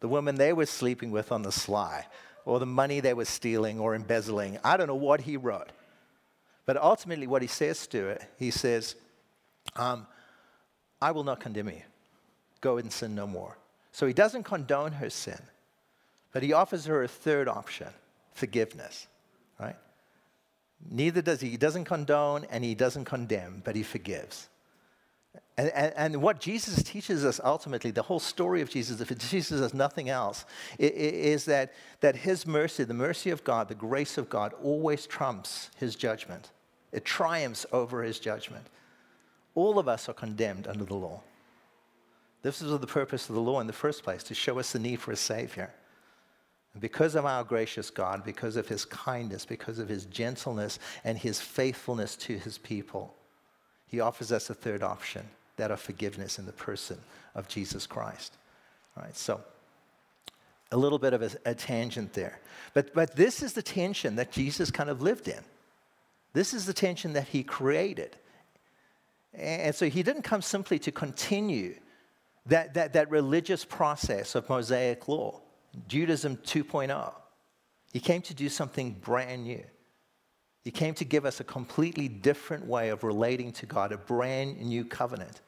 the 0.00 0.08
woman 0.08 0.36
they 0.36 0.54
were 0.54 0.66
sleeping 0.66 1.10
with 1.10 1.30
on 1.30 1.42
the 1.42 1.52
sly, 1.52 2.06
or 2.46 2.60
the 2.60 2.66
money 2.66 3.00
they 3.00 3.12
were 3.12 3.26
stealing 3.26 3.78
or 3.78 3.94
embezzling. 3.94 4.58
I 4.64 4.78
don't 4.78 4.86
know 4.86 4.94
what 4.94 5.20
he 5.20 5.36
wrote. 5.36 5.70
But 6.68 6.76
ultimately, 6.76 7.26
what 7.26 7.40
he 7.40 7.48
says 7.48 7.86
to 7.86 8.08
it, 8.08 8.22
he 8.36 8.50
says, 8.50 8.94
um, 9.74 10.06
I 11.00 11.12
will 11.12 11.24
not 11.24 11.40
condemn 11.40 11.68
you. 11.68 11.80
Go 12.60 12.76
and 12.76 12.92
sin 12.92 13.14
no 13.14 13.26
more. 13.26 13.56
So 13.90 14.06
he 14.06 14.12
doesn't 14.12 14.42
condone 14.42 14.92
her 14.92 15.08
sin, 15.08 15.40
but 16.30 16.42
he 16.42 16.52
offers 16.52 16.84
her 16.84 17.02
a 17.02 17.08
third 17.08 17.48
option 17.48 17.88
forgiveness, 18.34 19.06
right? 19.58 19.76
Neither 20.90 21.22
does 21.22 21.40
he. 21.40 21.48
He 21.48 21.56
doesn't 21.56 21.86
condone 21.86 22.44
and 22.50 22.62
he 22.62 22.74
doesn't 22.74 23.06
condemn, 23.06 23.62
but 23.64 23.74
he 23.74 23.82
forgives. 23.82 24.50
And, 25.56 25.70
and, 25.70 25.94
and, 25.96 26.22
what 26.22 26.38
Jesus 26.38 26.82
teaches 26.82 27.24
us 27.24 27.40
ultimately, 27.42 27.92
the 27.92 28.02
whole 28.02 28.20
story 28.20 28.60
of 28.60 28.68
Jesus, 28.68 29.00
if 29.00 29.10
it 29.10 29.20
teaches 29.20 29.62
us 29.62 29.72
nothing 29.72 30.10
else, 30.10 30.44
is 30.78 31.46
that, 31.46 31.72
that 32.00 32.14
his 32.14 32.46
mercy, 32.46 32.84
the 32.84 32.92
mercy 32.92 33.30
of 33.30 33.42
God, 33.42 33.68
the 33.68 33.74
grace 33.74 34.18
of 34.18 34.28
God, 34.28 34.52
always 34.62 35.06
trumps 35.06 35.70
his 35.78 35.96
judgment. 35.96 36.50
It 36.92 37.04
triumphs 37.04 37.66
over 37.72 38.02
his 38.02 38.18
judgment. 38.18 38.66
All 39.54 39.78
of 39.78 39.88
us 39.88 40.08
are 40.08 40.14
condemned 40.14 40.66
under 40.66 40.84
the 40.84 40.94
law. 40.94 41.20
This 42.42 42.62
is 42.62 42.78
the 42.78 42.86
purpose 42.86 43.28
of 43.28 43.34
the 43.34 43.40
law 43.40 43.60
in 43.60 43.66
the 43.66 43.72
first 43.72 44.04
place, 44.04 44.22
to 44.24 44.34
show 44.34 44.58
us 44.58 44.72
the 44.72 44.78
need 44.78 45.00
for 45.00 45.12
a 45.12 45.16
Savior. 45.16 45.70
And 46.72 46.80
because 46.80 47.14
of 47.14 47.26
our 47.26 47.42
gracious 47.42 47.90
God, 47.90 48.24
because 48.24 48.56
of 48.56 48.68
his 48.68 48.84
kindness, 48.84 49.44
because 49.44 49.78
of 49.78 49.88
his 49.88 50.04
gentleness 50.06 50.78
and 51.02 51.18
his 51.18 51.40
faithfulness 51.40 52.14
to 52.16 52.38
his 52.38 52.58
people, 52.58 53.14
he 53.86 54.00
offers 54.00 54.30
us 54.30 54.50
a 54.50 54.54
third 54.54 54.82
option 54.82 55.26
that 55.56 55.70
of 55.70 55.80
forgiveness 55.80 56.38
in 56.38 56.46
the 56.46 56.52
person 56.52 56.98
of 57.34 57.48
Jesus 57.48 57.86
Christ. 57.86 58.34
All 58.96 59.02
right, 59.02 59.16
so 59.16 59.40
a 60.70 60.76
little 60.76 60.98
bit 60.98 61.14
of 61.14 61.22
a, 61.22 61.30
a 61.46 61.54
tangent 61.54 62.12
there. 62.12 62.38
But, 62.74 62.94
but 62.94 63.16
this 63.16 63.42
is 63.42 63.54
the 63.54 63.62
tension 63.62 64.16
that 64.16 64.30
Jesus 64.30 64.70
kind 64.70 64.90
of 64.90 65.02
lived 65.02 65.26
in. 65.26 65.42
This 66.32 66.54
is 66.54 66.66
the 66.66 66.72
tension 66.72 67.14
that 67.14 67.28
he 67.28 67.42
created. 67.42 68.16
And 69.34 69.74
so 69.74 69.88
he 69.88 70.02
didn't 70.02 70.22
come 70.22 70.42
simply 70.42 70.78
to 70.80 70.92
continue 70.92 71.74
that, 72.46 72.74
that, 72.74 72.94
that 72.94 73.10
religious 73.10 73.64
process 73.64 74.34
of 74.34 74.48
Mosaic 74.48 75.06
law, 75.08 75.40
Judaism 75.86 76.36
2.0. 76.38 77.12
He 77.92 78.00
came 78.00 78.22
to 78.22 78.34
do 78.34 78.48
something 78.48 78.92
brand 78.92 79.44
new. 79.44 79.62
He 80.64 80.70
came 80.70 80.94
to 80.94 81.04
give 81.04 81.24
us 81.24 81.40
a 81.40 81.44
completely 81.44 82.08
different 82.08 82.66
way 82.66 82.90
of 82.90 83.04
relating 83.04 83.52
to 83.52 83.66
God, 83.66 83.92
a 83.92 83.96
brand 83.96 84.60
new 84.60 84.84
covenant. 84.84 85.40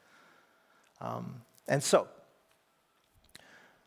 Um, 1.00 1.42
and 1.68 1.82
so, 1.82 2.08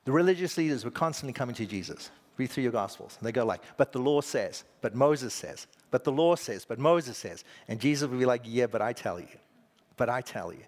the 0.05 0.11
religious 0.11 0.57
leaders 0.57 0.83
were 0.83 0.91
constantly 0.91 1.33
coming 1.33 1.55
to 1.55 1.65
Jesus. 1.65 2.11
Read 2.37 2.49
through 2.49 2.63
your 2.63 2.71
Gospels. 2.71 3.15
And 3.19 3.27
they 3.27 3.31
go 3.31 3.45
like, 3.45 3.61
but 3.77 3.91
the 3.91 3.99
law 3.99 4.21
says, 4.21 4.63
but 4.81 4.95
Moses 4.95 5.33
says, 5.33 5.67
but 5.91 6.03
the 6.03 6.11
law 6.11 6.35
says, 6.35 6.65
but 6.65 6.79
Moses 6.79 7.17
says. 7.17 7.43
And 7.67 7.79
Jesus 7.79 8.09
would 8.09 8.19
be 8.19 8.25
like, 8.25 8.41
yeah, 8.45 8.65
but 8.65 8.81
I 8.81 8.93
tell 8.93 9.19
you. 9.19 9.27
But 9.95 10.09
I 10.09 10.21
tell 10.21 10.51
you. 10.51 10.63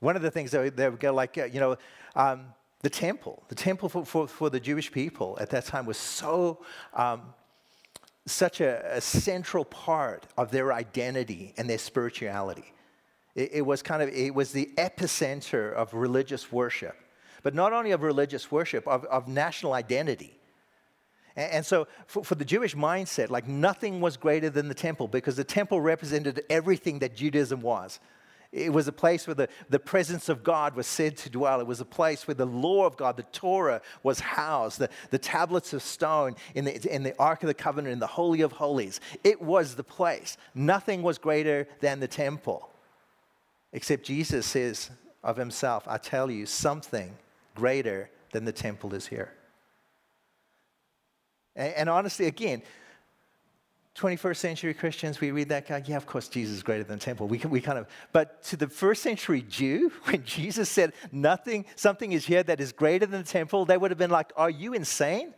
One 0.00 0.16
of 0.16 0.22
the 0.22 0.30
things 0.30 0.50
that 0.50 0.76
they 0.76 0.88
would 0.88 0.98
go 0.98 1.14
like, 1.14 1.38
uh, 1.38 1.44
you 1.44 1.60
know, 1.60 1.76
um, 2.16 2.46
the 2.82 2.90
temple, 2.90 3.42
the 3.48 3.54
temple 3.54 3.88
for, 3.88 4.04
for, 4.04 4.26
for, 4.26 4.50
the 4.50 4.58
Jewish 4.58 4.90
people 4.90 5.36
at 5.40 5.50
that 5.50 5.66
time 5.66 5.86
was 5.86 5.98
so, 5.98 6.64
um, 6.94 7.34
such 8.26 8.60
a, 8.60 8.96
a, 8.96 9.00
central 9.00 9.66
part 9.66 10.26
of 10.38 10.50
their 10.50 10.72
identity 10.72 11.52
and 11.58 11.68
their 11.68 11.78
spirituality. 11.78 12.72
It, 13.34 13.50
it 13.52 13.62
was 13.62 13.82
kind 13.82 14.02
of, 14.02 14.08
it 14.08 14.34
was 14.34 14.52
the 14.52 14.70
epicenter 14.78 15.72
of 15.74 15.92
religious 15.92 16.50
worship. 16.50 16.96
But 17.42 17.54
not 17.54 17.72
only 17.72 17.90
of 17.92 18.02
religious 18.02 18.50
worship, 18.50 18.88
of, 18.88 19.04
of 19.04 19.28
national 19.28 19.74
identity. 19.74 20.39
And, 21.36 21.64
so, 21.64 21.86
for, 22.06 22.24
for 22.24 22.34
the 22.34 22.44
Jewish 22.44 22.74
mindset, 22.74 23.30
like 23.30 23.46
nothing 23.46 24.00
was 24.00 24.16
greater 24.16 24.50
than 24.50 24.68
the 24.68 24.74
temple 24.74 25.08
because 25.08 25.36
the 25.36 25.44
temple 25.44 25.80
represented 25.80 26.42
everything 26.50 26.98
that 27.00 27.14
Judaism 27.14 27.60
was. 27.60 28.00
It 28.52 28.72
was 28.72 28.88
a 28.88 28.92
place 28.92 29.28
where 29.28 29.34
the, 29.34 29.48
the 29.68 29.78
presence 29.78 30.28
of 30.28 30.42
God 30.42 30.74
was 30.74 30.88
said 30.88 31.16
to 31.18 31.30
dwell. 31.30 31.60
It 31.60 31.68
was 31.68 31.80
a 31.80 31.84
place 31.84 32.26
where 32.26 32.34
the 32.34 32.46
law 32.46 32.84
of 32.84 32.96
God, 32.96 33.16
the 33.16 33.22
Torah, 33.22 33.80
was 34.02 34.18
housed, 34.18 34.80
the, 34.80 34.90
the 35.10 35.18
tablets 35.18 35.72
of 35.72 35.82
stone 35.82 36.34
in 36.56 36.64
the, 36.64 36.92
in 36.92 37.04
the 37.04 37.16
Ark 37.16 37.44
of 37.44 37.46
the 37.46 37.54
Covenant, 37.54 37.92
in 37.92 38.00
the 38.00 38.08
Holy 38.08 38.40
of 38.40 38.50
Holies. 38.50 39.00
It 39.22 39.40
was 39.40 39.76
the 39.76 39.84
place. 39.84 40.36
Nothing 40.52 41.02
was 41.02 41.16
greater 41.16 41.68
than 41.78 42.00
the 42.00 42.08
temple. 42.08 42.68
Except 43.72 44.04
Jesus 44.04 44.46
says 44.46 44.90
of 45.22 45.36
himself, 45.36 45.86
I 45.86 45.98
tell 45.98 46.28
you, 46.28 46.44
something 46.44 47.16
greater 47.54 48.10
than 48.32 48.44
the 48.44 48.52
temple 48.52 48.94
is 48.94 49.06
here. 49.06 49.32
And, 51.56 51.90
honestly, 51.90 52.26
again, 52.26 52.62
21st 53.96 54.36
century 54.36 54.74
Christians, 54.74 55.20
we 55.20 55.30
read 55.30 55.48
that 55.50 55.68
guy, 55.68 55.82
yeah, 55.84 55.96
of 55.96 56.06
course, 56.06 56.28
Jesus 56.28 56.56
is 56.56 56.62
greater 56.62 56.84
than 56.84 56.98
the 56.98 57.04
temple. 57.04 57.28
We, 57.28 57.38
can, 57.38 57.50
we 57.50 57.60
kind 57.60 57.78
of, 57.78 57.86
but 58.12 58.42
to 58.44 58.56
the 58.56 58.68
first 58.68 59.02
century 59.02 59.42
Jew, 59.42 59.90
when 60.04 60.24
Jesus 60.24 60.68
said 60.68 60.92
nothing, 61.12 61.64
something 61.76 62.12
is 62.12 62.24
here 62.24 62.42
that 62.42 62.60
is 62.60 62.72
greater 62.72 63.06
than 63.06 63.20
the 63.20 63.28
temple, 63.28 63.64
they 63.64 63.76
would 63.76 63.90
have 63.90 63.98
been 63.98 64.10
like, 64.10 64.32
are 64.36 64.50
you 64.50 64.74
insane? 64.74 65.34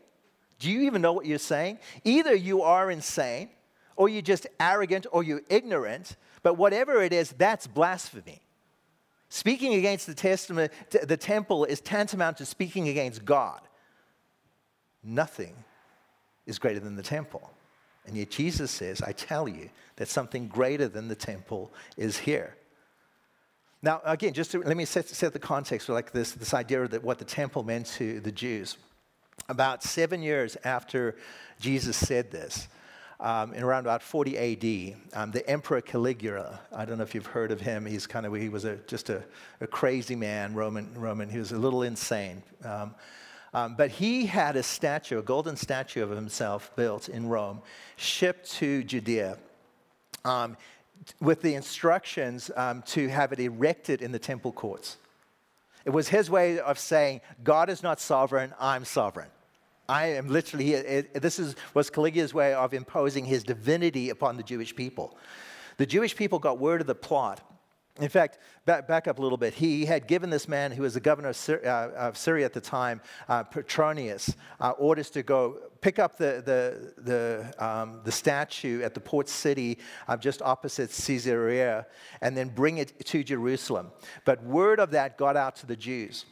Do 0.58 0.70
you 0.70 0.82
even 0.82 1.02
know 1.02 1.12
what 1.12 1.26
you're 1.26 1.38
saying? 1.38 1.78
Either 2.04 2.34
you 2.34 2.62
are 2.62 2.90
insane, 2.90 3.50
or 3.96 4.08
you're 4.08 4.22
just 4.22 4.46
arrogant, 4.60 5.06
or 5.10 5.22
you're 5.22 5.42
ignorant, 5.48 6.16
but 6.42 6.54
whatever 6.54 7.02
it 7.02 7.12
is, 7.12 7.32
that's 7.32 7.66
blasphemy. 7.66 8.40
Speaking 9.28 9.74
against 9.74 10.06
the, 10.06 10.14
testament, 10.14 10.72
the 10.90 11.16
temple 11.16 11.64
is 11.64 11.80
tantamount 11.80 12.36
to 12.36 12.46
speaking 12.46 12.88
against 12.88 13.24
God. 13.24 13.60
Nothing 15.02 15.54
is 16.47 16.59
greater 16.59 16.80
than 16.80 16.97
the 16.97 17.03
temple. 17.03 17.51
And 18.07 18.16
yet 18.16 18.30
Jesus 18.30 18.70
says, 18.70 19.01
I 19.01 19.12
tell 19.12 19.49
you 19.49 19.70
that 19.97 20.09
something 20.09 20.49
greater 20.49 20.88
than 20.88 21.09
the 21.09 21.14
temple 21.14 21.72
is 21.97 22.18
here. 22.18 22.57
Now, 23.82 24.01
again, 24.05 24.32
just 24.32 24.53
to, 24.53 24.61
let 24.61 24.76
me 24.76 24.84
set, 24.84 25.09
set 25.09 25.32
the 25.32 25.38
context 25.38 25.86
for 25.86 25.93
like 25.93 26.12
this, 26.12 26.32
this 26.32 26.55
idea 26.55 26.82
of 26.82 27.05
what 27.05 27.18
the 27.18 27.24
temple 27.24 27.64
meant 27.64 27.86
to 27.86 28.20
the 28.20 28.32
Jews. 28.32 28.76
About 29.49 29.82
seven 29.82 30.22
years 30.22 30.57
after 30.64 31.16
Jesus 31.59 31.97
said 31.97 32.30
this, 32.30 32.68
um, 33.18 33.55
in 33.55 33.62
around 33.62 33.80
about 33.80 34.03
40 34.03 34.36
AD, 34.36 34.97
um, 35.14 35.30
the 35.30 35.49
Emperor 35.49 35.80
Caligula, 35.80 36.61
I 36.74 36.84
don't 36.84 36.99
know 36.99 37.05
if 37.05 37.14
you've 37.14 37.26
heard 37.26 37.53
of 37.53 37.61
him, 37.61 37.86
he's 37.86 38.07
kind 38.07 38.26
of, 38.26 38.34
he 38.34 38.49
was 38.49 38.64
a, 38.64 38.76
just 38.88 39.11
a, 39.11 39.22
a 39.61 39.66
crazy 39.66 40.16
man, 40.16 40.55
Roman, 40.55 40.93
Roman, 40.95 41.28
he 41.28 41.38
was 41.38 41.53
a 41.53 41.59
little 41.59 41.82
insane. 41.82 42.43
Um, 42.64 42.95
um, 43.55 43.74
but 43.76 43.90
he 43.90 44.26
had 44.26 44.57
a 44.57 44.62
statue, 44.62 45.18
a 45.18 45.22
golden 45.22 45.57
statue 45.57 46.03
of 46.03 46.11
himself 46.11 46.70
built 46.76 47.09
in 47.09 47.28
Rome, 47.28 47.61
shipped 47.96 48.50
to 48.53 48.82
Judea 48.82 49.38
um, 50.24 50.57
with 51.20 51.42
the 51.42 51.55
instructions 51.55 52.50
um, 52.57 52.82
to 52.82 53.09
have 53.09 53.32
it 53.32 53.40
erected 53.40 54.00
in 54.03 54.12
the 54.12 54.18
temple 54.18 54.53
courts. 54.53 54.96
It 55.84 55.90
was 55.90 56.09
his 56.09 56.30
way 56.30 56.61
of 56.61 56.78
saying, 56.78 57.20
God 57.42 57.68
is 57.68 57.82
not 57.82 58.00
sovereign, 58.00 58.55
I'm 58.59 58.84
sovereign. 58.84 59.28
I 59.88 60.07
am 60.12 60.28
literally, 60.28 60.74
it, 60.74 61.20
this 61.20 61.38
is, 61.38 61.57
was 61.74 61.90
Caligula's 61.90 62.32
way 62.32 62.55
of 62.55 62.72
imposing 62.72 63.24
his 63.24 63.42
divinity 63.42 64.11
upon 64.11 64.36
the 64.36 64.42
Jewish 64.42 64.74
people. 64.74 65.18
The 65.76 65.86
Jewish 65.86 66.14
people 66.14 66.38
got 66.38 66.59
word 66.59 66.80
of 66.80 66.86
the 66.86 66.94
plot 66.94 67.40
in 68.01 68.09
fact, 68.09 68.38
back, 68.64 68.88
back, 68.88 69.07
up 69.07 69.18
a 69.18 69.22
little 69.22 69.36
bit. 69.36 69.53
He 69.53 69.84
had 69.84 70.07
given 70.07 70.30
this 70.30 70.49
man, 70.49 70.72
who 70.72 70.82
was 70.82 70.95
the 70.95 71.01
governor 71.01 71.28
of, 71.28 71.36
Syria, 71.36 71.93
uh, 71.95 72.09
of 72.09 72.16
Syria 72.16 72.47
at 72.47 72.55
the 72.55 72.61
time, 72.61 73.03
uh, 73.28 73.43
Petronius, 73.43 74.34
uh, 74.61 74.70
orders 74.70 75.11
to 75.11 75.22
go 75.22 75.59
pick 75.82 75.99
up 75.99 76.16
the, 76.16 76.43
the, 76.45 77.03
the, 77.03 77.64
um, 77.64 78.01
the 78.05 78.12
statue 78.12 78.82
at 78.82 78.95
the 78.95 79.01
port 79.01 79.28
city 79.28 79.78
uh, 80.09 80.16
just 80.16 80.40
opposite 80.40 80.90
Caesarea 80.90 81.86
and 82.22 82.34
then 82.34 82.49
bring 82.49 82.78
it 82.78 83.05
to 83.07 83.22
Jerusalem. 83.22 83.90
But 84.24 84.43
word 84.43 84.80
of 84.80 84.93
that 84.93 85.18
got 85.18 85.36
out 85.36 85.57
to 85.57 85.66
the 85.66 85.76
Jews. 85.76 86.24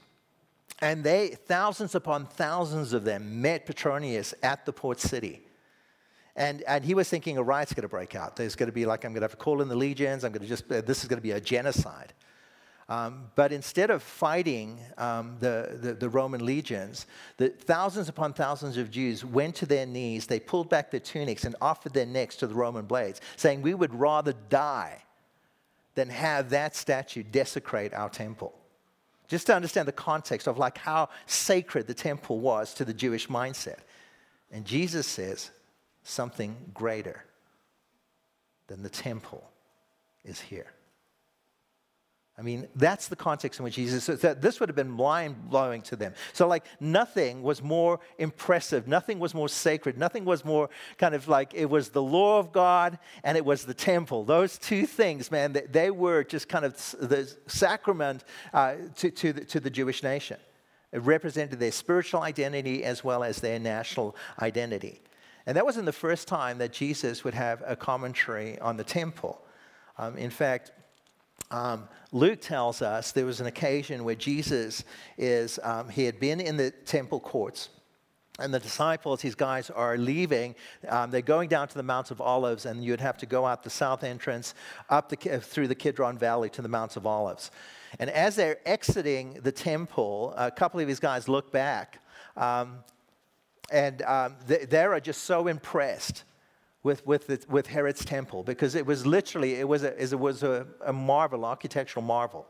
And 0.81 1.05
they, 1.05 1.29
thousands 1.29 1.95
upon 1.95 2.25
thousands 2.25 2.95
of 2.95 3.05
them, 3.05 3.43
met 3.43 3.67
Petronius 3.67 4.33
at 4.43 4.65
the 4.65 4.73
port 4.73 4.99
city. 4.99 5.43
And, 6.37 6.63
and 6.63 6.85
he 6.85 6.95
was 6.95 7.09
thinking 7.09 7.39
a 7.39 7.43
riot's 7.43 7.73
going 7.73 7.83
to 7.83 7.89
break 7.89 8.15
out. 8.15 8.37
There's 8.37 8.55
going 8.55 8.69
to 8.69 8.73
be 8.73 8.87
like, 8.87 9.05
I'm 9.05 9.13
going 9.13 9.21
to 9.21 9.25
have 9.25 9.33
to 9.33 9.37
call 9.37 9.63
in 9.63 9.69
the 9.69 9.77
legions. 9.77 10.25
I'm 10.25 10.33
going 10.33 10.43
to 10.43 10.49
just, 10.49 10.71
uh, 10.71 10.81
this 10.81 11.03
is 11.03 11.09
going 11.09 11.19
to 11.19 11.23
be 11.23 11.33
a 11.33 11.41
genocide. 11.41 12.13
Um, 12.89 13.31
but 13.37 13.53
instead 13.53 13.91
of 13.91 14.03
fighting 14.03 14.81
um, 14.99 15.37
the, 15.39 15.79
the, 15.81 15.95
the, 15.95 16.09
Roman 16.09 16.45
legions, 16.45 17.07
the 17.37 17.49
thousands 17.49 18.09
upon 18.09 18.33
thousands 18.33 18.77
of 18.77 18.91
Jews 18.91 19.25
went 19.25 19.55
to 19.57 19.67
their 19.67 19.87
knees, 19.87 20.27
they 20.27 20.41
pulled 20.41 20.69
back 20.69 20.91
their 20.91 20.99
tunics 20.99 21.45
and 21.45 21.55
offered 21.61 21.93
their 21.93 22.07
necks 22.07 22.35
to 22.37 22.49
the 22.49 22.55
Roman 22.55 22.87
blades, 22.87 23.21
saying, 23.37 23.63
We 23.63 23.75
would 23.75 23.95
rather 23.95 24.35
die 24.49 25.05
than 25.95 26.09
have 26.09 26.51
that 26.51 26.75
statue 26.75 27.23
desecrate 27.23 27.95
our 27.95 28.09
temple. 28.09 28.55
Just 29.29 29.47
to 29.47 29.55
understand 29.55 29.87
the 29.87 29.93
context 29.93 30.49
of 30.49 30.59
like 30.59 30.77
how 30.77 31.11
sacred 31.27 31.87
the 31.87 31.95
temple 31.95 32.41
was 32.41 32.75
to 32.75 32.85
the 32.85 32.95
Jewish 32.95 33.29
mindset. 33.29 33.79
And 34.51 34.65
Jesus 34.65 35.07
says, 35.07 35.53
something 36.03 36.57
greater 36.73 37.25
than 38.67 38.83
the 38.83 38.89
temple 38.89 39.51
is 40.25 40.41
here. 40.41 40.73
I 42.41 42.43
mean, 42.43 42.69
that's 42.75 43.09
the 43.09 43.17
context 43.17 43.61
in 43.61 43.65
which 43.65 43.75
Jesus 43.75 44.05
said 44.05 44.41
this 44.41 44.61
would 44.61 44.71
have 44.71 44.77
been 44.77 44.91
mind 44.91 45.51
blowing 45.51 45.83
to 45.83 45.97
them. 45.97 46.15
So, 46.33 46.49
like, 46.49 46.65
nothing 46.81 47.43
was 47.43 47.63
more 47.63 48.01
impressive, 48.17 48.89
nothing 48.89 49.19
was 49.19 49.35
more 49.35 49.49
sacred, 49.49 49.99
nothing 49.99 50.25
was 50.25 50.43
more 50.43 50.71
kind 50.97 51.15
of 51.15 51.29
like 51.29 51.53
it 51.53 51.67
was 51.67 51.91
the 51.91 52.01
law 52.01 52.39
of 52.39 52.51
God 52.51 52.99
and 53.25 53.37
it 53.37 53.45
was 53.45 53.67
the 53.67 53.75
temple. 53.75 54.25
Those 54.25 54.57
two 54.57 54.87
things, 54.87 55.31
man, 55.31 55.53
they, 55.53 55.67
they 55.71 55.91
were 55.91 56.25
just 56.25 56.49
kind 56.49 56.65
of 56.65 56.75
the 56.99 57.31
sacrament 57.47 58.25
uh, 58.55 58.77
to, 58.97 59.11
to, 59.11 59.35
the, 59.35 59.45
to 59.45 59.61
the 59.61 59.69
Jewish 59.69 60.03
nation. 60.03 60.39
It 60.93 61.03
represented 61.03 61.61
their 61.61 61.73
spiritual 61.73 62.23
identity 62.23 62.85
as 62.85 63.05
well 63.05 63.23
as 63.23 63.41
their 63.41 63.59
national 63.59 64.17
identity. 64.41 65.03
And 65.47 65.57
that 65.57 65.65
wasn't 65.65 65.87
the 65.87 65.93
first 65.93 66.29
time 66.29 66.59
that 66.59 66.73
Jesus 66.73 67.25
would 67.25 67.35
have 67.35 67.63
a 67.67 67.77
commentary 67.77 68.59
on 68.59 68.77
the 68.77 68.85
temple. 68.85 69.43
Um, 69.99 70.17
in 70.17 70.31
fact, 70.31 70.73
um, 71.51 71.89
Luke 72.13 72.41
tells 72.41 72.83
us 72.83 73.13
there 73.13 73.27
was 73.27 73.41
an 73.41 73.47
occasion 73.47 74.05
where 74.05 74.15
Jesus 74.15 74.85
is, 75.19 75.59
um, 75.63 75.89
he 75.89 76.05
had 76.05 76.21
been 76.21 76.41
in 76.41 76.57
the 76.57 76.71
temple 76.71 77.21
courts. 77.21 77.71
And 78.39 78.55
the 78.55 78.59
disciples, 78.59 79.21
these 79.21 79.35
guys, 79.35 79.69
are 79.69 79.99
leaving. 79.99 80.55
Um, 80.89 81.11
they're 81.11 81.21
going 81.21 81.51
down 81.51 81.69
to 81.69 81.75
the 81.75 81.83
Mount 81.83 82.11
of 82.11 82.23
Olives, 82.23 82.65
and 82.65 82.83
you'd 82.83 83.01
have 83.01 83.19
to 83.19 83.27
go 83.27 83.45
out 83.45 83.63
the 83.63 83.71
south 83.71 84.03
entrance, 84.03 84.55
up 84.89 85.11
the, 85.11 85.17
through 85.41 85.69
the 85.69 85.75
Kidron 85.75 86.17
Valley 86.17 86.49
to 86.51 86.63
the 86.63 86.69
Mount 86.69 86.97
of 86.97 87.07
Olives. 87.07 87.51
And 87.99 88.09
as 88.09 88.37
they're 88.37 88.59
exiting 88.65 89.41
the 89.43 89.53
temple, 89.53 90.33
a 90.39 90.51
couple 90.51 90.81
of 90.81 90.87
these 90.87 91.01
guys 91.01 91.29
look 91.29 91.53
back 91.53 92.01
um, 92.37 92.79
and 93.71 94.03
um, 94.03 94.37
they, 94.47 94.85
are 94.85 95.01
just 95.01 95.25
so 95.25 95.47
impressed 95.47 96.25
with, 96.83 97.07
with, 97.07 97.27
the, 97.27 97.43
with 97.49 97.67
Herod's 97.67 98.05
temple 98.05 98.43
because 98.43 98.75
it 98.75 98.85
was 98.85 99.07
literally, 99.07 99.55
it 99.55 99.69
was, 99.69 99.85
a, 99.85 100.03
it 100.03 100.19
was 100.19 100.43
a, 100.43 100.67
a 100.85 100.93
marvel, 100.93 101.45
architectural 101.45 102.05
marvel. 102.05 102.47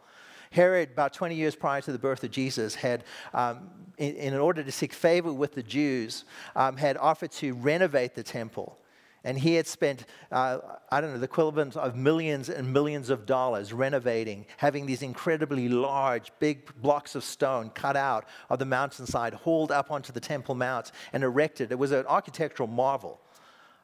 Herod, 0.53 0.91
about 0.93 1.13
20 1.13 1.35
years 1.35 1.55
prior 1.55 1.81
to 1.81 1.93
the 1.93 1.99
birth 1.99 2.25
of 2.25 2.31
Jesus, 2.31 2.75
had, 2.75 3.05
um, 3.35 3.71
in, 3.99 4.17
in, 4.17 4.35
order 4.35 4.65
to 4.65 4.73
seek 4.73 4.93
favor 4.93 5.33
with 5.33 5.55
the 5.55 5.63
Jews, 5.63 6.25
um, 6.57 6.77
had 6.77 6.97
offered 6.97 7.31
to 7.33 7.55
renovate 7.55 8.15
the 8.15 8.23
temple. 8.23 8.77
And 9.25 9.39
he 9.39 9.55
had 9.55 9.67
spent, 9.67 10.07
uh, 10.33 10.59
I 10.91 11.01
don't 11.01 11.13
know, 11.13 11.19
the 11.19 11.25
equivalent 11.25 11.77
of 11.77 11.95
millions 11.95 12.49
and 12.49 12.73
millions 12.73 13.11
of 13.11 13.27
dollars 13.27 13.73
renovating, 13.73 14.47
having 14.57 14.87
these 14.87 15.03
incredibly 15.03 15.69
large, 15.69 16.33
big 16.39 16.71
blocks 16.81 17.15
of 17.15 17.23
stone 17.23 17.71
cut 17.71 17.97
out 17.97 18.27
of 18.49 18.59
the 18.59 18.65
mountainside, 18.65 19.35
hauled 19.35 19.73
up 19.73 19.91
onto 19.91 20.13
the 20.13 20.21
Temple 20.21 20.55
Mount, 20.55 20.93
and 21.13 21.23
erected. 21.23 21.71
It 21.71 21.79
was 21.79 21.93
an 21.93 22.07
architectural 22.07 22.69
marvel. 22.69 23.21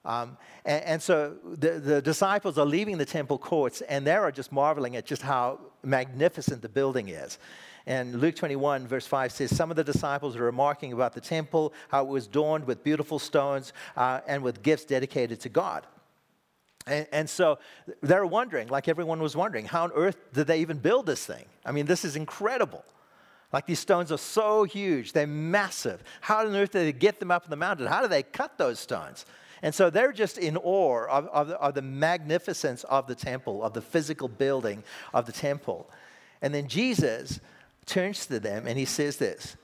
Um, 0.06 0.38
and, 0.64 0.84
and, 0.84 1.02
so 1.02 1.34
the, 1.44 1.80
the 1.80 2.00
disciples 2.00 2.58
are 2.58 2.64
leaving 2.64 2.96
the 2.96 3.04
temple 3.04 3.38
courts, 3.38 3.80
and 3.82 4.06
they 4.06 4.14
are 4.14 4.30
just 4.30 4.52
marveling 4.52 4.94
at 4.94 5.04
just 5.04 5.20
how 5.20 5.58
magnificent 5.82 6.62
the 6.62 6.68
building 6.68 7.08
is. 7.08 7.38
And 7.86 8.20
Luke 8.20 8.34
21, 8.34 8.86
verse 8.86 9.06
5 9.06 9.30
says, 9.30 9.54
Some 9.54 9.70
of 9.70 9.76
the 9.76 9.84
disciples 9.84 10.34
are 10.36 10.42
remarking 10.42 10.92
about 10.92 11.14
the 11.14 11.20
temple, 11.20 11.72
how 11.88 12.04
it 12.04 12.08
was 12.08 12.26
adorned 12.26 12.66
with 12.66 12.82
beautiful 12.82 13.18
stones 13.18 13.72
uh, 13.96 14.20
and 14.26 14.42
with 14.42 14.62
gifts 14.62 14.84
dedicated 14.84 15.40
to 15.40 15.48
God. 15.48 15.86
And, 16.88 17.06
and, 17.12 17.30
so 17.30 17.58
they're 18.02 18.26
wondering, 18.26 18.68
like 18.68 18.88
everyone 18.88 19.20
was 19.20 19.36
wondering, 19.36 19.66
how 19.66 19.84
on 19.84 19.92
earth 19.94 20.16
did 20.32 20.46
they 20.46 20.60
even 20.60 20.78
build 20.78 21.06
this 21.06 21.24
thing? 21.24 21.44
I 21.64 21.72
mean, 21.72 21.86
this 21.86 22.04
is 22.04 22.16
incredible. 22.16 22.84
Like 23.52 23.66
these 23.66 23.80
stones 23.80 24.10
are 24.12 24.18
so 24.18 24.64
huge, 24.64 25.12
they're 25.12 25.26
massive. 25.26 26.02
How 26.20 26.46
on 26.46 26.54
earth 26.54 26.72
did 26.72 26.86
they 26.86 26.92
get 26.92 27.20
them 27.20 27.30
up 27.30 27.44
in 27.44 27.50
the 27.50 27.56
mountain? 27.56 27.86
How 27.86 28.02
do 28.02 28.08
they 28.08 28.22
cut 28.22 28.58
those 28.58 28.78
stones? 28.78 29.26
And 29.62 29.74
so 29.74 29.90
they're 29.90 30.12
just 30.12 30.38
in 30.38 30.56
awe 30.56 31.06
of, 31.06 31.26
of, 31.28 31.50
of 31.50 31.74
the 31.74 31.82
magnificence 31.82 32.84
of 32.84 33.06
the 33.06 33.14
temple, 33.14 33.62
of 33.62 33.72
the 33.72 33.80
physical 33.80 34.28
building 34.28 34.84
of 35.14 35.26
the 35.26 35.32
temple. 35.32 35.88
And 36.42 36.54
then 36.54 36.68
Jesus 36.68 37.40
turns 37.86 38.26
to 38.26 38.40
them 38.40 38.66
and 38.66 38.78
he 38.78 38.84
says 38.84 39.16
this 39.16 39.56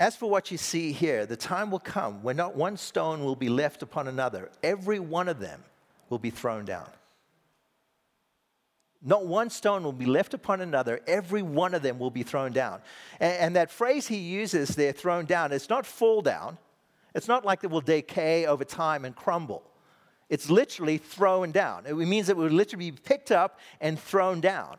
As 0.00 0.16
for 0.16 0.28
what 0.28 0.50
you 0.50 0.58
see 0.58 0.92
here, 0.92 1.26
the 1.26 1.36
time 1.36 1.70
will 1.70 1.78
come 1.78 2.22
when 2.22 2.36
not 2.36 2.56
one 2.56 2.76
stone 2.76 3.24
will 3.24 3.36
be 3.36 3.48
left 3.48 3.82
upon 3.82 4.08
another, 4.08 4.50
every 4.62 4.98
one 4.98 5.28
of 5.28 5.38
them 5.38 5.62
will 6.08 6.18
be 6.18 6.30
thrown 6.30 6.64
down. 6.64 6.88
Not 9.00 9.26
one 9.26 9.48
stone 9.48 9.84
will 9.84 9.92
be 9.92 10.06
left 10.06 10.34
upon 10.34 10.60
another. 10.60 11.00
Every 11.06 11.42
one 11.42 11.72
of 11.74 11.82
them 11.82 12.00
will 12.00 12.10
be 12.10 12.24
thrown 12.24 12.52
down. 12.52 12.80
And, 13.20 13.38
and, 13.38 13.56
that 13.56 13.70
phrase 13.70 14.08
he 14.08 14.16
uses 14.16 14.74
there, 14.74 14.90
thrown 14.90 15.24
down, 15.24 15.52
it's 15.52 15.68
not 15.68 15.86
fall 15.86 16.20
down. 16.20 16.58
It's 17.14 17.28
not 17.28 17.44
like 17.44 17.62
it 17.62 17.70
will 17.70 17.80
decay 17.80 18.46
over 18.46 18.64
time 18.64 19.04
and 19.04 19.14
crumble. 19.14 19.62
It's 20.28 20.50
literally 20.50 20.98
thrown 20.98 21.52
down. 21.52 21.86
It 21.86 21.94
means 21.94 22.28
it 22.28 22.36
will 22.36 22.48
literally 22.48 22.90
be 22.90 22.98
picked 23.02 23.30
up 23.30 23.60
and 23.80 23.98
thrown 23.98 24.40
down. 24.40 24.76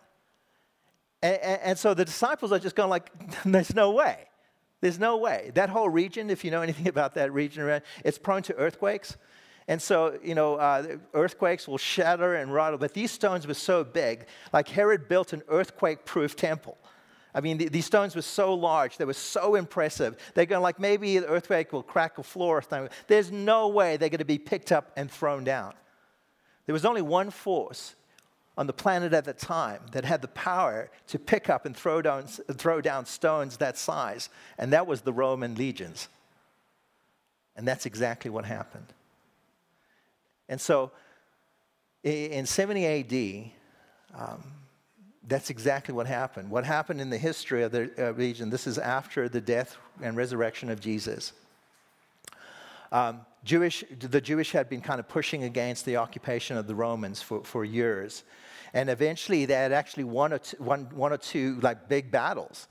And, 1.22 1.38
and, 1.38 1.62
and, 1.62 1.80
so 1.80 1.94
the 1.94 2.06
disciples 2.06 2.52
are 2.52 2.60
just 2.60 2.76
going 2.76 2.90
like, 2.90 3.12
there's 3.46 3.76
no 3.76 3.92
way. 3.92 4.26
There's 4.82 5.00
no 5.00 5.18
way. 5.18 5.52
That 5.56 5.70
whole 5.70 5.90
region, 5.90 6.30
if 6.30 6.46
you 6.46 6.52
know 6.52 6.62
anything 6.62 6.88
about 6.96 7.16
that 7.16 7.34
region, 7.34 7.82
it's 8.06 8.18
prone 8.18 8.44
to 8.44 8.56
earthquakes. 8.56 9.18
And 9.68 9.80
so, 9.80 10.18
you 10.24 10.34
know, 10.34 10.56
uh, 10.56 10.98
earthquakes 11.14 11.68
will 11.68 11.78
shatter 11.78 12.36
and 12.36 12.52
rattle. 12.52 12.80
But 12.80 12.94
these 12.94 13.12
stones 13.12 13.46
were 13.46 13.54
so 13.54 13.84
big, 13.84 14.26
like 14.52 14.68
Herod 14.68 15.08
built 15.08 15.32
an 15.32 15.44
earthquake 15.48 16.06
proof 16.06 16.36
temple. 16.36 16.78
I 17.36 17.42
mean, 17.42 17.58
these 17.60 17.86
stones 17.86 18.16
were 18.16 18.24
so 18.24 18.56
large, 18.56 18.98
they 18.98 19.06
were 19.06 19.14
so 19.14 19.54
impressive. 19.54 20.18
They're 20.34 20.48
going 20.48 20.64
like, 20.64 20.80
maybe 20.80 21.20
the 21.20 21.28
earthquake 21.28 21.72
will 21.72 21.84
crack 21.84 22.18
a 22.18 22.24
floor. 22.24 22.58
Or 22.58 22.62
something. 22.64 22.90
There's 23.06 23.32
no 23.32 23.68
way 23.68 23.98
they're 23.98 24.10
going 24.10 24.18
to 24.18 24.26
be 24.26 24.40
picked 24.40 24.72
up 24.72 24.92
and 24.96 25.12
thrown 25.12 25.44
down. 25.44 25.74
There 26.66 26.74
was 26.74 26.86
only 26.86 27.04
one 27.04 27.30
force 27.30 27.96
on 28.60 28.68
the 28.68 28.74
planet 28.74 29.14
at 29.14 29.24
the 29.24 29.32
time 29.32 29.80
that 29.94 30.04
had 30.04 30.22
the 30.22 30.28
power 30.28 30.92
to 31.08 31.18
pick 31.18 31.50
up 31.50 31.66
and 31.66 31.74
throw 31.74 32.02
down, 32.02 32.28
throw 32.28 32.82
down 32.82 33.06
stones 33.06 33.56
that 33.56 33.78
size, 33.78 34.28
and 34.58 34.74
that 34.74 34.86
was 34.86 35.00
the 35.00 35.14
Roman 35.14 35.56
legions. 35.56 36.10
And 37.56 37.66
that's 37.66 37.86
exactly 37.86 38.30
what 38.30 38.44
happened. 38.44 38.88
And 40.50 40.60
so 40.60 40.92
in 42.04 42.46
70 42.46 42.86
AD, 44.14 44.22
um, 44.22 44.44
that's 45.26 45.50
exactly 45.50 45.94
what 45.94 46.06
happened. 46.06 46.50
What 46.50 46.66
happened 46.66 47.00
in 47.00 47.10
the 47.10 47.18
history 47.18 47.64
of 47.64 47.72
the 47.72 47.90
uh, 47.98 48.14
region, 48.14 48.50
this 48.50 48.68
is 48.68 48.78
after 48.78 49.30
the 49.30 49.40
death 49.40 49.78
and 50.02 50.18
resurrection 50.18 50.70
of 50.70 50.82
Jesus. 50.82 51.32
Um, 52.92 53.22
Jewish, 53.46 53.86
the 53.98 54.20
Jewish 54.20 54.52
had 54.52 54.68
been 54.68 54.82
kind 54.82 55.00
of 55.00 55.08
pushing 55.08 55.44
against 55.44 55.86
the 55.86 55.96
occupation 55.96 56.58
of 56.58 56.68
the 56.68 56.76
Romans 56.76 57.22
for, 57.22 57.42
for 57.46 57.64
years. 57.64 58.24
And 58.74 58.90
eventually 58.90 59.46
they 59.46 59.54
had 59.54 59.72
actually 59.72 60.04
one 60.04 60.34
or 60.34 60.40
one 60.60 61.14
or 61.14 61.18
two 61.18 61.60
like 61.62 61.90
big 61.90 62.12
battles. 62.12 62.68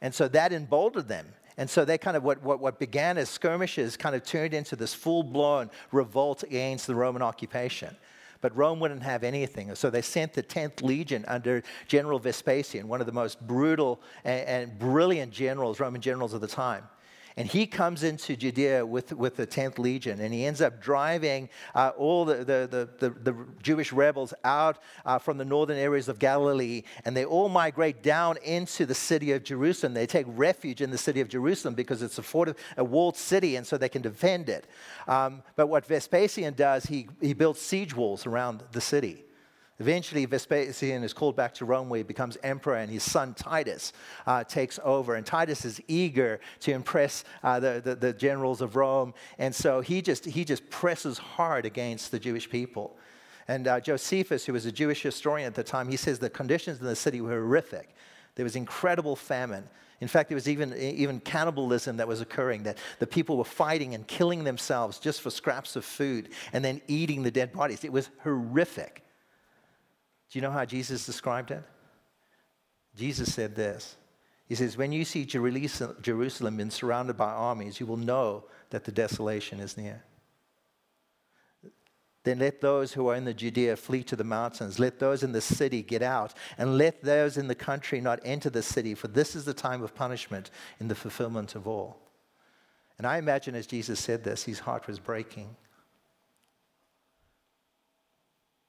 And 0.00 0.14
so 0.14 0.28
that 0.28 0.52
emboldened 0.52 1.08
them. 1.08 1.26
And 1.56 1.68
so 1.68 1.84
they 1.84 1.98
kind 1.98 2.16
of, 2.16 2.22
what, 2.22 2.40
what, 2.42 2.60
what 2.60 2.78
began 2.78 3.18
as 3.18 3.28
skirmishes 3.28 3.96
kind 3.96 4.14
of 4.14 4.24
turned 4.24 4.54
into 4.54 4.76
this 4.76 4.94
full 4.94 5.24
blown 5.24 5.70
revolt 5.90 6.44
against 6.44 6.86
the 6.86 6.94
Roman 6.94 7.20
occupation. 7.20 7.96
But 8.40 8.56
Rome 8.56 8.78
wouldn't 8.78 9.02
have 9.02 9.24
anything. 9.24 9.74
So 9.74 9.90
they 9.90 10.02
sent 10.02 10.34
the 10.34 10.42
10th 10.44 10.82
Legion 10.82 11.24
under 11.26 11.64
General 11.88 12.20
Vespasian, 12.20 12.86
one 12.86 13.00
of 13.00 13.06
the 13.06 13.12
most 13.12 13.44
brutal 13.44 14.00
and, 14.24 14.46
and 14.46 14.78
brilliant 14.78 15.32
generals, 15.32 15.80
Roman 15.80 16.00
generals 16.00 16.32
of 16.32 16.40
the 16.40 16.46
time. 16.46 16.84
And 17.38 17.46
he 17.46 17.68
comes 17.68 18.02
into 18.02 18.36
Judea 18.36 18.84
with, 18.84 19.12
with 19.12 19.36
the 19.36 19.46
10th 19.46 19.78
Legion, 19.78 20.20
and 20.20 20.34
he 20.34 20.44
ends 20.44 20.60
up 20.60 20.82
driving 20.82 21.48
uh, 21.72 21.92
all 21.96 22.24
the, 22.24 22.38
the, 22.38 22.88
the, 22.98 23.10
the, 23.10 23.46
Jewish 23.62 23.92
rebels 23.92 24.34
out 24.42 24.78
uh, 25.06 25.18
from 25.18 25.38
the 25.38 25.44
northern 25.44 25.76
areas 25.76 26.08
of 26.08 26.18
Galilee, 26.18 26.82
and 27.04 27.16
they 27.16 27.24
all 27.24 27.48
migrate 27.48 28.02
down 28.02 28.38
into 28.38 28.86
the 28.86 28.94
city 28.94 29.30
of 29.30 29.44
Jerusalem. 29.44 29.94
They 29.94 30.04
take 30.04 30.26
refuge 30.30 30.80
in 30.80 30.90
the 30.90 30.98
city 30.98 31.20
of 31.20 31.28
Jerusalem 31.28 31.74
because 31.74 32.02
it's 32.02 32.18
a, 32.18 32.24
fort, 32.24 32.58
a 32.76 32.82
walled 32.82 33.16
city, 33.16 33.54
and 33.54 33.64
so 33.64 33.78
they 33.78 33.88
can 33.88 34.02
defend 34.02 34.48
it. 34.48 34.66
Um, 35.06 35.44
but 35.54 35.68
what 35.68 35.86
Vespasian 35.86 36.54
does, 36.54 36.86
he, 36.86 37.06
he 37.20 37.34
builds 37.34 37.60
siege 37.60 37.94
walls 37.94 38.26
around 38.26 38.64
the 38.72 38.80
city. 38.80 39.27
Eventually, 39.80 40.24
Vespasian 40.24 41.04
is 41.04 41.12
called 41.12 41.36
back 41.36 41.54
to 41.54 41.64
Rome 41.64 41.88
where 41.88 41.98
he 41.98 42.02
becomes 42.02 42.36
emperor, 42.42 42.76
and 42.76 42.90
his 42.90 43.04
son 43.04 43.32
Titus 43.34 43.92
uh, 44.26 44.42
takes 44.42 44.80
over. 44.82 45.14
And 45.14 45.24
Titus 45.24 45.64
is 45.64 45.80
eager 45.86 46.40
to 46.60 46.72
impress 46.72 47.24
uh, 47.44 47.60
the, 47.60 47.80
the, 47.84 47.94
the, 47.94 48.12
generals 48.12 48.60
of 48.60 48.74
Rome, 48.74 49.14
and 49.38 49.54
so 49.54 49.80
he 49.80 50.02
just, 50.02 50.24
he 50.24 50.44
just 50.44 50.68
presses 50.68 51.18
hard 51.18 51.64
against 51.64 52.10
the 52.10 52.18
Jewish 52.18 52.50
people. 52.50 52.96
And 53.46 53.68
uh, 53.68 53.78
Josephus, 53.78 54.44
who 54.44 54.52
was 54.52 54.66
a 54.66 54.72
Jewish 54.72 55.02
historian 55.02 55.46
at 55.46 55.54
the 55.54 55.62
time, 55.62 55.88
he 55.88 55.96
says 55.96 56.18
the 56.18 56.28
conditions 56.28 56.80
in 56.80 56.86
the 56.86 56.96
city 56.96 57.20
were 57.20 57.30
horrific. 57.30 57.94
There 58.34 58.44
was 58.44 58.56
incredible 58.56 59.14
famine. 59.14 59.64
In 60.00 60.08
fact, 60.08 60.28
there 60.28 60.36
was 60.36 60.48
even, 60.48 60.76
even 60.76 61.20
cannibalism 61.20 61.96
that 61.96 62.06
was 62.06 62.20
occurring, 62.20 62.64
that 62.64 62.78
the 62.98 63.06
people 63.06 63.36
were 63.36 63.44
fighting 63.44 63.94
and 63.94 64.06
killing 64.06 64.44
themselves 64.44 64.98
just 64.98 65.20
for 65.22 65.30
scraps 65.30 65.76
of 65.76 65.84
food 65.84 66.30
and 66.52 66.64
then 66.64 66.80
eating 66.88 67.22
the 67.22 67.30
dead 67.30 67.52
bodies. 67.52 67.84
It 67.84 67.92
was 67.92 68.10
horrific. 68.22 69.04
Do 70.30 70.38
you 70.38 70.42
know 70.42 70.50
how 70.50 70.64
Jesus 70.64 71.06
described 71.06 71.50
it? 71.50 71.62
Jesus 72.96 73.32
said 73.32 73.54
this. 73.54 73.96
He 74.46 74.54
says, 74.54 74.76
When 74.76 74.92
you 74.92 75.04
see 75.04 75.24
Jerusalem 75.24 76.56
being 76.56 76.70
surrounded 76.70 77.16
by 77.16 77.30
armies, 77.30 77.80
you 77.80 77.86
will 77.86 77.96
know 77.96 78.44
that 78.70 78.84
the 78.84 78.92
desolation 78.92 79.60
is 79.60 79.76
near. 79.76 80.02
Then 82.24 82.40
let 82.40 82.60
those 82.60 82.92
who 82.92 83.08
are 83.08 83.14
in 83.14 83.24
the 83.24 83.32
Judea 83.32 83.76
flee 83.76 84.02
to 84.04 84.16
the 84.16 84.24
mountains. 84.24 84.78
Let 84.78 84.98
those 84.98 85.22
in 85.22 85.32
the 85.32 85.40
city 85.40 85.82
get 85.82 86.02
out. 86.02 86.34
And 86.58 86.76
let 86.76 87.02
those 87.02 87.38
in 87.38 87.46
the 87.46 87.54
country 87.54 88.00
not 88.00 88.20
enter 88.24 88.50
the 88.50 88.62
city, 88.62 88.94
for 88.94 89.08
this 89.08 89.34
is 89.34 89.44
the 89.44 89.54
time 89.54 89.82
of 89.82 89.94
punishment 89.94 90.50
in 90.80 90.88
the 90.88 90.94
fulfillment 90.94 91.54
of 91.54 91.66
all. 91.66 91.98
And 92.98 93.06
I 93.06 93.18
imagine 93.18 93.54
as 93.54 93.66
Jesus 93.66 94.00
said 94.00 94.24
this, 94.24 94.42
his 94.42 94.58
heart 94.58 94.86
was 94.86 94.98
breaking. 94.98 95.56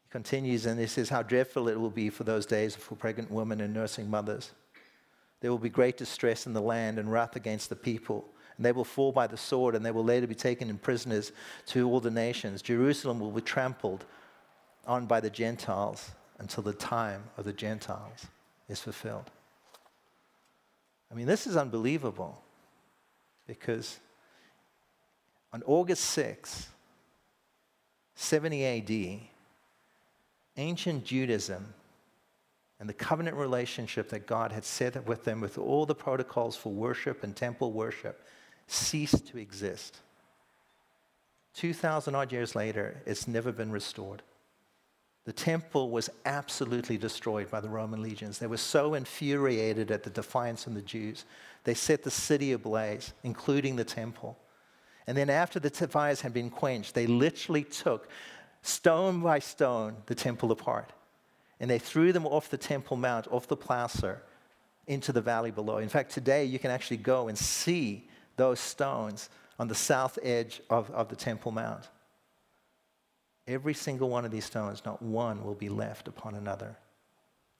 Continues 0.10 0.66
and 0.66 0.80
he 0.80 0.88
says 0.88 1.10
how 1.10 1.22
dreadful 1.22 1.68
it 1.68 1.80
will 1.80 1.90
be 1.90 2.10
for 2.10 2.24
those 2.24 2.46
days 2.46 2.76
for 2.76 2.96
pregnant 2.96 3.32
women 3.32 3.62
and 3.62 3.74
nursing 3.74 4.10
mothers. 4.10 4.52
There 5.42 5.52
will 5.52 5.60
be 5.60 5.70
great 5.70 5.98
distress 5.98 6.46
in 6.46 6.54
the 6.54 6.62
land 6.62 7.00
and 7.00 7.12
wrath 7.12 7.36
against 7.36 7.70
the 7.70 7.76
people. 7.76 8.26
And 8.58 8.66
they 8.66 8.74
will 8.74 8.84
fall 8.84 9.14
by 9.14 9.26
the 9.26 9.38
sword, 9.38 9.74
and 9.74 9.86
they 9.86 9.92
will 9.92 10.04
later 10.04 10.28
be 10.28 10.36
taken 10.36 10.70
in 10.70 10.78
prisoners 10.78 11.32
to 11.68 11.90
all 11.90 12.02
the 12.02 12.12
nations. 12.12 12.62
Jerusalem 12.62 13.20
will 13.20 13.32
be 13.32 13.40
trampled 13.40 14.04
on 14.86 15.06
by 15.06 15.22
the 15.22 15.30
Gentiles 15.30 16.12
until 16.40 16.64
the 16.64 16.74
time 16.74 17.24
of 17.38 17.46
the 17.46 17.54
Gentiles 17.54 18.28
is 18.68 18.82
fulfilled. 18.82 19.32
I 21.10 21.16
mean, 21.16 21.26
this 21.26 21.48
is 21.48 21.56
unbelievable 21.56 22.42
because 23.48 24.00
on 25.54 25.64
August 25.66 26.04
6, 26.06 26.68
70 28.16 28.66
AD, 28.66 29.29
ancient 30.60 31.06
Judaism 31.06 31.74
and 32.80 32.88
the 32.88 32.94
covenant 32.94 33.36
relationship 33.36 34.10
that 34.10 34.28
God 34.28 34.52
had 34.52 34.64
set 34.64 35.06
with 35.08 35.24
them 35.26 35.42
with 35.42 35.58
all 35.58 35.86
the 35.86 35.96
protocols 35.96 36.56
for 36.56 36.72
worship 36.72 37.24
and 37.24 37.36
temple 37.36 37.72
worship 37.72 38.26
ceased 38.68 39.28
to 39.28 39.38
exist. 39.38 39.98
2,000 41.56 42.16
odd 42.16 42.32
years 42.32 42.56
later, 42.56 43.02
it's 43.06 43.28
never 43.28 43.52
been 43.52 43.72
restored. 43.72 44.22
The 45.26 45.34
temple 45.34 45.90
was 45.90 46.10
absolutely 46.26 46.98
destroyed 46.98 47.52
by 47.52 47.60
the 47.60 47.70
Roman 47.70 48.02
legions. 48.02 48.40
They 48.40 48.48
were 48.48 48.58
so 48.58 48.94
infuriated 48.94 49.92
at 49.92 50.04
the 50.04 50.10
defiance 50.10 50.66
of 50.66 50.74
the 50.74 50.82
Jews. 50.82 51.26
They 51.66 51.74
set 51.74 52.04
the 52.04 52.12
city 52.12 52.54
ablaze, 52.54 53.14
including 53.24 53.76
the 53.76 53.84
temple. 53.84 54.38
And 55.06 55.18
then 55.18 55.30
after 55.30 55.60
the 55.60 55.70
fires 55.70 56.22
had 56.22 56.34
been 56.34 56.50
quenched, 56.50 56.94
they 56.94 57.08
literally 57.08 57.64
took 57.64 58.08
stone 58.62 59.22
by 59.22 59.40
stone 59.40 59.98
the 60.06 60.16
temple 60.16 60.52
apart. 60.52 60.94
And 61.60 61.70
they 61.70 61.80
threw 61.80 62.14
them 62.14 62.26
off 62.26 62.50
the 62.50 62.58
Temple 62.58 62.96
Mount, 62.96 63.28
off 63.28 63.48
the 63.48 63.58
plaza, 63.58 64.22
into 64.88 65.12
the 65.12 65.22
valley 65.22 65.52
below. 65.52 65.78
In 65.78 65.90
fact, 65.90 66.12
today 66.12 66.46
you 66.46 66.58
can 66.58 66.72
actually 66.72 66.98
go 66.98 67.28
and 67.28 67.38
see 67.38 68.08
those 68.38 68.60
stones 68.60 69.30
on 69.60 69.68
the 69.68 69.76
south 69.76 70.18
edge 70.24 70.62
of, 70.70 70.90
of 70.92 71.10
the 71.10 71.16
Temple 71.16 71.52
Mount. 71.52 71.90
Every 73.46 73.74
single 73.74 74.10
one 74.10 74.26
of 74.26 74.32
these 74.32 74.46
stones, 74.46 74.84
not 74.86 75.02
one 75.02 75.44
will 75.44 75.56
be 75.56 75.70
left 75.70 76.08
upon 76.08 76.36
another. 76.36 76.78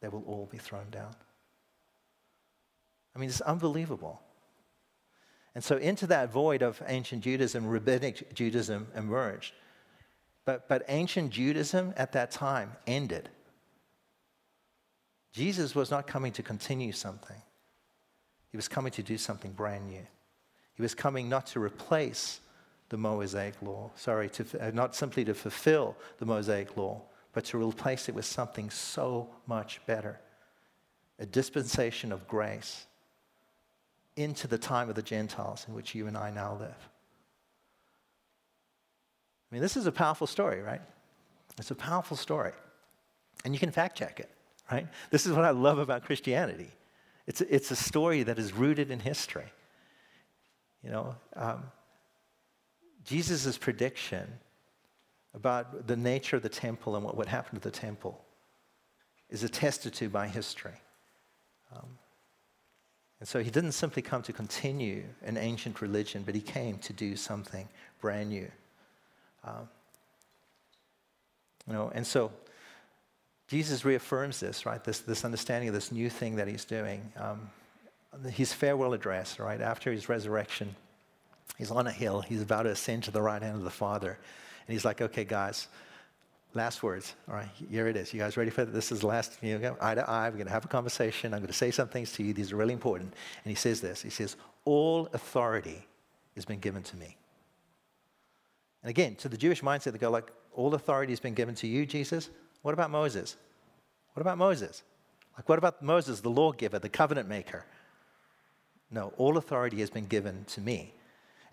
They 0.02 0.08
will 0.08 0.24
all 0.26 0.48
be 0.50 0.58
thrown 0.58 0.90
down. 0.92 1.14
I 3.16 3.20
mean, 3.20 3.28
it's 3.28 3.42
unbelievable. 3.42 4.22
And 5.56 5.64
so, 5.64 5.78
into 5.78 6.08
that 6.08 6.32
void 6.32 6.62
of 6.62 6.82
ancient 6.88 7.24
Judaism, 7.24 7.68
rabbinic 7.68 8.34
Judaism 8.34 8.88
emerged. 8.96 9.54
But, 10.46 10.68
but 10.68 10.84
ancient 10.88 11.32
Judaism 11.32 11.94
at 11.98 12.12
that 12.14 12.32
time 12.32 12.72
ended. 12.88 13.30
Jesus 15.32 15.76
was 15.76 15.92
not 15.92 16.08
coming 16.08 16.32
to 16.34 16.44
continue 16.44 16.92
something, 16.92 17.42
he 18.52 18.58
was 18.58 18.68
coming 18.68 18.92
to 18.94 19.04
do 19.04 19.18
something 19.18 19.52
brand 19.52 19.88
new. 19.88 20.06
He 20.74 20.82
was 20.82 20.96
coming 20.96 21.28
not 21.28 21.46
to 21.48 21.60
replace 21.60 22.40
the 22.88 22.98
Mosaic 22.98 23.62
law, 23.62 23.92
sorry, 23.96 24.30
to, 24.30 24.46
uh, 24.60 24.72
not 24.72 24.96
simply 24.96 25.26
to 25.26 25.34
fulfill 25.34 25.96
the 26.20 26.26
Mosaic 26.26 26.78
law, 26.78 27.02
but 27.34 27.46
to 27.46 27.62
replace 27.62 28.10
it 28.10 28.16
with 28.16 28.26
something 28.26 28.70
so 28.70 29.30
much 29.46 29.82
better 29.86 30.20
a 31.20 31.26
dispensation 31.26 32.12
of 32.12 32.28
grace 32.28 32.86
into 34.16 34.48
the 34.48 34.58
time 34.58 34.90
of 34.90 34.96
the 34.96 35.02
Gentiles 35.02 35.66
in 35.68 35.74
which 35.74 35.94
you 35.94 36.08
and 36.08 36.18
I 36.18 36.32
now 36.32 36.58
live. 36.60 36.90
I 39.50 39.56
mean, 39.56 39.62
this 39.62 39.76
is 39.76 39.88
a 39.88 39.92
powerful 39.92 40.28
story, 40.28 40.62
right? 40.62 40.82
It's 41.58 41.72
a 41.72 41.76
powerful 41.76 42.18
story. 42.18 42.54
And 43.44 43.54
you 43.54 43.60
can 43.60 43.72
fact 43.72 43.98
check 43.98 44.20
it, 44.20 44.30
right? 44.72 44.88
This 45.10 45.26
is 45.26 45.34
what 45.34 45.46
I 45.46 45.52
love 45.52 45.80
about 45.80 46.04
Christianity. 46.06 46.70
It's 47.26 47.42
it's 47.42 47.72
a 47.72 47.76
story 47.76 48.24
that 48.24 48.40
is 48.40 48.54
rooted 48.54 48.92
in 48.92 49.00
history. 49.00 49.52
You 50.84 50.92
know, 50.92 51.16
um, 51.36 51.64
Jesus' 53.06 53.58
prediction 53.58 54.28
about 55.34 55.88
the 55.88 55.96
nature 55.96 56.38
of 56.38 56.44
the 56.44 56.50
temple 56.50 56.96
and 56.96 57.04
what 57.04 57.18
would 57.18 57.28
happen 57.28 57.56
to 57.56 57.62
the 57.62 57.72
temple 57.72 58.20
is 59.30 59.44
attested 59.44 59.94
to 59.94 60.10
by 60.10 60.28
history. 60.28 60.80
Um, 61.76 61.98
and 63.20 63.28
so 63.28 63.44
he 63.44 63.52
didn't 63.52 63.74
simply 63.74 64.02
come 64.02 64.22
to 64.24 64.34
continue 64.34 65.04
an 65.24 65.38
ancient 65.38 65.82
religion, 65.82 66.24
but 66.26 66.36
he 66.36 66.42
came 66.42 66.78
to 66.80 66.94
do 66.94 67.16
something 67.16 67.68
brand 68.00 68.30
new. 68.30 68.50
Um, 69.50 69.70
you 71.68 71.74
know, 71.74 71.92
and 71.94 72.06
so 72.06 72.32
Jesus 73.48 73.84
reaffirms 73.84 74.40
this, 74.40 74.66
right? 74.66 74.84
This, 74.84 75.00
this 75.00 75.26
understanding 75.26 75.70
of 75.70 75.76
this 75.76 75.92
new 75.92 76.10
thing 76.10 76.36
that 76.36 76.48
he's 76.48 76.66
doing. 76.66 77.12
Um, 77.18 77.50
his 78.32 78.54
farewell 78.54 78.94
address, 78.94 79.40
right? 79.40 79.62
After 79.62 79.92
his 79.92 80.10
resurrection, 80.10 80.76
he's 81.58 81.72
on 81.72 81.88
a 81.88 81.92
hill. 81.92 82.22
He's 82.22 82.42
about 82.42 82.64
to 82.64 82.70
ascend 82.70 83.04
to 83.04 83.12
the 83.12 83.22
right 83.22 83.42
hand 83.42 83.58
of 83.58 83.64
the 83.64 83.70
Father. 83.70 84.18
And 84.68 84.74
he's 84.74 84.86
like, 84.86 85.02
okay, 85.02 85.24
guys, 85.24 85.68
last 86.54 86.84
words. 86.84 87.16
All 87.28 87.36
right, 87.36 87.50
here 87.70 87.88
it 87.88 87.96
is. 87.96 88.14
You 88.14 88.20
guys 88.20 88.38
ready 88.38 88.50
for 88.50 88.66
this? 88.66 88.74
This 88.74 88.92
is 88.92 89.02
the 89.02 89.08
last, 89.08 89.38
you 89.42 89.58
know, 89.58 89.78
eye 89.80 89.96
to 89.96 90.10
eye. 90.10 90.30
We're 90.30 90.38
going 90.38 90.48
to 90.48 90.54
have 90.54 90.66
a 90.66 90.70
conversation. 90.70 91.34
I'm 91.34 91.40
going 91.40 91.48
to 91.48 91.54
say 91.54 91.72
some 91.72 91.88
things 91.88 92.12
to 92.14 92.24
you. 92.24 92.34
These 92.34 92.52
are 92.52 92.56
really 92.56 92.74
important. 92.74 93.14
And 93.44 93.52
he 93.52 93.56
says 93.56 93.82
this 93.82 94.02
He 94.02 94.10
says, 94.10 94.36
All 94.66 95.10
authority 95.14 95.88
has 96.36 96.46
been 96.46 96.60
given 96.60 96.84
to 96.84 96.98
me. 96.98 97.18
And 98.84 98.90
again, 98.90 99.16
to 99.16 99.30
the 99.30 99.38
Jewish 99.38 99.62
mindset, 99.62 99.92
they 99.92 99.98
go 99.98 100.10
like, 100.10 100.32
All 100.54 100.74
authority 100.74 101.12
has 101.12 101.20
been 101.20 101.34
given 101.34 101.56
to 101.56 101.68
you, 101.68 101.86
Jesus. 101.86 102.30
What 102.62 102.74
about 102.74 102.92
Moses? 102.92 103.36
What 104.14 104.22
about 104.22 104.38
Moses? 104.38 104.84
Like, 105.38 105.48
what 105.48 105.58
about 105.58 105.82
Moses, 105.82 106.20
the 106.20 106.30
lawgiver, 106.30 106.80
the 106.80 106.90
covenant 106.90 107.30
maker? 107.30 107.66
No, 108.92 109.14
all 109.18 109.38
authority 109.38 109.80
has 109.80 109.90
been 109.90 110.06
given 110.06 110.46
to 110.46 110.62
me. 110.62 110.94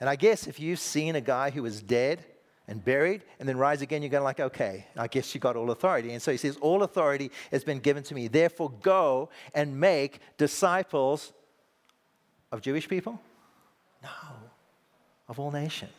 And 0.01 0.09
I 0.09 0.17
guess 0.17 0.47
if 0.47 0.59
you've 0.59 0.81
seen 0.81 1.17
a 1.17 1.21
guy 1.21 1.51
who 1.51 1.63
was 1.63 1.81
dead 1.81 2.25
and 2.67 2.85
buried 2.85 3.23
and 3.39 3.49
then 3.49 3.57
rise 3.57 3.83
again, 3.83 4.03
you're 4.03 4.11
going 4.11 4.25
like, 4.25 4.41
okay, 4.41 4.87
I 4.97 5.07
guess 5.07 5.35
you 5.35 5.41
got 5.41 5.57
all 5.57 5.71
authority. 5.71 6.13
And 6.13 6.21
so 6.21 6.33
he 6.33 6.37
says, 6.37 6.57
all 6.61 6.83
authority 6.83 7.31
has 7.51 7.63
been 7.63 7.79
given 7.79 8.03
to 8.05 8.15
me. 8.15 8.29
Therefore, 8.29 8.73
go 8.83 9.29
and 9.55 9.79
make 9.79 10.21
disciples 10.37 11.33
of 12.51 12.61
Jewish 12.61 12.89
people? 12.89 13.21
No, 14.03 14.09
of 15.29 15.39
all 15.39 15.51
nations. 15.51 15.93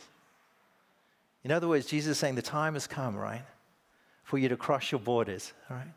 In 1.47 1.53
other 1.53 1.69
words, 1.69 1.85
Jesus 1.85 2.11
is 2.11 2.17
saying 2.17 2.35
the 2.35 2.41
time 2.41 2.73
has 2.73 2.87
come, 2.87 3.15
right, 3.15 3.45
for 4.25 4.37
you 4.37 4.49
to 4.49 4.57
cross 4.57 4.91
your 4.91 4.99
borders, 4.99 5.53
all 5.69 5.77
right? 5.77 5.87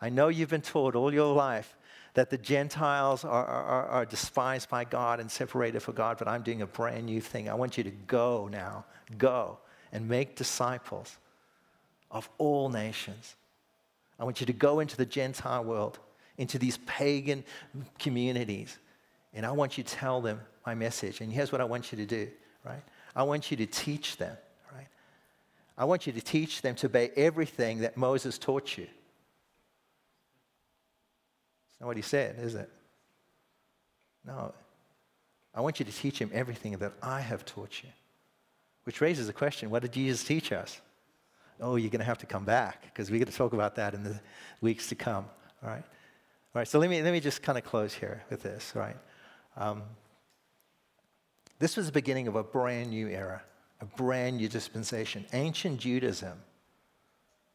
I 0.00 0.08
know 0.08 0.26
you've 0.26 0.50
been 0.50 0.60
taught 0.60 0.96
all 0.96 1.14
your 1.14 1.32
life 1.32 1.76
that 2.14 2.30
the 2.30 2.36
Gentiles 2.36 3.24
are, 3.24 3.46
are, 3.46 3.86
are 3.86 4.04
despised 4.04 4.68
by 4.68 4.82
God 4.82 5.20
and 5.20 5.30
separated 5.30 5.84
for 5.84 5.92
God, 5.92 6.18
but 6.18 6.26
I'm 6.26 6.42
doing 6.42 6.62
a 6.62 6.66
brand 6.66 7.06
new 7.06 7.20
thing. 7.20 7.48
I 7.48 7.54
want 7.54 7.78
you 7.78 7.84
to 7.84 7.92
go 7.92 8.48
now. 8.50 8.86
Go 9.16 9.58
and 9.92 10.08
make 10.08 10.34
disciples 10.34 11.16
of 12.10 12.28
all 12.38 12.68
nations. 12.68 13.36
I 14.18 14.24
want 14.24 14.40
you 14.40 14.46
to 14.46 14.52
go 14.52 14.80
into 14.80 14.96
the 14.96 15.06
Gentile 15.06 15.62
world, 15.62 16.00
into 16.38 16.58
these 16.58 16.78
pagan 16.86 17.44
communities, 18.00 18.76
and 19.32 19.46
I 19.46 19.52
want 19.52 19.78
you 19.78 19.84
to 19.84 19.94
tell 19.94 20.20
them 20.20 20.40
my 20.66 20.74
message. 20.74 21.20
And 21.20 21.32
here's 21.32 21.52
what 21.52 21.60
I 21.60 21.64
want 21.66 21.92
you 21.92 21.98
to 21.98 22.04
do, 22.04 22.28
right? 22.64 22.82
I 23.14 23.22
want 23.22 23.52
you 23.52 23.56
to 23.58 23.66
teach 23.66 24.16
them? 24.16 24.36
I 25.78 25.84
want 25.84 26.06
you 26.08 26.12
to 26.12 26.20
teach 26.20 26.60
them 26.60 26.74
to 26.76 26.86
obey 26.86 27.10
everything 27.16 27.78
that 27.78 27.96
Moses 27.96 28.36
taught 28.36 28.76
you. 28.76 28.88
It's 31.70 31.80
not 31.80 31.86
what 31.86 31.96
he 31.96 32.02
said, 32.02 32.36
is 32.40 32.56
it? 32.56 32.68
No. 34.26 34.52
I 35.54 35.60
want 35.60 35.78
you 35.78 35.86
to 35.86 35.92
teach 35.92 36.18
him 36.18 36.30
everything 36.34 36.76
that 36.78 36.92
I 37.00 37.20
have 37.20 37.44
taught 37.44 37.82
you. 37.84 37.88
Which 38.82 39.00
raises 39.00 39.28
the 39.28 39.32
question 39.32 39.70
what 39.70 39.82
did 39.82 39.92
Jesus 39.92 40.24
teach 40.24 40.50
us? 40.50 40.80
Oh, 41.60 41.76
you're 41.76 41.90
going 41.90 42.00
to 42.00 42.04
have 42.04 42.18
to 42.18 42.26
come 42.26 42.44
back 42.44 42.82
because 42.82 43.10
we're 43.10 43.18
going 43.18 43.30
to 43.30 43.36
talk 43.36 43.52
about 43.52 43.76
that 43.76 43.94
in 43.94 44.02
the 44.02 44.18
weeks 44.60 44.88
to 44.88 44.96
come. 44.96 45.26
All 45.62 45.70
right? 45.70 45.84
All 46.54 46.60
right, 46.60 46.68
so 46.68 46.78
let 46.78 46.90
me, 46.90 47.02
let 47.02 47.12
me 47.12 47.20
just 47.20 47.42
kind 47.42 47.58
of 47.58 47.64
close 47.64 47.94
here 47.94 48.22
with 48.30 48.42
this, 48.42 48.72
right? 48.74 48.96
Um, 49.56 49.82
this 51.58 51.76
was 51.76 51.86
the 51.86 51.92
beginning 51.92 52.26
of 52.26 52.36
a 52.36 52.42
brand 52.42 52.90
new 52.90 53.08
era, 53.08 53.42
a 53.80 53.84
brand 53.84 54.36
new 54.38 54.48
dispensation. 54.48 55.24
Ancient 55.32 55.78
Judaism 55.80 56.38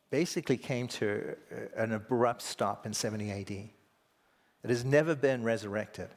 basically 0.09 0.57
came 0.57 0.87
to 0.87 1.35
an 1.75 1.91
abrupt 1.91 2.41
stop 2.41 2.85
in 2.85 2.93
70 2.93 3.31
AD. 3.31 3.51
It 3.51 4.69
has 4.69 4.85
never 4.85 5.15
been 5.15 5.43
resurrected 5.43 6.09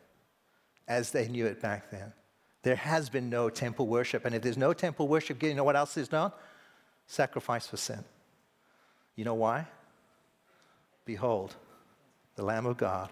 as 0.86 1.10
they 1.10 1.28
knew 1.28 1.46
it 1.46 1.60
back 1.60 1.90
then. 1.90 2.12
There 2.62 2.76
has 2.76 3.08
been 3.08 3.30
no 3.30 3.48
temple 3.48 3.86
worship. 3.86 4.24
And 4.24 4.34
if 4.34 4.42
there's 4.42 4.56
no 4.56 4.72
temple 4.72 5.08
worship, 5.08 5.42
you 5.42 5.54
know 5.54 5.64
what 5.64 5.76
else 5.76 5.96
is 5.96 6.08
done? 6.08 6.32
Sacrifice 7.06 7.66
for 7.66 7.76
sin. 7.76 8.04
You 9.14 9.24
know 9.24 9.34
why? 9.34 9.66
Behold, 11.04 11.54
the 12.34 12.44
Lamb 12.44 12.66
of 12.66 12.76
God 12.76 13.10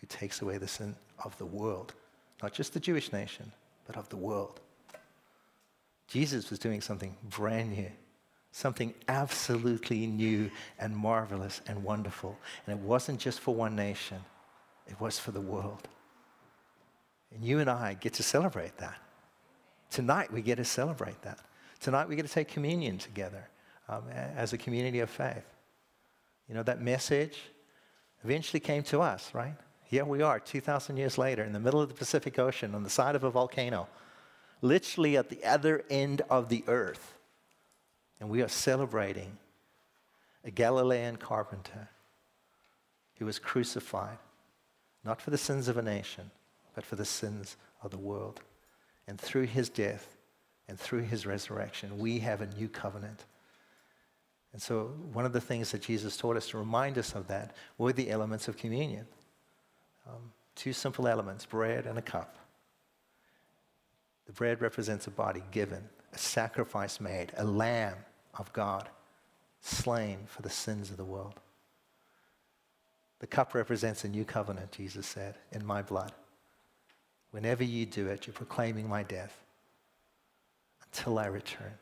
who 0.00 0.06
takes 0.06 0.40
away 0.40 0.58
the 0.58 0.68
sin 0.68 0.94
of 1.24 1.36
the 1.38 1.46
world, 1.46 1.94
not 2.42 2.52
just 2.52 2.72
the 2.72 2.80
Jewish 2.80 3.12
nation, 3.12 3.50
but 3.86 3.96
of 3.96 4.08
the 4.08 4.16
world. 4.16 4.60
Jesus 6.08 6.50
was 6.50 6.58
doing 6.58 6.80
something 6.80 7.16
brand 7.24 7.72
new, 7.72 7.90
something 8.52 8.94
absolutely 9.08 10.06
new 10.06 10.50
and 10.78 10.96
marvelous 10.96 11.60
and 11.66 11.82
wonderful. 11.82 12.38
And 12.66 12.78
it 12.78 12.84
wasn't 12.84 13.20
just 13.20 13.40
for 13.40 13.54
one 13.54 13.74
nation, 13.74 14.18
it 14.86 15.00
was 15.00 15.18
for 15.18 15.32
the 15.32 15.40
world. 15.40 15.88
And 17.34 17.44
you 17.44 17.58
and 17.58 17.68
I 17.68 17.94
get 17.94 18.14
to 18.14 18.22
celebrate 18.22 18.76
that. 18.78 18.98
Tonight, 19.90 20.32
we 20.32 20.42
get 20.42 20.56
to 20.56 20.64
celebrate 20.64 21.20
that. 21.22 21.38
Tonight, 21.80 22.08
we 22.08 22.16
get 22.16 22.26
to 22.26 22.32
take 22.32 22.48
communion 22.48 22.98
together 22.98 23.48
um, 23.88 24.04
as 24.10 24.52
a 24.52 24.58
community 24.58 25.00
of 25.00 25.10
faith. 25.10 25.44
You 26.48 26.54
know, 26.54 26.62
that 26.62 26.80
message 26.80 27.38
eventually 28.24 28.60
came 28.60 28.82
to 28.84 29.00
us, 29.00 29.34
right? 29.34 29.54
Here 29.84 30.04
we 30.04 30.22
are, 30.22 30.40
2,000 30.40 30.96
years 30.96 31.18
later, 31.18 31.44
in 31.44 31.52
the 31.52 31.60
middle 31.60 31.80
of 31.80 31.88
the 31.88 31.94
Pacific 31.94 32.38
Ocean, 32.38 32.74
on 32.74 32.82
the 32.82 32.90
side 32.90 33.14
of 33.14 33.24
a 33.24 33.30
volcano, 33.30 33.88
literally 34.66 35.16
at 35.16 35.28
the 35.28 35.44
other 35.44 35.84
end 35.90 36.22
of 36.30 36.48
the 36.48 36.64
earth. 36.66 37.14
And 38.20 38.28
we 38.28 38.42
are 38.42 38.48
celebrating 38.48 39.38
a 40.44 40.50
Galilean 40.50 41.16
carpenter 41.16 41.88
who 43.18 43.26
was 43.26 43.38
crucified, 43.38 44.18
not 45.04 45.20
for 45.20 45.30
the 45.30 45.38
sins 45.38 45.68
of 45.68 45.76
a 45.76 45.82
nation, 45.82 46.30
but 46.74 46.84
for 46.84 46.96
the 46.96 47.04
sins 47.04 47.56
of 47.82 47.90
the 47.90 47.98
world. 47.98 48.40
And 49.06 49.20
through 49.20 49.46
his 49.46 49.68
death 49.68 50.16
and 50.68 50.78
through 50.78 51.02
his 51.02 51.26
resurrection, 51.26 51.98
we 51.98 52.20
have 52.20 52.40
a 52.40 52.46
new 52.46 52.68
covenant. 52.68 53.24
And 54.52 54.62
so, 54.62 54.92
one 55.12 55.26
of 55.26 55.32
the 55.32 55.40
things 55.40 55.72
that 55.72 55.82
Jesus 55.82 56.16
taught 56.16 56.36
us 56.36 56.48
to 56.48 56.58
remind 56.58 56.96
us 56.96 57.14
of 57.14 57.28
that 57.28 57.54
were 57.76 57.92
the 57.92 58.10
elements 58.10 58.48
of 58.48 58.56
communion. 58.56 59.06
Um, 60.06 60.32
two 60.54 60.72
simple 60.72 61.06
elements 61.06 61.44
bread 61.44 61.86
and 61.86 61.98
a 61.98 62.02
cup. 62.02 62.36
The 64.26 64.32
bread 64.32 64.60
represents 64.60 65.06
a 65.06 65.10
body 65.10 65.42
given, 65.50 65.88
a 66.12 66.18
sacrifice 66.18 67.00
made, 67.00 67.32
a 67.36 67.44
lamb 67.44 67.96
of 68.38 68.52
God 68.52 68.88
slain 69.60 70.18
for 70.26 70.42
the 70.42 70.50
sins 70.50 70.90
of 70.90 70.96
the 70.96 71.04
world. 71.04 71.40
The 73.18 73.26
cup 73.26 73.54
represents 73.54 74.04
a 74.04 74.08
new 74.08 74.24
covenant, 74.24 74.72
Jesus 74.72 75.06
said, 75.06 75.36
in 75.52 75.64
my 75.64 75.82
blood. 75.82 76.12
Whenever 77.30 77.64
you 77.64 77.86
do 77.86 78.08
it, 78.08 78.26
you're 78.26 78.34
proclaiming 78.34 78.88
my 78.88 79.02
death 79.02 79.36
until 80.84 81.18
I 81.18 81.26
return. 81.26 81.74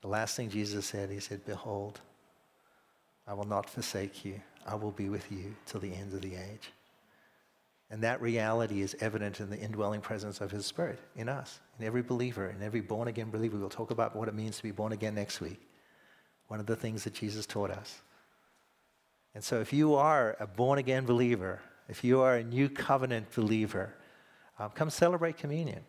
The 0.00 0.08
last 0.08 0.36
thing 0.36 0.50
Jesus 0.50 0.86
said, 0.86 1.10
he 1.10 1.20
said, 1.20 1.44
Behold, 1.44 2.00
I 3.26 3.34
will 3.34 3.46
not 3.46 3.68
forsake 3.68 4.24
you. 4.24 4.40
I 4.66 4.74
will 4.74 4.92
be 4.92 5.08
with 5.08 5.30
you 5.32 5.54
till 5.66 5.80
the 5.80 5.94
end 5.94 6.12
of 6.12 6.22
the 6.22 6.34
age. 6.34 6.70
And 7.90 8.02
that 8.02 8.20
reality 8.20 8.82
is 8.82 8.94
evident 9.00 9.40
in 9.40 9.48
the 9.48 9.58
indwelling 9.58 10.00
presence 10.00 10.40
of 10.40 10.50
His 10.50 10.66
Spirit 10.66 10.98
in 11.16 11.28
us, 11.28 11.60
in 11.78 11.86
every 11.86 12.02
believer, 12.02 12.48
in 12.48 12.62
every 12.62 12.82
born 12.82 13.08
again 13.08 13.30
believer. 13.30 13.56
We'll 13.56 13.70
talk 13.70 13.90
about 13.90 14.14
what 14.14 14.28
it 14.28 14.34
means 14.34 14.58
to 14.58 14.62
be 14.62 14.72
born 14.72 14.92
again 14.92 15.14
next 15.14 15.40
week. 15.40 15.60
One 16.48 16.60
of 16.60 16.66
the 16.66 16.76
things 16.76 17.04
that 17.04 17.14
Jesus 17.14 17.46
taught 17.46 17.70
us. 17.70 18.00
And 19.34 19.42
so, 19.42 19.60
if 19.60 19.72
you 19.72 19.94
are 19.94 20.36
a 20.40 20.46
born 20.46 20.78
again 20.78 21.06
believer, 21.06 21.60
if 21.88 22.04
you 22.04 22.20
are 22.20 22.36
a 22.36 22.44
new 22.44 22.68
covenant 22.68 23.34
believer, 23.34 23.94
um, 24.58 24.70
come 24.70 24.90
celebrate 24.90 25.36
communion. 25.36 25.80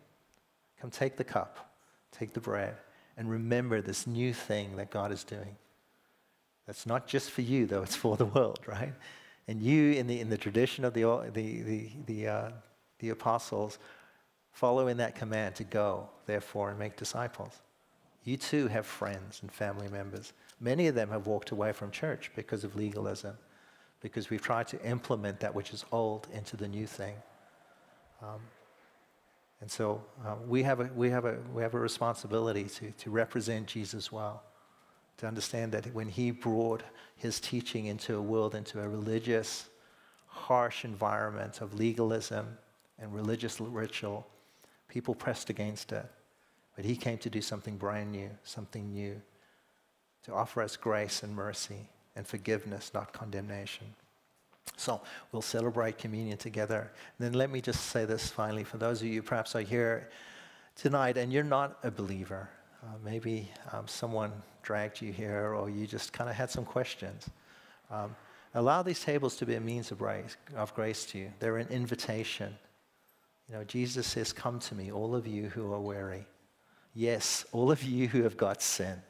Come 0.80 0.90
take 0.90 1.16
the 1.16 1.24
cup, 1.24 1.74
take 2.12 2.32
the 2.32 2.40
bread, 2.40 2.76
and 3.16 3.28
remember 3.28 3.82
this 3.82 4.06
new 4.06 4.32
thing 4.32 4.76
that 4.76 4.90
God 4.90 5.12
is 5.12 5.24
doing. 5.24 5.56
That's 6.66 6.86
not 6.86 7.06
just 7.06 7.30
for 7.30 7.42
you, 7.42 7.66
though, 7.66 7.82
it's 7.82 7.96
for 7.96 8.16
the 8.16 8.24
world, 8.24 8.60
right? 8.66 8.94
And 9.50 9.60
you, 9.60 9.94
in 9.94 10.06
the, 10.06 10.20
in 10.20 10.30
the 10.30 10.38
tradition 10.38 10.84
of 10.84 10.94
the, 10.94 11.02
the, 11.34 11.62
the, 11.62 11.90
the, 12.06 12.28
uh, 12.28 12.50
the 13.00 13.08
apostles, 13.08 13.80
follow 14.52 14.86
in 14.86 14.96
that 14.98 15.16
command 15.16 15.56
to 15.56 15.64
go, 15.64 16.08
therefore, 16.26 16.70
and 16.70 16.78
make 16.78 16.96
disciples. 16.96 17.58
You 18.22 18.36
too 18.36 18.68
have 18.68 18.86
friends 18.86 19.40
and 19.42 19.50
family 19.50 19.88
members. 19.88 20.34
Many 20.60 20.86
of 20.86 20.94
them 20.94 21.08
have 21.08 21.26
walked 21.26 21.50
away 21.50 21.72
from 21.72 21.90
church 21.90 22.30
because 22.36 22.62
of 22.62 22.76
legalism, 22.76 23.36
because 24.00 24.30
we've 24.30 24.40
tried 24.40 24.68
to 24.68 24.80
implement 24.88 25.40
that 25.40 25.52
which 25.52 25.72
is 25.72 25.84
old 25.90 26.28
into 26.32 26.56
the 26.56 26.68
new 26.68 26.86
thing. 26.86 27.16
Um, 28.22 28.38
and 29.60 29.68
so 29.68 30.00
uh, 30.24 30.36
we, 30.46 30.62
have 30.62 30.78
a, 30.78 30.88
we, 30.94 31.10
have 31.10 31.24
a, 31.24 31.38
we 31.52 31.62
have 31.62 31.74
a 31.74 31.80
responsibility 31.80 32.66
to, 32.66 32.92
to 32.92 33.10
represent 33.10 33.66
Jesus 33.66 34.12
well, 34.12 34.44
to 35.20 35.26
understand 35.26 35.72
that 35.72 35.94
when 35.94 36.08
he 36.08 36.30
brought 36.30 36.82
his 37.16 37.40
teaching 37.40 37.86
into 37.86 38.16
a 38.16 38.22
world, 38.22 38.54
into 38.54 38.80
a 38.80 38.88
religious, 38.88 39.68
harsh 40.26 40.84
environment 40.86 41.60
of 41.60 41.74
legalism 41.74 42.56
and 42.98 43.14
religious 43.14 43.60
ritual, 43.60 44.26
people 44.88 45.14
pressed 45.14 45.50
against 45.50 45.92
it. 45.92 46.06
But 46.74 46.86
he 46.86 46.96
came 46.96 47.18
to 47.18 47.28
do 47.28 47.42
something 47.42 47.76
brand 47.76 48.12
new, 48.12 48.30
something 48.44 48.90
new, 48.94 49.20
to 50.24 50.32
offer 50.32 50.62
us 50.62 50.76
grace 50.76 51.22
and 51.22 51.36
mercy 51.36 51.88
and 52.16 52.26
forgiveness, 52.26 52.92
not 52.94 53.12
condemnation. 53.12 53.88
So 54.78 55.02
we'll 55.32 55.42
celebrate 55.42 55.98
communion 55.98 56.38
together. 56.38 56.92
And 57.18 57.26
then 57.26 57.34
let 57.34 57.50
me 57.50 57.60
just 57.60 57.86
say 57.86 58.06
this 58.06 58.28
finally 58.28 58.64
for 58.64 58.78
those 58.78 59.02
of 59.02 59.08
you 59.08 59.22
perhaps 59.22 59.54
are 59.54 59.60
here 59.60 60.08
tonight 60.76 61.18
and 61.18 61.30
you're 61.30 61.44
not 61.44 61.78
a 61.82 61.90
believer. 61.90 62.48
Uh, 62.82 62.86
maybe 63.04 63.50
um, 63.72 63.86
someone 63.86 64.32
dragged 64.62 65.02
you 65.02 65.12
here 65.12 65.54
or 65.54 65.68
you 65.68 65.86
just 65.86 66.12
kind 66.12 66.30
of 66.30 66.36
had 66.36 66.50
some 66.50 66.64
questions. 66.64 67.28
Um, 67.90 68.16
allow 68.54 68.82
these 68.82 69.00
tables 69.00 69.36
to 69.36 69.46
be 69.46 69.54
a 69.54 69.60
means 69.60 69.90
of 69.90 69.98
grace, 69.98 70.36
of 70.56 70.74
grace 70.74 71.04
to 71.06 71.18
you. 71.18 71.32
They're 71.40 71.58
an 71.58 71.68
invitation. 71.68 72.56
You 73.48 73.56
know, 73.56 73.64
Jesus 73.64 74.06
says, 74.06 74.32
Come 74.32 74.60
to 74.60 74.74
me, 74.74 74.90
all 74.90 75.14
of 75.14 75.26
you 75.26 75.48
who 75.48 75.72
are 75.72 75.80
weary. 75.80 76.26
Yes, 76.94 77.44
all 77.52 77.70
of 77.70 77.82
you 77.82 78.08
who 78.08 78.22
have 78.22 78.36
got 78.36 78.62
sin. 78.62 79.00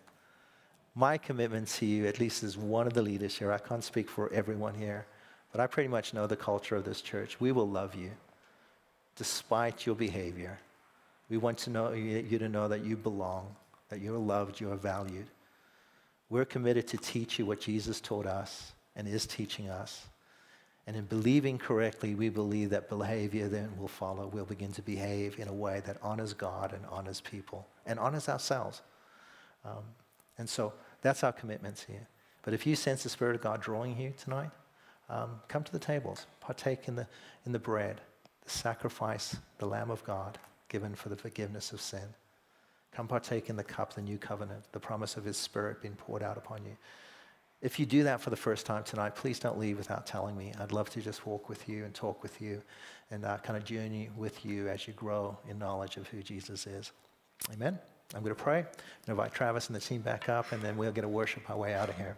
My 0.94 1.16
commitment 1.16 1.68
to 1.68 1.86
you, 1.86 2.06
at 2.06 2.18
least 2.18 2.42
as 2.42 2.58
one 2.58 2.86
of 2.86 2.92
the 2.92 3.02
leaders 3.02 3.36
here, 3.36 3.52
I 3.52 3.58
can't 3.58 3.84
speak 3.84 4.08
for 4.10 4.32
everyone 4.32 4.74
here, 4.74 5.06
but 5.52 5.60
I 5.60 5.66
pretty 5.66 5.88
much 5.88 6.12
know 6.12 6.26
the 6.26 6.36
culture 6.36 6.76
of 6.76 6.84
this 6.84 7.00
church. 7.00 7.40
We 7.40 7.52
will 7.52 7.68
love 7.68 7.94
you 7.94 8.10
despite 9.16 9.86
your 9.86 9.94
behavior. 9.94 10.58
We 11.28 11.36
want 11.36 11.58
to 11.58 11.70
know 11.70 11.92
you 11.92 12.38
to 12.38 12.48
know 12.48 12.68
that 12.68 12.84
you 12.84 12.96
belong, 12.96 13.54
that 13.91 14.01
you're 14.01 14.18
loved, 14.18 14.61
you 14.61 14.72
are 14.72 14.76
valued. 14.76 15.26
We're 16.28 16.45
committed 16.45 16.86
to 16.88 16.97
teach 16.97 17.38
you 17.38 17.47
what 17.47 17.61
Jesus 17.61 18.01
taught 18.01 18.26
us 18.26 18.72
and 18.97 19.07
is 19.07 19.26
teaching 19.26 19.68
us. 19.68 20.07
And 20.86 20.97
in 20.97 21.05
believing 21.05 21.59
correctly, 21.59 22.14
we 22.14 22.30
believe 22.30 22.70
that 22.70 22.88
behavior 22.88 23.49
then 23.49 23.76
will 23.78 23.88
follow. 23.88 24.26
We'll 24.26 24.45
begin 24.45 24.72
to 24.72 24.82
behave 24.82 25.38
in 25.38 25.49
a 25.49 25.53
way 25.53 25.82
that 25.86 25.99
honors 26.03 26.32
God 26.32 26.72
and 26.72 26.84
honors 26.91 27.20
people 27.20 27.66
and 27.84 27.99
honors 27.99 28.28
ourselves. 28.28 28.82
Um, 29.64 29.84
and 30.38 30.49
so 30.49 30.72
that's 31.03 31.22
our 31.22 31.32
commitments 31.32 31.82
here. 31.82 32.07
But 32.43 32.55
if 32.55 32.66
you 32.66 32.74
sense 32.74 33.03
the 33.03 33.09
Spirit 33.09 33.36
of 33.36 33.43
God 33.43 33.61
drawing 33.61 33.99
you 34.01 34.14
tonight, 34.16 34.51
um, 35.09 35.41
come 35.49 35.64
to 35.64 35.72
the 35.72 35.78
tables, 35.78 36.26
partake 36.41 36.88
in 36.88 36.97
the, 36.97 37.07
in 37.45 37.53
the 37.53 37.59
bread, 37.59 38.01
the 38.45 38.51
sacrifice, 38.51 39.36
the 39.59 39.66
Lamb 39.66 39.91
of 39.91 40.03
God 40.05 40.38
given 40.68 40.95
for 40.95 41.09
the 41.09 41.16
forgiveness 41.16 41.72
of 41.72 41.80
sin. 41.80 42.14
Come 42.93 43.07
partake 43.07 43.49
in 43.49 43.57
the 43.57 43.64
cup, 43.64 43.95
the 43.95 44.03
new 44.03 44.18
covenant, 44.18 44.64
the 44.72 44.80
promise 44.80 45.16
of 45.16 45.24
His 45.24 45.36
Spirit 45.36 45.80
being 45.80 45.95
poured 45.95 46.22
out 46.22 46.36
upon 46.36 46.64
you. 46.64 46.76
If 47.62 47.78
you 47.78 47.84
do 47.84 48.05
that 48.05 48.20
for 48.20 48.30
the 48.30 48.36
first 48.36 48.64
time 48.64 48.84
tonight, 48.84 49.14
please 49.14 49.38
don't 49.38 49.59
leave 49.59 49.76
without 49.76 50.07
telling 50.07 50.36
me. 50.36 50.53
I'd 50.59 50.72
love 50.72 50.88
to 50.91 51.01
just 51.01 51.26
walk 51.26 51.49
with 51.49 51.68
you 51.68 51.84
and 51.84 51.95
talk 51.95 52.22
with 52.22 52.41
you 52.41 52.62
and 53.11 53.24
uh, 53.24 53.36
kind 53.38 53.57
of 53.57 53.64
journey 53.64 54.09
with 54.16 54.45
you 54.47 54.68
as 54.68 54.86
you 54.86 54.95
grow 54.95 55.36
in 55.49 55.59
knowledge 55.59 55.99
of 55.99 56.09
who 56.09 56.22
Jesus 56.22 56.66
is. 56.66 56.91
Amen. 57.53 57.78
I'm 58.14 58.22
going 58.22 58.34
to 58.34 58.43
pray 58.43 58.59
and 58.59 59.09
invite 59.09 59.32
Travis 59.34 59.68
and 59.68 59.76
the 59.76 59.80
team 59.80 60.01
back 60.01 60.28
up, 60.28 60.53
and 60.53 60.62
then 60.62 60.76
we'll 60.76 60.91
get 60.91 61.03
to 61.03 61.09
worship 61.09 61.49
our 61.51 61.57
way 61.57 61.74
out 61.74 61.91
of 61.91 61.97
here. 61.97 62.16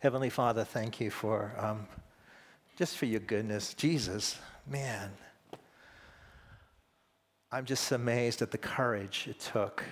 Heavenly 0.00 0.30
Father, 0.30 0.64
thank 0.64 0.98
you 1.00 1.10
for 1.10 1.52
um, 1.58 1.86
just 2.76 2.96
for 2.96 3.06
your 3.06 3.20
goodness. 3.20 3.74
Jesus, 3.74 4.38
man, 4.66 5.10
I'm 7.50 7.64
just 7.64 7.92
amazed 7.92 8.42
at 8.42 8.50
the 8.50 8.58
courage 8.58 9.26
it 9.28 9.40
took 9.40 9.84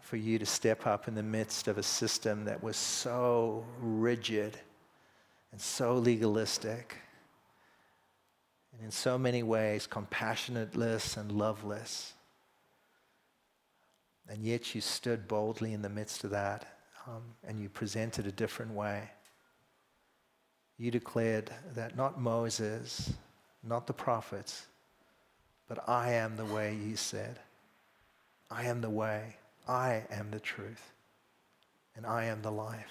for 0.00 0.16
you 0.16 0.38
to 0.38 0.46
step 0.46 0.86
up 0.86 1.08
in 1.08 1.14
the 1.14 1.22
midst 1.22 1.68
of 1.68 1.78
a 1.78 1.82
system 1.82 2.44
that 2.44 2.62
was 2.62 2.76
so 2.76 3.64
rigid 3.80 4.58
and 5.52 5.60
so 5.60 5.94
legalistic 5.94 6.96
and 8.72 8.82
in 8.82 8.90
so 8.90 9.18
many 9.18 9.42
ways 9.42 9.88
compassionateless 9.90 11.16
and 11.16 11.32
loveless. 11.32 12.14
And 14.28 14.44
yet 14.44 14.74
you 14.74 14.80
stood 14.80 15.26
boldly 15.26 15.72
in 15.72 15.82
the 15.82 15.88
midst 15.88 16.24
of 16.24 16.30
that 16.30 16.78
um, 17.06 17.22
and 17.44 17.60
you 17.60 17.68
presented 17.68 18.26
a 18.26 18.32
different 18.32 18.72
way 18.72 19.10
you 20.80 20.90
declared 20.90 21.50
that 21.74 21.94
not 21.94 22.18
Moses, 22.18 23.12
not 23.62 23.86
the 23.86 23.92
prophets, 23.92 24.66
but 25.70 25.88
I 25.88 26.14
am 26.14 26.34
the 26.34 26.44
way, 26.44 26.74
you 26.74 26.96
said. 26.96 27.38
I 28.50 28.64
am 28.64 28.80
the 28.80 28.90
way, 28.90 29.36
I 29.68 30.02
am 30.10 30.32
the 30.32 30.40
truth, 30.40 30.90
and 31.94 32.04
I 32.04 32.24
am 32.24 32.42
the 32.42 32.50
life. 32.50 32.90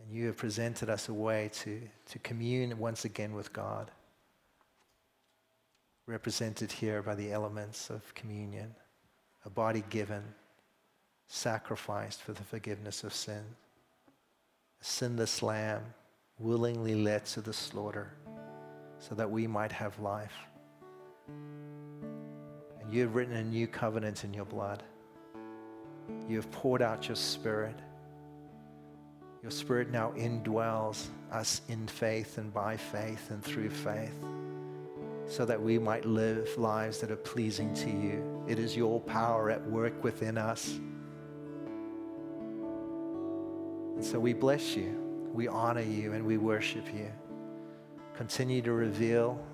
And 0.00 0.10
you 0.10 0.28
have 0.28 0.38
presented 0.38 0.88
us 0.88 1.10
a 1.10 1.12
way 1.12 1.50
to, 1.52 1.82
to 2.06 2.18
commune 2.20 2.78
once 2.78 3.04
again 3.04 3.34
with 3.34 3.52
God, 3.52 3.90
represented 6.06 6.72
here 6.72 7.02
by 7.02 7.14
the 7.14 7.32
elements 7.32 7.90
of 7.90 8.14
communion, 8.14 8.74
a 9.44 9.50
body 9.50 9.84
given, 9.90 10.24
sacrificed 11.26 12.22
for 12.22 12.32
the 12.32 12.44
forgiveness 12.44 13.04
of 13.04 13.12
sin, 13.12 13.44
a 14.80 14.84
sinless 14.84 15.42
lamb 15.42 15.82
willingly 16.38 16.94
led 16.94 17.26
to 17.26 17.42
the 17.42 17.52
slaughter 17.52 18.14
so 18.98 19.14
that 19.14 19.30
we 19.30 19.46
might 19.46 19.72
have 19.72 20.00
life. 20.00 20.48
And 22.80 22.92
you 22.92 23.02
have 23.02 23.14
written 23.14 23.34
a 23.34 23.44
new 23.44 23.66
covenant 23.66 24.24
in 24.24 24.34
your 24.34 24.44
blood. 24.44 24.82
You 26.28 26.36
have 26.36 26.50
poured 26.50 26.82
out 26.82 27.08
your 27.08 27.16
spirit. 27.16 27.78
Your 29.42 29.50
spirit 29.50 29.90
now 29.90 30.12
indwells 30.16 31.06
us 31.30 31.60
in 31.68 31.86
faith 31.86 32.38
and 32.38 32.52
by 32.52 32.76
faith 32.76 33.30
and 33.30 33.42
through 33.42 33.70
faith 33.70 34.14
so 35.26 35.44
that 35.44 35.60
we 35.60 35.78
might 35.78 36.06
live 36.06 36.48
lives 36.56 36.98
that 36.98 37.10
are 37.10 37.16
pleasing 37.16 37.72
to 37.74 37.90
you. 37.90 38.44
It 38.48 38.58
is 38.58 38.74
your 38.74 39.00
power 39.00 39.50
at 39.50 39.62
work 39.70 40.02
within 40.02 40.38
us 40.38 40.80
and 43.98 44.06
so 44.06 44.20
we 44.20 44.32
bless 44.32 44.76
you, 44.76 44.96
we 45.34 45.48
honor 45.48 45.80
you, 45.82 46.12
and 46.12 46.24
we 46.24 46.38
worship 46.38 46.86
you. 46.94 47.10
Continue 48.14 48.62
to 48.62 48.70
reveal 48.70 49.44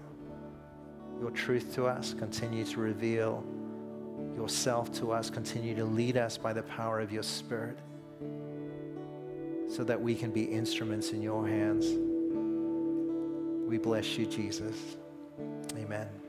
your 1.20 1.30
truth 1.30 1.74
to 1.74 1.86
us, 1.86 2.14
continue 2.14 2.64
to 2.64 2.80
reveal 2.80 3.44
yourself 4.36 4.92
to 5.00 5.12
us, 5.12 5.30
continue 5.30 5.74
to 5.74 5.84
lead 5.84 6.16
us 6.16 6.36
by 6.36 6.52
the 6.52 6.62
power 6.62 7.00
of 7.00 7.12
your 7.12 7.22
Spirit 7.22 7.78
so 9.68 9.82
that 9.84 10.00
we 10.00 10.14
can 10.14 10.30
be 10.30 10.44
instruments 10.44 11.10
in 11.10 11.22
your 11.22 11.46
hands. 11.46 11.86
We 13.68 13.78
bless 13.78 14.18
you, 14.18 14.26
Jesus. 14.26 14.76
Amen. 15.76 16.23